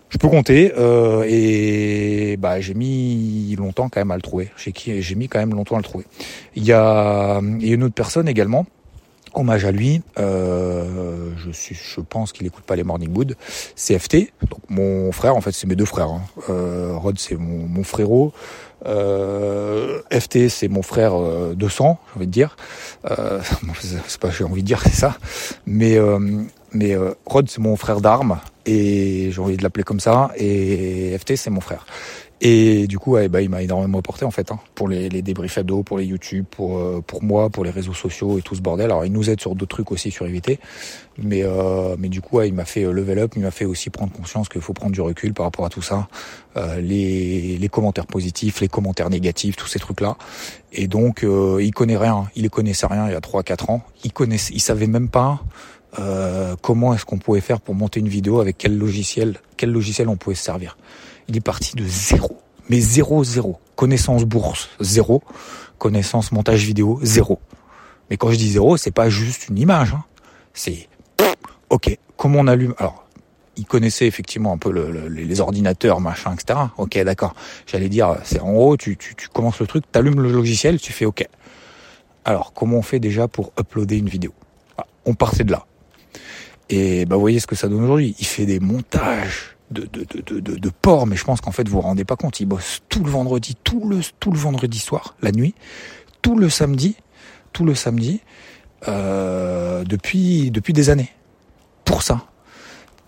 je 0.08 0.16
peux 0.16 0.28
compter 0.28 0.72
euh, 0.78 1.26
et 1.28 2.38
bah 2.38 2.60
j'ai 2.60 2.72
mis 2.72 3.54
longtemps 3.58 3.90
quand 3.90 4.00
même 4.00 4.10
à 4.10 4.16
le 4.16 4.22
trouver. 4.22 4.50
Qui 4.74 5.02
j'ai 5.02 5.14
mis 5.16 5.28
quand 5.28 5.38
même 5.38 5.52
longtemps 5.54 5.74
à 5.74 5.78
le 5.78 5.84
trouver. 5.84 6.06
Il 6.54 6.64
y 6.64 6.72
a, 6.72 7.40
il 7.42 7.66
y 7.66 7.72
a 7.72 7.74
une 7.74 7.84
autre 7.84 7.94
personne 7.94 8.26
également 8.26 8.64
hommage 9.36 9.64
à 9.64 9.70
lui. 9.70 10.02
Euh, 10.18 11.30
je 11.36 11.50
suis, 11.50 11.74
je 11.74 12.00
pense 12.00 12.32
qu'il 12.32 12.46
écoute 12.46 12.64
pas 12.64 12.76
les 12.76 12.84
Morning 12.84 13.14
Wood. 13.14 13.36
C'est 13.74 13.98
FT, 13.98 14.32
donc 14.48 14.60
mon 14.68 15.12
frère. 15.12 15.36
En 15.36 15.40
fait, 15.40 15.52
c'est 15.52 15.66
mes 15.66 15.76
deux 15.76 15.84
frères. 15.84 16.08
Hein. 16.08 16.22
Euh, 16.50 16.96
Rod, 16.96 17.18
c'est 17.18 17.36
mon, 17.36 17.66
mon 17.66 17.84
frérot. 17.84 18.32
Euh, 18.84 20.00
FT, 20.12 20.48
c'est 20.48 20.68
mon 20.68 20.82
frère 20.82 21.14
euh, 21.14 21.54
de 21.54 21.68
sang, 21.68 21.98
j'ai 22.08 22.16
envie 22.18 22.26
de 22.26 22.32
dire. 22.32 22.56
Euh, 23.10 23.40
c'est 24.06 24.20
pas, 24.20 24.30
j'ai 24.30 24.44
envie 24.44 24.62
de 24.62 24.66
dire, 24.66 24.80
c'est 24.84 24.90
ça. 24.90 25.16
Mais 25.66 25.96
euh, 25.96 26.18
mais 26.72 26.94
euh, 26.94 27.14
Rod, 27.24 27.48
c'est 27.48 27.60
mon 27.60 27.76
frère 27.76 28.00
d'armes 28.00 28.38
et 28.66 29.30
j'ai 29.32 29.40
envie 29.40 29.56
de 29.56 29.62
l'appeler 29.62 29.84
comme 29.84 30.00
ça. 30.00 30.30
Et 30.36 31.16
FT, 31.18 31.36
c'est 31.36 31.50
mon 31.50 31.60
frère. 31.60 31.86
Et 32.42 32.86
du 32.86 32.98
coup, 32.98 33.12
ouais, 33.12 33.28
bah, 33.28 33.40
il 33.40 33.48
m'a 33.48 33.62
énormément 33.62 33.98
apporté 33.98 34.26
en 34.26 34.30
fait, 34.30 34.52
hein, 34.52 34.58
pour 34.74 34.88
les, 34.88 35.08
les 35.08 35.22
débriefs 35.22 35.56
ado, 35.56 35.82
pour 35.82 35.96
les 35.96 36.04
YouTube, 36.04 36.44
pour 36.50 36.76
euh, 36.76 37.02
pour 37.06 37.22
moi, 37.22 37.48
pour 37.48 37.64
les 37.64 37.70
réseaux 37.70 37.94
sociaux 37.94 38.38
et 38.38 38.42
tout 38.42 38.54
ce 38.54 38.60
bordel. 38.60 38.86
Alors, 38.86 39.06
il 39.06 39.12
nous 39.12 39.30
aide 39.30 39.40
sur 39.40 39.54
d'autres 39.54 39.74
trucs 39.74 39.90
aussi 39.90 40.10
sur 40.10 40.26
éviter, 40.26 40.60
mais 41.16 41.42
euh, 41.44 41.96
mais 41.98 42.10
du 42.10 42.20
coup, 42.20 42.36
ouais, 42.36 42.48
il 42.48 42.54
m'a 42.54 42.66
fait 42.66 42.84
euh, 42.84 42.92
level 42.92 43.20
up, 43.20 43.32
il 43.36 43.42
m'a 43.42 43.50
fait 43.50 43.64
aussi 43.64 43.88
prendre 43.88 44.12
conscience 44.12 44.50
qu'il 44.50 44.60
faut 44.60 44.74
prendre 44.74 44.92
du 44.92 45.00
recul 45.00 45.32
par 45.32 45.46
rapport 45.46 45.64
à 45.64 45.70
tout 45.70 45.80
ça, 45.80 46.08
euh, 46.58 46.78
les 46.78 47.56
les 47.56 47.68
commentaires 47.70 48.06
positifs, 48.06 48.60
les 48.60 48.68
commentaires 48.68 49.08
négatifs, 49.08 49.56
tous 49.56 49.68
ces 49.68 49.78
trucs 49.78 50.02
là. 50.02 50.18
Et 50.72 50.88
donc, 50.88 51.24
euh, 51.24 51.58
il 51.62 51.72
connaît 51.72 51.96
rien, 51.96 52.28
il 52.36 52.50
connaissait 52.50 52.86
rien 52.86 53.06
il 53.06 53.12
y 53.12 53.16
a 53.16 53.20
3-4 53.20 53.70
ans, 53.70 53.82
il 54.04 54.12
connaissait, 54.12 54.52
il 54.52 54.60
savait 54.60 54.88
même 54.88 55.08
pas. 55.08 55.40
Euh, 55.98 56.56
comment 56.60 56.92
est-ce 56.92 57.06
qu'on 57.06 57.16
pouvait 57.16 57.40
faire 57.40 57.60
pour 57.60 57.74
monter 57.74 58.00
une 58.00 58.08
vidéo 58.08 58.40
avec 58.40 58.58
quel 58.58 58.76
logiciel, 58.76 59.40
quel 59.56 59.70
logiciel 59.72 60.08
on 60.10 60.16
pouvait 60.16 60.36
se 60.36 60.44
servir 60.44 60.76
il 61.28 61.36
est 61.36 61.40
parti 61.40 61.76
de 61.76 61.84
zéro. 61.86 62.38
Mais 62.68 62.80
zéro, 62.80 63.24
zéro. 63.24 63.58
Connaissance 63.74 64.24
bourse, 64.24 64.68
zéro. 64.80 65.22
Connaissance 65.78 66.32
montage 66.32 66.64
vidéo, 66.64 66.98
zéro. 67.02 67.38
Mais 68.10 68.16
quand 68.16 68.30
je 68.30 68.36
dis 68.36 68.50
zéro, 68.50 68.76
c'est 68.76 68.90
pas 68.92 69.08
juste 69.08 69.48
une 69.48 69.58
image. 69.58 69.92
Hein. 69.92 70.04
C'est, 70.54 70.88
ok, 71.70 71.98
comment 72.16 72.40
on 72.40 72.46
allume? 72.46 72.74
Alors, 72.78 73.06
il 73.56 73.66
connaissait 73.66 74.06
effectivement 74.06 74.52
un 74.52 74.58
peu 74.58 74.70
le, 74.70 75.08
les 75.08 75.40
ordinateurs, 75.40 76.00
machin, 76.00 76.34
etc. 76.34 76.58
Ok, 76.78 76.98
d'accord. 77.02 77.34
J'allais 77.66 77.88
dire, 77.88 78.16
c'est 78.24 78.40
en 78.40 78.52
gros, 78.52 78.76
tu, 78.76 78.96
tu, 78.96 79.14
tu 79.14 79.28
commences 79.28 79.60
le 79.60 79.66
truc, 79.66 79.84
tu 79.90 79.98
allumes 79.98 80.20
le 80.20 80.30
logiciel, 80.30 80.80
tu 80.80 80.92
fais 80.92 81.04
OK. 81.04 81.26
Alors, 82.24 82.52
comment 82.52 82.78
on 82.78 82.82
fait 82.82 82.98
déjà 83.00 83.28
pour 83.28 83.52
uploader 83.58 83.98
une 83.98 84.08
vidéo? 84.08 84.32
Ah, 84.78 84.86
On 85.04 85.14
partait 85.14 85.44
de 85.44 85.52
là. 85.52 85.64
Et 86.68 87.06
bah, 87.06 87.14
vous 87.16 87.20
voyez 87.20 87.40
ce 87.40 87.46
que 87.46 87.54
ça 87.54 87.68
donne 87.68 87.84
aujourd'hui. 87.84 88.14
Il 88.18 88.26
fait 88.26 88.46
des 88.46 88.60
montages 88.60 89.55
de, 89.70 89.88
de, 89.92 90.04
de, 90.40 90.40
de, 90.40 90.70
porc, 90.70 91.06
mais 91.06 91.16
je 91.16 91.24
pense 91.24 91.40
qu'en 91.40 91.50
fait, 91.50 91.68
vous 91.68 91.76
vous 91.76 91.80
rendez 91.80 92.04
pas 92.04 92.16
compte. 92.16 92.40
Il 92.40 92.46
bosse 92.46 92.82
tout 92.88 93.02
le 93.04 93.10
vendredi, 93.10 93.56
tout 93.62 93.88
le, 93.88 94.00
tout 94.20 94.30
le 94.30 94.38
vendredi 94.38 94.78
soir, 94.78 95.16
la 95.22 95.32
nuit, 95.32 95.54
tout 96.22 96.38
le 96.38 96.48
samedi, 96.48 96.96
tout 97.52 97.64
le 97.64 97.74
samedi, 97.74 98.20
euh, 98.88 99.84
depuis, 99.84 100.50
depuis 100.50 100.72
des 100.72 100.90
années. 100.90 101.10
Pour 101.84 102.02
ça. 102.02 102.26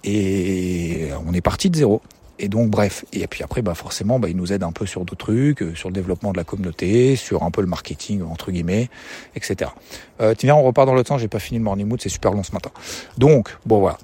Et 0.04 1.10
on 1.26 1.32
est 1.32 1.40
parti 1.40 1.70
de 1.70 1.76
zéro. 1.76 2.02
Et 2.40 2.48
donc 2.48 2.70
bref, 2.70 3.04
et 3.12 3.26
puis 3.26 3.42
après 3.42 3.62
bah 3.62 3.74
forcément 3.74 4.20
bah, 4.20 4.28
il 4.28 4.36
nous 4.36 4.52
aide 4.52 4.62
un 4.62 4.70
peu 4.70 4.86
sur 4.86 5.04
d'autres 5.04 5.16
trucs, 5.16 5.60
euh, 5.60 5.74
sur 5.74 5.88
le 5.88 5.94
développement 5.94 6.30
de 6.30 6.36
la 6.36 6.44
communauté, 6.44 7.16
sur 7.16 7.42
un 7.42 7.50
peu 7.50 7.60
le 7.60 7.66
marketing 7.66 8.22
entre 8.22 8.52
guillemets, 8.52 8.88
etc. 9.34 9.72
Euh, 10.20 10.34
tiens, 10.38 10.54
on 10.54 10.62
repart 10.62 10.86
dans 10.86 10.94
le 10.94 11.02
temps, 11.02 11.18
j'ai 11.18 11.26
pas 11.26 11.40
fini 11.40 11.58
le 11.58 11.64
morning 11.64 11.88
mood, 11.88 12.00
c'est 12.00 12.08
super 12.08 12.32
long 12.32 12.44
ce 12.44 12.52
matin. 12.52 12.70
Donc 13.16 13.56
bon 13.66 13.80
voilà, 13.80 13.98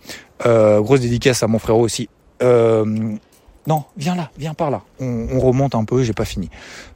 euh, 0.46 0.80
grosse 0.80 1.00
dédicace 1.00 1.44
à 1.44 1.46
mon 1.46 1.60
frérot 1.60 1.82
aussi. 1.82 2.08
Euh, 2.42 3.16
non, 3.66 3.84
viens 3.96 4.14
là, 4.14 4.30
viens 4.36 4.52
par 4.52 4.70
là. 4.70 4.82
On, 5.00 5.38
remonte 5.40 5.74
un 5.74 5.84
peu, 5.84 6.02
j'ai 6.02 6.12
pas 6.12 6.26
fini. 6.26 6.50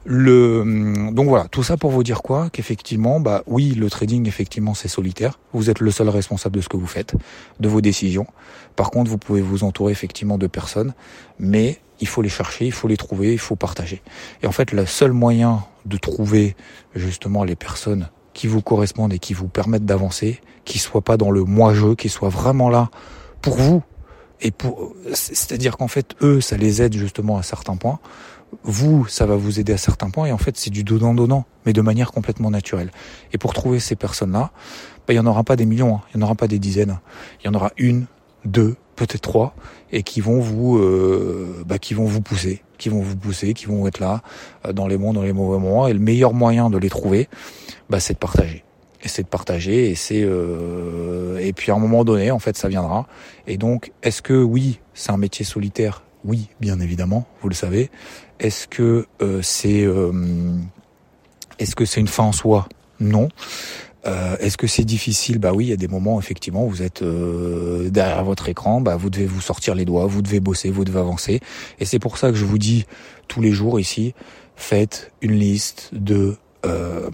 Le 0.05 0.61
hum, 0.61 1.15
donc 1.15 1.27
voilà, 1.27 1.47
tout 1.47 1.63
ça 1.63 1.77
pour 1.77 1.89
vous 1.89 2.03
dire 2.03 2.21
quoi? 2.21 2.49
Qu'effectivement, 2.51 3.19
bah 3.19 3.41
oui, 3.47 3.71
le 3.71 3.89
trading 3.89 4.27
effectivement 4.27 4.75
c'est 4.75 4.87
solitaire. 4.87 5.39
Vous 5.53 5.71
êtes 5.71 5.79
le 5.79 5.89
seul 5.89 6.09
responsable 6.09 6.57
de 6.57 6.61
ce 6.61 6.69
que 6.69 6.77
vous 6.77 6.85
faites, 6.85 7.15
de 7.59 7.67
vos 7.67 7.81
décisions. 7.81 8.27
Par 8.75 8.91
contre, 8.91 9.09
vous 9.09 9.17
pouvez 9.17 9.41
vous 9.41 9.63
entourer 9.63 9.91
effectivement 9.91 10.37
de 10.37 10.45
personnes, 10.45 10.93
mais 11.39 11.79
il 12.01 12.07
faut 12.07 12.21
les 12.21 12.29
chercher, 12.29 12.67
il 12.67 12.71
faut 12.71 12.87
les 12.87 12.97
trouver, 12.97 13.33
il 13.33 13.39
faut 13.39 13.55
partager. 13.55 14.03
Et 14.43 14.47
en 14.47 14.51
fait, 14.51 14.71
le 14.71 14.85
seul 14.85 15.11
moyen 15.11 15.63
de 15.85 15.97
trouver 15.97 16.55
justement 16.93 17.43
les 17.43 17.55
personnes 17.55 18.09
qui 18.33 18.45
vous 18.45 18.61
correspondent 18.61 19.11
et 19.11 19.19
qui 19.19 19.33
vous 19.33 19.47
permettent 19.47 19.85
d'avancer, 19.85 20.39
qui 20.65 20.77
soient 20.77 21.01
pas 21.01 21.17
dans 21.17 21.31
le 21.31 21.43
moi-je, 21.43 21.95
qui 21.95 22.09
soient 22.09 22.29
vraiment 22.29 22.69
là 22.69 22.89
pour 23.41 23.55
vous, 23.55 23.81
et 24.41 24.51
pour, 24.51 24.93
c'est-à-dire 25.13 25.77
qu'en 25.77 25.87
fait, 25.87 26.15
eux, 26.21 26.41
ça 26.41 26.57
les 26.57 26.81
aide 26.81 26.93
justement 26.93 27.37
à 27.37 27.43
certains 27.43 27.75
points. 27.75 27.99
Vous, 28.63 29.05
ça 29.07 29.25
va 29.25 29.35
vous 29.35 29.59
aider 29.59 29.73
à 29.73 29.77
certains 29.77 30.09
points. 30.09 30.25
Et 30.25 30.31
en 30.31 30.37
fait, 30.37 30.57
c'est 30.57 30.69
du 30.69 30.83
donnant-donnant, 30.83 31.45
mais 31.65 31.73
de 31.73 31.81
manière 31.81 32.11
complètement 32.11 32.49
naturelle. 32.49 32.91
Et 33.33 33.37
pour 33.37 33.53
trouver 33.53 33.79
ces 33.79 33.95
personnes-là, 33.95 34.51
bah, 35.07 35.13
il 35.13 35.13
n'y 35.13 35.19
en 35.19 35.25
aura 35.25 35.43
pas 35.43 35.55
des 35.55 35.65
millions, 35.65 35.95
hein. 35.95 36.01
il 36.13 36.17
n'y 36.17 36.23
en 36.23 36.27
aura 36.27 36.35
pas 36.35 36.47
des 36.47 36.59
dizaines. 36.59 36.99
Il 37.41 37.47
y 37.47 37.49
en 37.49 37.53
aura 37.53 37.71
une, 37.77 38.05
deux, 38.45 38.75
peut-être 38.95 39.21
trois, 39.21 39.53
et 39.91 40.03
qui 40.03 40.21
vont 40.21 40.39
vous, 40.39 40.77
euh, 40.77 41.63
bah, 41.65 41.77
qui 41.77 41.93
vont 41.93 42.05
vous 42.05 42.21
pousser, 42.21 42.63
qui 42.77 42.89
vont 42.89 43.01
vous 43.01 43.17
pousser, 43.17 43.53
qui 43.53 43.65
vont 43.65 43.87
être 43.87 43.99
là 43.99 44.21
euh, 44.65 44.73
dans 44.73 44.87
les 44.87 44.97
bons, 44.97 45.13
dans 45.13 45.23
les 45.23 45.33
mauvais 45.33 45.59
moments. 45.59 45.87
Et 45.87 45.93
le 45.93 45.99
meilleur 45.99 46.33
moyen 46.33 46.69
de 46.69 46.77
les 46.77 46.89
trouver, 46.89 47.27
bah, 47.89 47.99
c'est 47.99 48.13
de 48.13 48.19
partager 48.19 48.63
et 49.01 49.07
c'est 49.07 49.23
de 49.23 49.27
partager 49.27 49.89
et 49.89 49.95
c'est 49.95 50.21
euh, 50.23 51.37
et 51.39 51.53
puis 51.53 51.71
à 51.71 51.75
un 51.75 51.79
moment 51.79 52.03
donné 52.03 52.31
en 52.31 52.39
fait 52.39 52.57
ça 52.57 52.67
viendra. 52.67 53.07
Et 53.47 53.57
donc 53.57 53.91
est-ce 54.03 54.21
que 54.21 54.33
oui 54.33 54.79
c'est 54.93 55.11
un 55.11 55.17
métier 55.17 55.45
solitaire? 55.45 56.03
Oui 56.25 56.49
bien 56.59 56.79
évidemment 56.79 57.25
vous 57.41 57.49
le 57.49 57.55
savez. 57.55 57.89
Est-ce 58.39 58.67
que 58.67 59.07
euh, 59.21 59.41
c'est 59.41 59.83
euh, 59.83 60.11
est-ce 61.59 61.75
que 61.75 61.85
c'est 61.85 61.99
une 61.99 62.07
fin 62.07 62.23
en 62.23 62.31
soi? 62.31 62.67
Non. 62.99 63.29
Euh, 64.05 64.37
est-ce 64.39 64.57
que 64.57 64.67
c'est 64.67 64.85
difficile? 64.85 65.39
Bah 65.39 65.51
oui, 65.53 65.65
il 65.65 65.69
y 65.69 65.73
a 65.73 65.77
des 65.77 65.89
moments 65.89 66.19
effectivement 66.19 66.65
vous 66.65 66.81
êtes 66.81 67.03
derrière 67.03 68.23
votre 68.23 68.47
écran, 68.49 68.81
bah 68.81 68.95
vous 68.95 69.09
devez 69.09 69.25
vous 69.25 69.41
sortir 69.41 69.75
les 69.75 69.85
doigts, 69.85 70.05
vous 70.05 70.21
devez 70.21 70.39
bosser, 70.39 70.69
vous 70.69 70.85
devez 70.85 70.99
avancer. 70.99 71.41
Et 71.79 71.85
c'est 71.85 71.99
pour 71.99 72.17
ça 72.17 72.31
que 72.31 72.37
je 72.37 72.45
vous 72.45 72.57
dis 72.57 72.85
tous 73.27 73.41
les 73.41 73.51
jours 73.51 73.79
ici, 73.79 74.13
faites 74.55 75.11
une 75.21 75.33
liste 75.33 75.89
de 75.93 76.37
euh, 76.65 77.09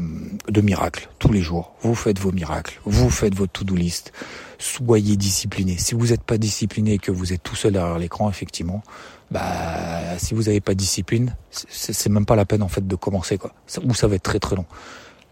de 0.49 0.61
miracles 0.61 1.09
tous 1.19 1.31
les 1.31 1.41
jours. 1.41 1.73
Vous 1.81 1.95
faites 1.95 2.19
vos 2.19 2.31
miracles, 2.31 2.79
vous 2.85 3.09
faites 3.09 3.35
votre 3.35 3.51
to-do 3.51 3.75
list. 3.75 4.11
Soyez 4.57 5.17
discipliné. 5.17 5.77
Si 5.77 5.93
vous 5.95 6.07
n'êtes 6.07 6.23
pas 6.23 6.37
discipliné 6.37 6.93
et 6.93 6.97
que 6.97 7.11
vous 7.11 7.33
êtes 7.33 7.43
tout 7.43 7.55
seul 7.55 7.73
derrière 7.73 7.99
l'écran, 7.99 8.29
effectivement, 8.29 8.83
bah 9.31 10.17
si 10.17 10.33
vous 10.33 10.43
n'avez 10.43 10.61
pas 10.61 10.73
de 10.73 10.79
discipline, 10.79 11.35
c'est 11.51 12.09
même 12.09 12.25
pas 12.25 12.35
la 12.35 12.45
peine 12.45 12.63
en 12.63 12.67
fait 12.67 12.87
de 12.87 12.95
commencer 12.95 13.37
quoi. 13.37 13.53
Ou 13.83 13.93
ça 13.93 14.07
va 14.07 14.15
être 14.15 14.23
très 14.23 14.39
très 14.39 14.55
long. 14.55 14.65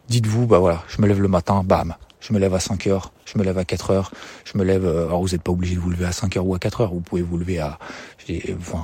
Dites-vous, 0.09 0.45
bah 0.45 0.59
voilà, 0.59 0.83
je 0.89 1.01
me 1.01 1.07
lève 1.07 1.21
le 1.21 1.27
matin, 1.27 1.63
bam, 1.63 1.95
je 2.19 2.33
me 2.33 2.39
lève 2.39 2.53
à 2.53 2.59
5 2.59 2.87
heures, 2.87 3.11
je 3.25 3.37
me 3.37 3.43
lève 3.43 3.57
à 3.57 3.65
4 3.65 3.91
heures, 3.91 4.11
je 4.45 4.57
me 4.57 4.63
lève. 4.63 4.85
Euh, 4.85 5.07
alors 5.07 5.21
vous 5.21 5.29
n'êtes 5.29 5.41
pas 5.41 5.51
obligé 5.51 5.75
de 5.75 5.79
vous 5.79 5.89
lever 5.89 6.05
à 6.05 6.11
5 6.11 6.37
heures 6.37 6.45
ou 6.45 6.55
à 6.55 6.59
4 6.59 6.81
heures, 6.81 6.93
vous 6.93 7.01
pouvez 7.01 7.21
vous 7.21 7.37
lever 7.37 7.59
à, 7.59 7.79
enfin, 8.57 8.83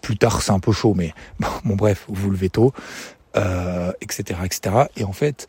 plus 0.00 0.16
tard 0.16 0.42
c'est 0.42 0.52
un 0.52 0.60
peu 0.60 0.72
chaud, 0.72 0.94
mais 0.96 1.12
bon 1.64 1.76
bref, 1.76 2.04
vous 2.08 2.22
vous 2.22 2.30
levez 2.30 2.50
tôt, 2.50 2.72
euh, 3.36 3.92
etc., 4.00 4.40
etc. 4.44 4.86
Et 4.96 5.04
en 5.04 5.12
fait, 5.12 5.48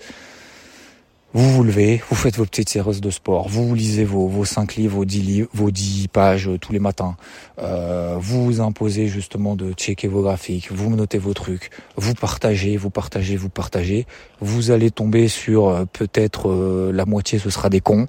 vous 1.34 1.50
vous 1.50 1.63
levez, 1.63 2.02
vous 2.10 2.15
faites 2.17 2.36
vos 2.36 2.44
petites 2.44 2.67
séances 2.67 3.00
de 3.00 3.10
sport, 3.10 3.48
vous 3.48 3.74
lisez 3.74 4.04
vos, 4.04 4.28
vos 4.28 4.44
5 4.44 4.76
livres, 4.76 4.98
vos 4.98 5.06
10 5.06 5.22
livres, 5.22 5.50
vos 5.54 5.72
10 5.72 6.10
pages 6.10 6.50
euh, 6.50 6.58
tous 6.58 6.74
les 6.74 6.80
matins. 6.80 7.15
Euh, 7.60 8.17
vous 8.20 8.44
vous 8.44 8.60
imposez 8.60 9.08
justement 9.08 9.56
de 9.56 9.72
checker 9.72 10.10
vos 10.10 10.24
graphiques, 10.24 10.74
vous 10.74 10.94
notez 10.94 11.20
vos 11.20 11.34
trucs, 11.34 11.70
vous 11.96 12.15
partagez, 12.15 12.76
vous 12.76 12.89
partagez, 12.89 13.38
vous 13.38 13.48
partagez. 13.48 14.08
Vous 14.41 14.72
allez 14.72 14.91
tomber 14.91 15.30
sur 15.30 15.70
euh, 15.70 15.86
peut-être 15.86 16.50
euh, 16.50 16.91
la 16.94 17.06
moitié 17.06 17.39
ce 17.39 17.50
sera 17.50 17.70
des 17.70 17.80
cons. 17.80 18.08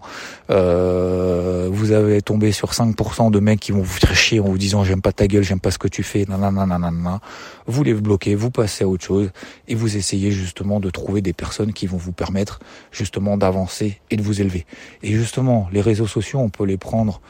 vous 0.48 1.92
allez 1.92 2.22
tomber 2.22 2.50
sur 2.50 2.72
5% 2.72 3.30
de 3.30 3.38
mecs 3.38 3.60
qui 3.60 3.70
vont 3.70 3.82
vous 3.82 3.98
faire 4.00 4.16
chier 4.16 4.40
en 4.40 4.44
vous 4.44 4.58
disant 4.58 4.82
j'aime 4.82 5.00
pas 5.00 5.12
ta 5.12 5.28
gueule, 5.28 5.44
j'aime 5.44 5.60
pas 5.60 5.70
ce 5.70 5.78
que 5.78 5.88
tu 5.88 6.02
fais, 6.02 6.24
nanana. 6.28 7.20
Vous 7.66 7.82
les 7.82 7.94
bloquez, 7.94 8.34
vous 8.34 8.50
passez 8.50 8.84
à 8.84 8.88
autre 8.88 9.04
chose 9.04 9.30
et 9.68 9.74
vous 9.74 9.96
essayez 9.96 10.30
justement 10.30 10.80
de 10.80 10.90
trouver 10.90 11.20
des 11.22 11.32
personnes 11.32 11.72
qui 11.72 11.86
vont 11.86 11.96
vous 11.96 12.12
permettre 12.12 12.60
justement 12.90 13.36
d'avancer 13.36 14.00
et 14.10 14.16
de 14.16 14.22
vous 14.22 14.40
élever. 14.40 14.66
Et 15.02 15.12
justement, 15.12 15.68
les 15.72 15.80
réseaux 15.80 16.06
sociaux, 16.06 16.40
on 16.40 16.50
peut 16.50 16.64
les 16.64 16.76
prendre 16.76 17.20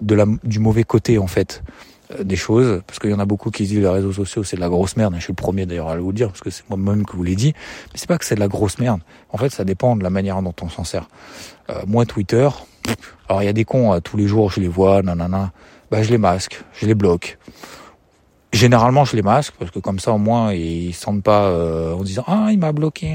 du 0.00 0.58
mauvais 0.58 0.84
côté 0.84 1.18
en 1.18 1.26
fait 1.26 1.62
euh, 2.12 2.24
des 2.24 2.36
choses, 2.36 2.82
parce 2.86 2.98
qu'il 2.98 3.10
y 3.10 3.14
en 3.14 3.18
a 3.18 3.24
beaucoup 3.24 3.50
qui 3.50 3.64
disent 3.64 3.78
les 3.78 3.88
réseaux 3.88 4.12
sociaux 4.12 4.44
c'est 4.44 4.56
de 4.56 4.60
la 4.60 4.68
grosse 4.68 4.96
merde, 4.96 5.14
je 5.16 5.22
suis 5.22 5.32
le 5.32 5.36
premier 5.36 5.66
d'ailleurs 5.66 5.88
à 5.88 5.96
vous 5.96 6.08
le 6.08 6.14
dire, 6.14 6.28
parce 6.28 6.40
que 6.40 6.50
c'est 6.50 6.68
moi-même 6.68 7.04
que 7.04 7.16
vous 7.16 7.22
l'ai 7.22 7.36
dit, 7.36 7.52
mais 7.92 7.98
c'est 7.98 8.08
pas 8.08 8.18
que 8.18 8.24
c'est 8.24 8.34
de 8.34 8.40
la 8.40 8.48
grosse 8.48 8.78
merde, 8.78 9.00
en 9.30 9.38
fait 9.38 9.50
ça 9.50 9.64
dépend 9.64 9.96
de 9.96 10.02
la 10.02 10.10
manière 10.10 10.40
dont 10.42 10.54
on 10.62 10.68
s'en 10.68 10.84
sert. 10.84 11.08
Euh, 11.68 11.82
moi 11.86 12.06
Twitter, 12.06 12.48
alors 13.28 13.42
il 13.42 13.46
y 13.46 13.48
a 13.48 13.52
des 13.52 13.64
cons, 13.64 13.92
euh, 13.92 14.00
tous 14.00 14.16
les 14.16 14.26
jours 14.26 14.50
je 14.50 14.60
les 14.60 14.68
vois, 14.68 15.02
nanana, 15.02 15.52
bah 15.90 16.02
je 16.02 16.10
les 16.10 16.18
masque, 16.18 16.62
je 16.72 16.86
les 16.86 16.94
bloque. 16.94 17.38
Généralement, 18.52 19.04
je 19.04 19.14
les 19.14 19.22
masque 19.22 19.54
parce 19.60 19.70
que 19.70 19.78
comme 19.78 20.00
ça, 20.00 20.12
au 20.12 20.18
moins, 20.18 20.52
ils 20.52 20.92
sentent 20.92 21.22
pas 21.22 21.44
euh, 21.44 21.94
en 21.94 22.02
disant 22.02 22.24
ah 22.26 22.48
il 22.50 22.58
m'a 22.58 22.72
bloqué, 22.72 23.14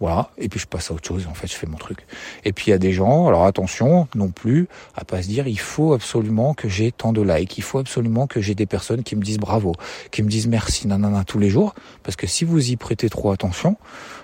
voilà. 0.00 0.30
Et 0.38 0.48
puis 0.48 0.58
je 0.58 0.66
passe 0.66 0.90
à 0.90 0.94
autre 0.94 1.06
chose. 1.06 1.26
En 1.30 1.34
fait, 1.34 1.46
je 1.46 1.54
fais 1.54 1.66
mon 1.66 1.76
truc. 1.76 1.98
Et 2.44 2.52
puis 2.54 2.68
il 2.68 2.70
y 2.70 2.72
a 2.72 2.78
des 2.78 2.92
gens. 2.92 3.28
Alors 3.28 3.44
attention, 3.44 4.08
non 4.14 4.28
plus 4.28 4.68
à 4.94 5.04
pas 5.04 5.20
se 5.20 5.28
dire 5.28 5.46
il 5.48 5.58
faut 5.58 5.92
absolument 5.92 6.54
que 6.54 6.66
j'ai 6.66 6.92
tant 6.92 7.12
de 7.12 7.20
likes, 7.20 7.58
il 7.58 7.62
faut 7.62 7.78
absolument 7.78 8.26
que 8.26 8.40
j'ai 8.40 8.54
des 8.54 8.64
personnes 8.64 9.02
qui 9.02 9.16
me 9.16 9.22
disent 9.22 9.38
bravo, 9.38 9.72
qui 10.10 10.22
me 10.22 10.30
disent 10.30 10.46
merci, 10.46 10.88
nanana 10.88 11.24
tous 11.24 11.38
les 11.38 11.50
jours. 11.50 11.74
Parce 12.02 12.16
que 12.16 12.26
si 12.26 12.46
vous 12.46 12.70
y 12.70 12.76
prêtez 12.76 13.10
trop 13.10 13.32
attention, 13.32 13.76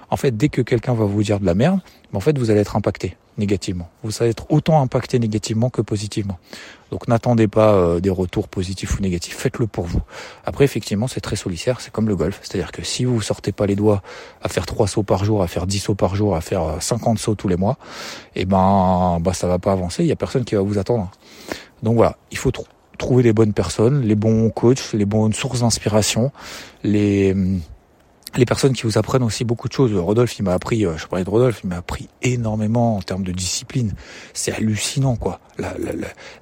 en 0.08 0.16
fait, 0.16 0.34
dès 0.34 0.48
que 0.48 0.62
quelqu'un 0.62 0.94
va 0.94 1.04
vous 1.04 1.22
dire 1.22 1.38
de 1.38 1.46
la 1.46 1.54
merde, 1.54 1.80
en 2.14 2.20
fait, 2.20 2.38
vous 2.38 2.50
allez 2.50 2.60
être 2.60 2.76
impacté 2.76 3.16
négativement. 3.38 3.88
Vous 4.02 4.12
allez 4.20 4.30
être 4.30 4.46
autant 4.50 4.80
impacté 4.82 5.18
négativement 5.18 5.70
que 5.70 5.80
positivement. 5.80 6.38
Donc 6.92 7.08
n'attendez 7.08 7.48
pas 7.48 7.72
euh, 7.72 8.00
des 8.00 8.10
retours 8.10 8.48
positifs 8.48 8.98
ou 8.98 9.02
négatifs, 9.02 9.34
faites-le 9.34 9.66
pour 9.66 9.86
vous. 9.86 10.02
Après 10.44 10.66
effectivement 10.66 11.08
c'est 11.08 11.22
très 11.22 11.36
solitaire, 11.36 11.80
c'est 11.80 11.90
comme 11.90 12.06
le 12.06 12.14
golf, 12.14 12.38
c'est-à-dire 12.42 12.70
que 12.70 12.84
si 12.84 13.06
vous 13.06 13.22
sortez 13.22 13.50
pas 13.50 13.64
les 13.64 13.76
doigts 13.76 14.02
à 14.42 14.50
faire 14.50 14.66
3 14.66 14.88
sauts 14.88 15.02
par 15.02 15.24
jour, 15.24 15.42
à 15.42 15.46
faire 15.46 15.66
10 15.66 15.78
sauts 15.78 15.94
par 15.94 16.14
jour, 16.14 16.36
à 16.36 16.42
faire 16.42 16.82
50 16.82 17.16
euh, 17.16 17.18
sauts 17.18 17.34
tous 17.34 17.48
les 17.48 17.56
mois, 17.56 17.78
et 18.36 18.42
eh 18.42 18.44
ben 18.44 19.18
bah 19.22 19.32
ça 19.32 19.46
va 19.46 19.58
pas 19.58 19.72
avancer, 19.72 20.04
il 20.04 20.06
y 20.06 20.12
a 20.12 20.16
personne 20.16 20.44
qui 20.44 20.54
va 20.54 20.60
vous 20.60 20.76
attendre. 20.76 21.10
Donc 21.82 21.96
voilà, 21.96 22.18
il 22.30 22.36
faut 22.36 22.52
trouver 22.98 23.22
les 23.22 23.32
bonnes 23.32 23.54
personnes, 23.54 24.02
les 24.02 24.14
bons 24.14 24.50
coachs, 24.50 24.92
les 24.92 25.06
bonnes 25.06 25.32
sources 25.32 25.60
d'inspiration, 25.60 26.30
les 26.84 27.32
hum, 27.32 27.62
les 28.36 28.46
personnes 28.46 28.72
qui 28.72 28.84
vous 28.84 28.98
apprennent 28.98 29.22
aussi 29.22 29.44
beaucoup 29.44 29.68
de 29.68 29.72
choses. 29.72 29.94
Rodolphe, 29.94 30.38
il 30.38 30.42
m'a 30.42 30.54
appris, 30.54 30.86
euh, 30.86 30.96
je 30.96 31.06
parlais 31.06 31.24
de 31.24 31.30
Rodolphe, 31.30 31.60
il 31.64 31.68
m'a 31.68 31.76
appris 31.76 32.08
énormément 32.22 32.96
en 32.96 33.02
termes 33.02 33.24
de 33.24 33.32
discipline. 33.32 33.94
C'est 34.32 34.52
hallucinant, 34.52 35.16
quoi. 35.16 35.40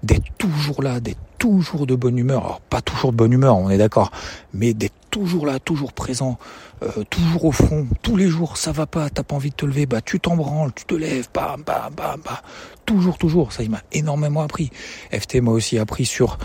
d'être 0.03 0.24
toujours 0.38 0.83
là, 0.83 1.00
d'être 1.00 1.18
toujours 1.40 1.87
de 1.87 1.94
bonne 1.96 2.18
humeur. 2.18 2.44
Alors, 2.44 2.61
pas 2.61 2.83
toujours 2.83 3.12
de 3.12 3.16
bonne 3.16 3.33
humeur, 3.33 3.57
on 3.57 3.70
est 3.70 3.79
d'accord, 3.79 4.12
mais 4.53 4.74
d'être 4.74 4.94
toujours 5.11 5.46
là, 5.46 5.59
toujours 5.59 5.92
présent, 5.92 6.38
euh, 6.83 7.03
toujours 7.09 7.46
au 7.46 7.50
front, 7.50 7.87
tous 8.03 8.14
les 8.14 8.29
jours, 8.29 8.59
ça 8.59 8.72
va 8.72 8.86
pas, 8.86 9.09
t'as 9.09 9.22
pas 9.22 9.34
envie 9.34 9.49
de 9.49 9.55
te 9.55 9.64
lever, 9.64 9.86
bah 9.86 10.03
tu 10.03 10.20
t'en 10.20 10.36
branles, 10.36 10.70
tu 10.74 10.84
te 10.84 10.95
lèves, 10.95 11.28
bam, 11.34 11.62
bam, 11.66 11.93
bam, 11.97 12.20
bam. 12.22 12.36
Toujours, 12.84 13.16
toujours, 13.16 13.53
ça 13.53 13.62
il 13.62 13.70
m'a 13.70 13.80
énormément 13.91 14.43
appris. 14.43 14.70
FT 15.12 15.36
m'a 15.36 15.51
aussi 15.51 15.78
appris 15.78 16.05
sur 16.05 16.38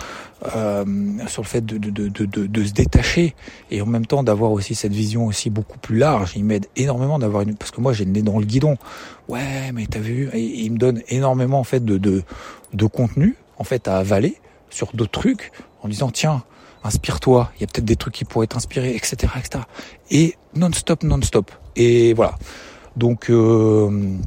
euh, 0.56 0.86
sur 1.28 1.42
le 1.42 1.48
fait 1.48 1.66
de, 1.66 1.78
de, 1.78 1.90
de, 1.90 2.26
de, 2.26 2.46
de 2.48 2.64
se 2.64 2.72
détacher 2.72 3.36
et 3.72 3.82
en 3.82 3.86
même 3.86 4.06
temps 4.06 4.24
d'avoir 4.24 4.52
aussi 4.52 4.76
cette 4.76 4.94
vision 4.94 5.26
aussi 5.26 5.50
beaucoup 5.50 5.78
plus 5.78 5.98
large. 5.98 6.34
Il 6.38 6.46
m'aide 6.46 6.68
énormément 6.78 7.20
d'avoir 7.20 7.44
une 7.44 7.56
parce 7.56 7.72
que 7.72 7.82
moi 7.82 7.92
j'ai 7.92 8.06
le 8.06 8.12
nez 8.12 8.22
dans 8.22 8.40
le 8.40 8.46
guidon. 8.46 8.78
Ouais, 9.28 9.72
mais 9.74 9.88
t'as 9.88 10.00
vu, 10.00 10.30
il 10.34 10.72
me 10.72 10.78
donne 10.78 11.02
énormément 11.10 11.60
en 11.60 11.64
fait 11.66 11.84
de, 11.84 11.98
de, 11.98 12.24
de 12.74 12.86
contenu 12.86 13.36
en 13.58 13.64
fait 13.66 13.88
à 13.88 13.98
avaler 13.98 14.38
sur 14.76 14.92
d'autres 14.94 15.20
trucs 15.20 15.52
en 15.82 15.88
disant 15.88 16.12
tiens, 16.12 16.44
inspire-toi, 16.84 17.52
il 17.56 17.62
y 17.62 17.64
a 17.64 17.68
peut-être 17.68 17.86
des 17.86 17.96
trucs 17.96 18.14
qui 18.14 18.26
pourraient 18.26 18.48
t'inspirer, 18.48 18.96
etc., 18.96 19.16
etc. 19.38 19.64
Et 20.12 20.36
non-stop, 20.56 21.04
non-stop. 21.04 21.52
Et 21.76 22.14
voilà. 22.14 22.36
Donc, 22.96 23.30
euh, 23.30 24.18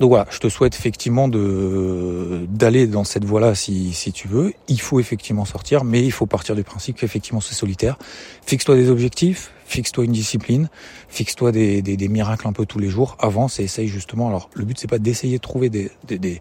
donc 0.00 0.08
voilà, 0.08 0.26
je 0.30 0.40
te 0.40 0.48
souhaite 0.48 0.74
effectivement 0.74 1.28
de 1.28 2.46
d'aller 2.48 2.88
dans 2.88 3.04
cette 3.04 3.24
voie-là 3.24 3.54
si, 3.54 3.92
si 3.92 4.12
tu 4.12 4.26
veux. 4.26 4.52
Il 4.66 4.80
faut 4.80 4.98
effectivement 4.98 5.44
sortir, 5.44 5.84
mais 5.84 6.02
il 6.02 6.10
faut 6.10 6.26
partir 6.26 6.56
du 6.56 6.64
principe 6.64 6.96
qu'effectivement 6.96 7.40
c'est 7.40 7.54
solitaire. 7.54 7.96
Fixe-toi 8.44 8.74
des 8.74 8.90
objectifs, 8.90 9.52
fixe-toi 9.66 10.04
une 10.04 10.12
discipline, 10.12 10.68
fixe-toi 11.08 11.52
des, 11.52 11.80
des, 11.80 11.96
des, 11.96 12.08
miracles 12.08 12.48
un 12.48 12.52
peu 12.52 12.66
tous 12.66 12.80
les 12.80 12.88
jours, 12.88 13.16
avance 13.20 13.60
et 13.60 13.64
essaye 13.64 13.86
justement. 13.86 14.26
Alors 14.26 14.50
le 14.54 14.64
but 14.64 14.76
c'est 14.78 14.90
pas 14.90 14.98
d'essayer 14.98 15.36
de 15.36 15.42
trouver 15.42 15.70
des, 15.70 15.92
des, 16.08 16.40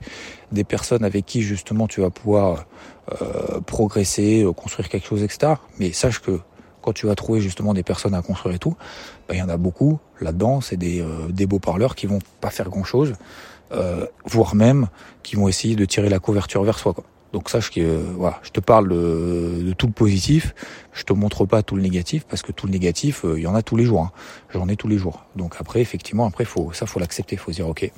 des, 0.51 0.63
personnes 0.63 1.03
avec 1.03 1.27
qui 1.27 1.43
justement 1.43 1.87
tu 1.87 2.01
vas 2.01 2.09
pouvoir 2.09 2.65
euh, 3.21 3.59
progresser, 3.61 4.43
euh, 4.43 4.51
construire 4.51 4.89
quelque 4.89 5.05
chose, 5.05 5.21
etc. 5.21 5.53
Mais 5.77 5.91
sache 5.91 6.19
que 6.19 6.39
quand 6.83 6.93
tu 6.93 7.07
vas 7.07 7.15
trouver 7.15 7.39
justement 7.39 7.73
des 7.73 7.81
personnes 7.81 8.13
à 8.13 8.21
construire 8.21 8.55
et 8.55 8.59
tout, 8.59 8.75
bah, 9.27 9.33
il 9.33 9.39
y 9.39 9.41
en 9.41 9.49
a 9.49 9.57
beaucoup 9.57 9.99
là-dedans, 10.21 10.61
c'est 10.61 10.77
des, 10.77 11.01
euh, 11.01 11.29
des 11.29 11.47
beaux 11.47 11.59
parleurs 11.59 11.95
qui 11.95 12.05
vont 12.05 12.19
pas 12.41 12.49
faire 12.49 12.69
grand-chose, 12.69 13.13
euh, 13.71 14.05
voire 14.25 14.53
même 14.53 14.89
qui 15.23 15.35
vont 15.35 15.47
essayer 15.47 15.75
de 15.75 15.85
tirer 15.85 16.09
la 16.09 16.19
couverture 16.19 16.63
vers 16.63 16.77
soi. 16.77 16.93
Quoi. 16.93 17.05
Donc 17.33 17.49
sache 17.49 17.71
que 17.71 17.81
euh, 17.81 18.03
voilà, 18.15 18.39
je 18.43 18.51
te 18.51 18.59
parle 18.59 18.89
de, 18.89 19.73
tout 19.75 19.87
le 19.87 19.91
positif, 19.91 20.53
je 20.93 21.03
te 21.03 21.13
montre 21.13 21.45
pas 21.45 21.63
tout 21.63 21.75
le 21.75 21.81
négatif 21.81 22.25
parce 22.29 22.43
que 22.43 22.51
tout 22.51 22.67
le 22.67 22.71
négatif, 22.71 23.25
il 23.35 23.41
y 23.41 23.47
en 23.47 23.55
a 23.55 23.63
tous 23.63 23.75
les 23.75 23.85
jours. 23.85 24.01
Hein. 24.01 24.11
J'en 24.51 24.69
ai 24.69 24.75
tous 24.75 24.87
les 24.87 24.99
jours. 24.99 25.25
Donc 25.35 25.55
après, 25.57 25.81
effectivement, 25.81 26.27
après 26.27 26.45
faut 26.45 26.71
ça 26.73 26.85
faut 26.85 26.99
l'accepter, 26.99 27.35
faut 27.35 27.51
se 27.51 27.57
dire 27.57 27.67
ok, 27.67 27.91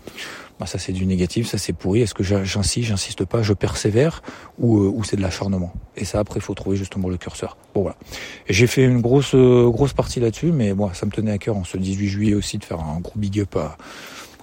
bah 0.58 0.66
ça 0.66 0.80
c'est 0.80 0.94
du 0.94 1.06
négatif, 1.06 1.50
ça 1.50 1.58
c'est 1.58 1.74
pourri. 1.74 2.02
Est-ce 2.02 2.14
que 2.14 2.24
j'insiste, 2.24 2.88
j'insiste 2.88 3.26
pas, 3.26 3.44
je 3.44 3.52
persévère 3.52 4.24
ou, 4.58 4.78
ou 4.78 5.04
c'est 5.04 5.18
de 5.18 5.22
l'acharnement? 5.22 5.74
Et 5.98 6.06
ça 6.06 6.20
après, 6.20 6.40
faut 6.40 6.54
trouver 6.54 6.78
justement 6.78 7.10
le 7.10 7.18
curseur. 7.18 7.58
Bon 7.74 7.82
voilà. 7.82 7.98
J'ai 8.48 8.68
fait 8.68 8.86
une 8.86 9.02
grosse 9.02 9.36
grosse 9.36 9.94
partie 9.94 10.22
là-dessus, 10.22 10.54
mais 10.54 10.74
bon, 10.74 10.94
ça 10.94 11.06
me 11.06 11.12
tenait 11.12 11.32
à 11.32 11.38
cœur 11.38 11.58
en 11.58 11.66
ce 11.66 11.78
18 11.78 12.08
juillet 12.08 12.36
aussi 12.36 12.58
de 12.58 12.64
faire 12.64 12.80
un 12.80 13.02
gros 13.02 13.20
big 13.20 13.42
up 13.42 13.58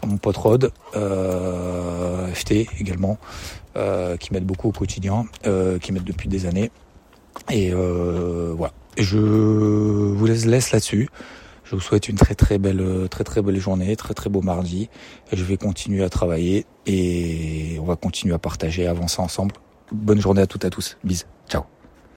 à 0.03 0.07
mon 0.07 0.17
pote 0.17 0.37
Rod, 0.37 0.73
euh, 0.97 2.27
FT 2.35 2.67
également, 2.81 3.19
euh, 3.77 4.17
qui 4.17 4.33
m'aide 4.33 4.45
beaucoup 4.45 4.69
au 4.69 4.73
quotidien, 4.73 5.27
euh, 5.47 5.79
qui 5.79 5.93
m'aide 5.93 6.05
depuis 6.05 6.29
des 6.29 6.47
années. 6.47 6.71
Et 7.51 7.73
euh, 7.73 8.53
voilà. 8.57 8.73
je 8.99 9.19
vous 9.19 10.27
laisse, 10.27 10.45
laisse 10.45 10.73
là-dessus. 10.73 11.09
Je 11.65 11.75
vous 11.75 11.81
souhaite 11.81 12.09
une 12.09 12.17
très 12.17 12.35
très 12.35 12.59
belle, 12.59 13.09
très 13.11 13.25
très 13.25 13.41
belle 13.41 13.59
journée, 13.59 13.97
très 13.97 14.13
très 14.15 14.29
beau 14.29 14.43
mardi. 14.43 14.91
Je 15.33 15.43
vais 15.43 15.57
continuer 15.57 16.05
à 16.05 16.11
travailler 16.11 16.67
et 16.87 17.79
on 17.81 17.85
va 17.85 17.97
continuer 17.97 18.35
à 18.35 18.39
partager, 18.39 18.87
à 18.87 18.91
avancer 18.91 19.23
ensemble. 19.23 19.55
Bonne 19.91 20.21
journée 20.21 20.43
à 20.43 20.47
toutes 20.47 20.65
et 20.65 20.67
à 20.67 20.71
tous. 20.71 20.99
Bisous. 21.03 21.25
Ciao. 21.49 21.63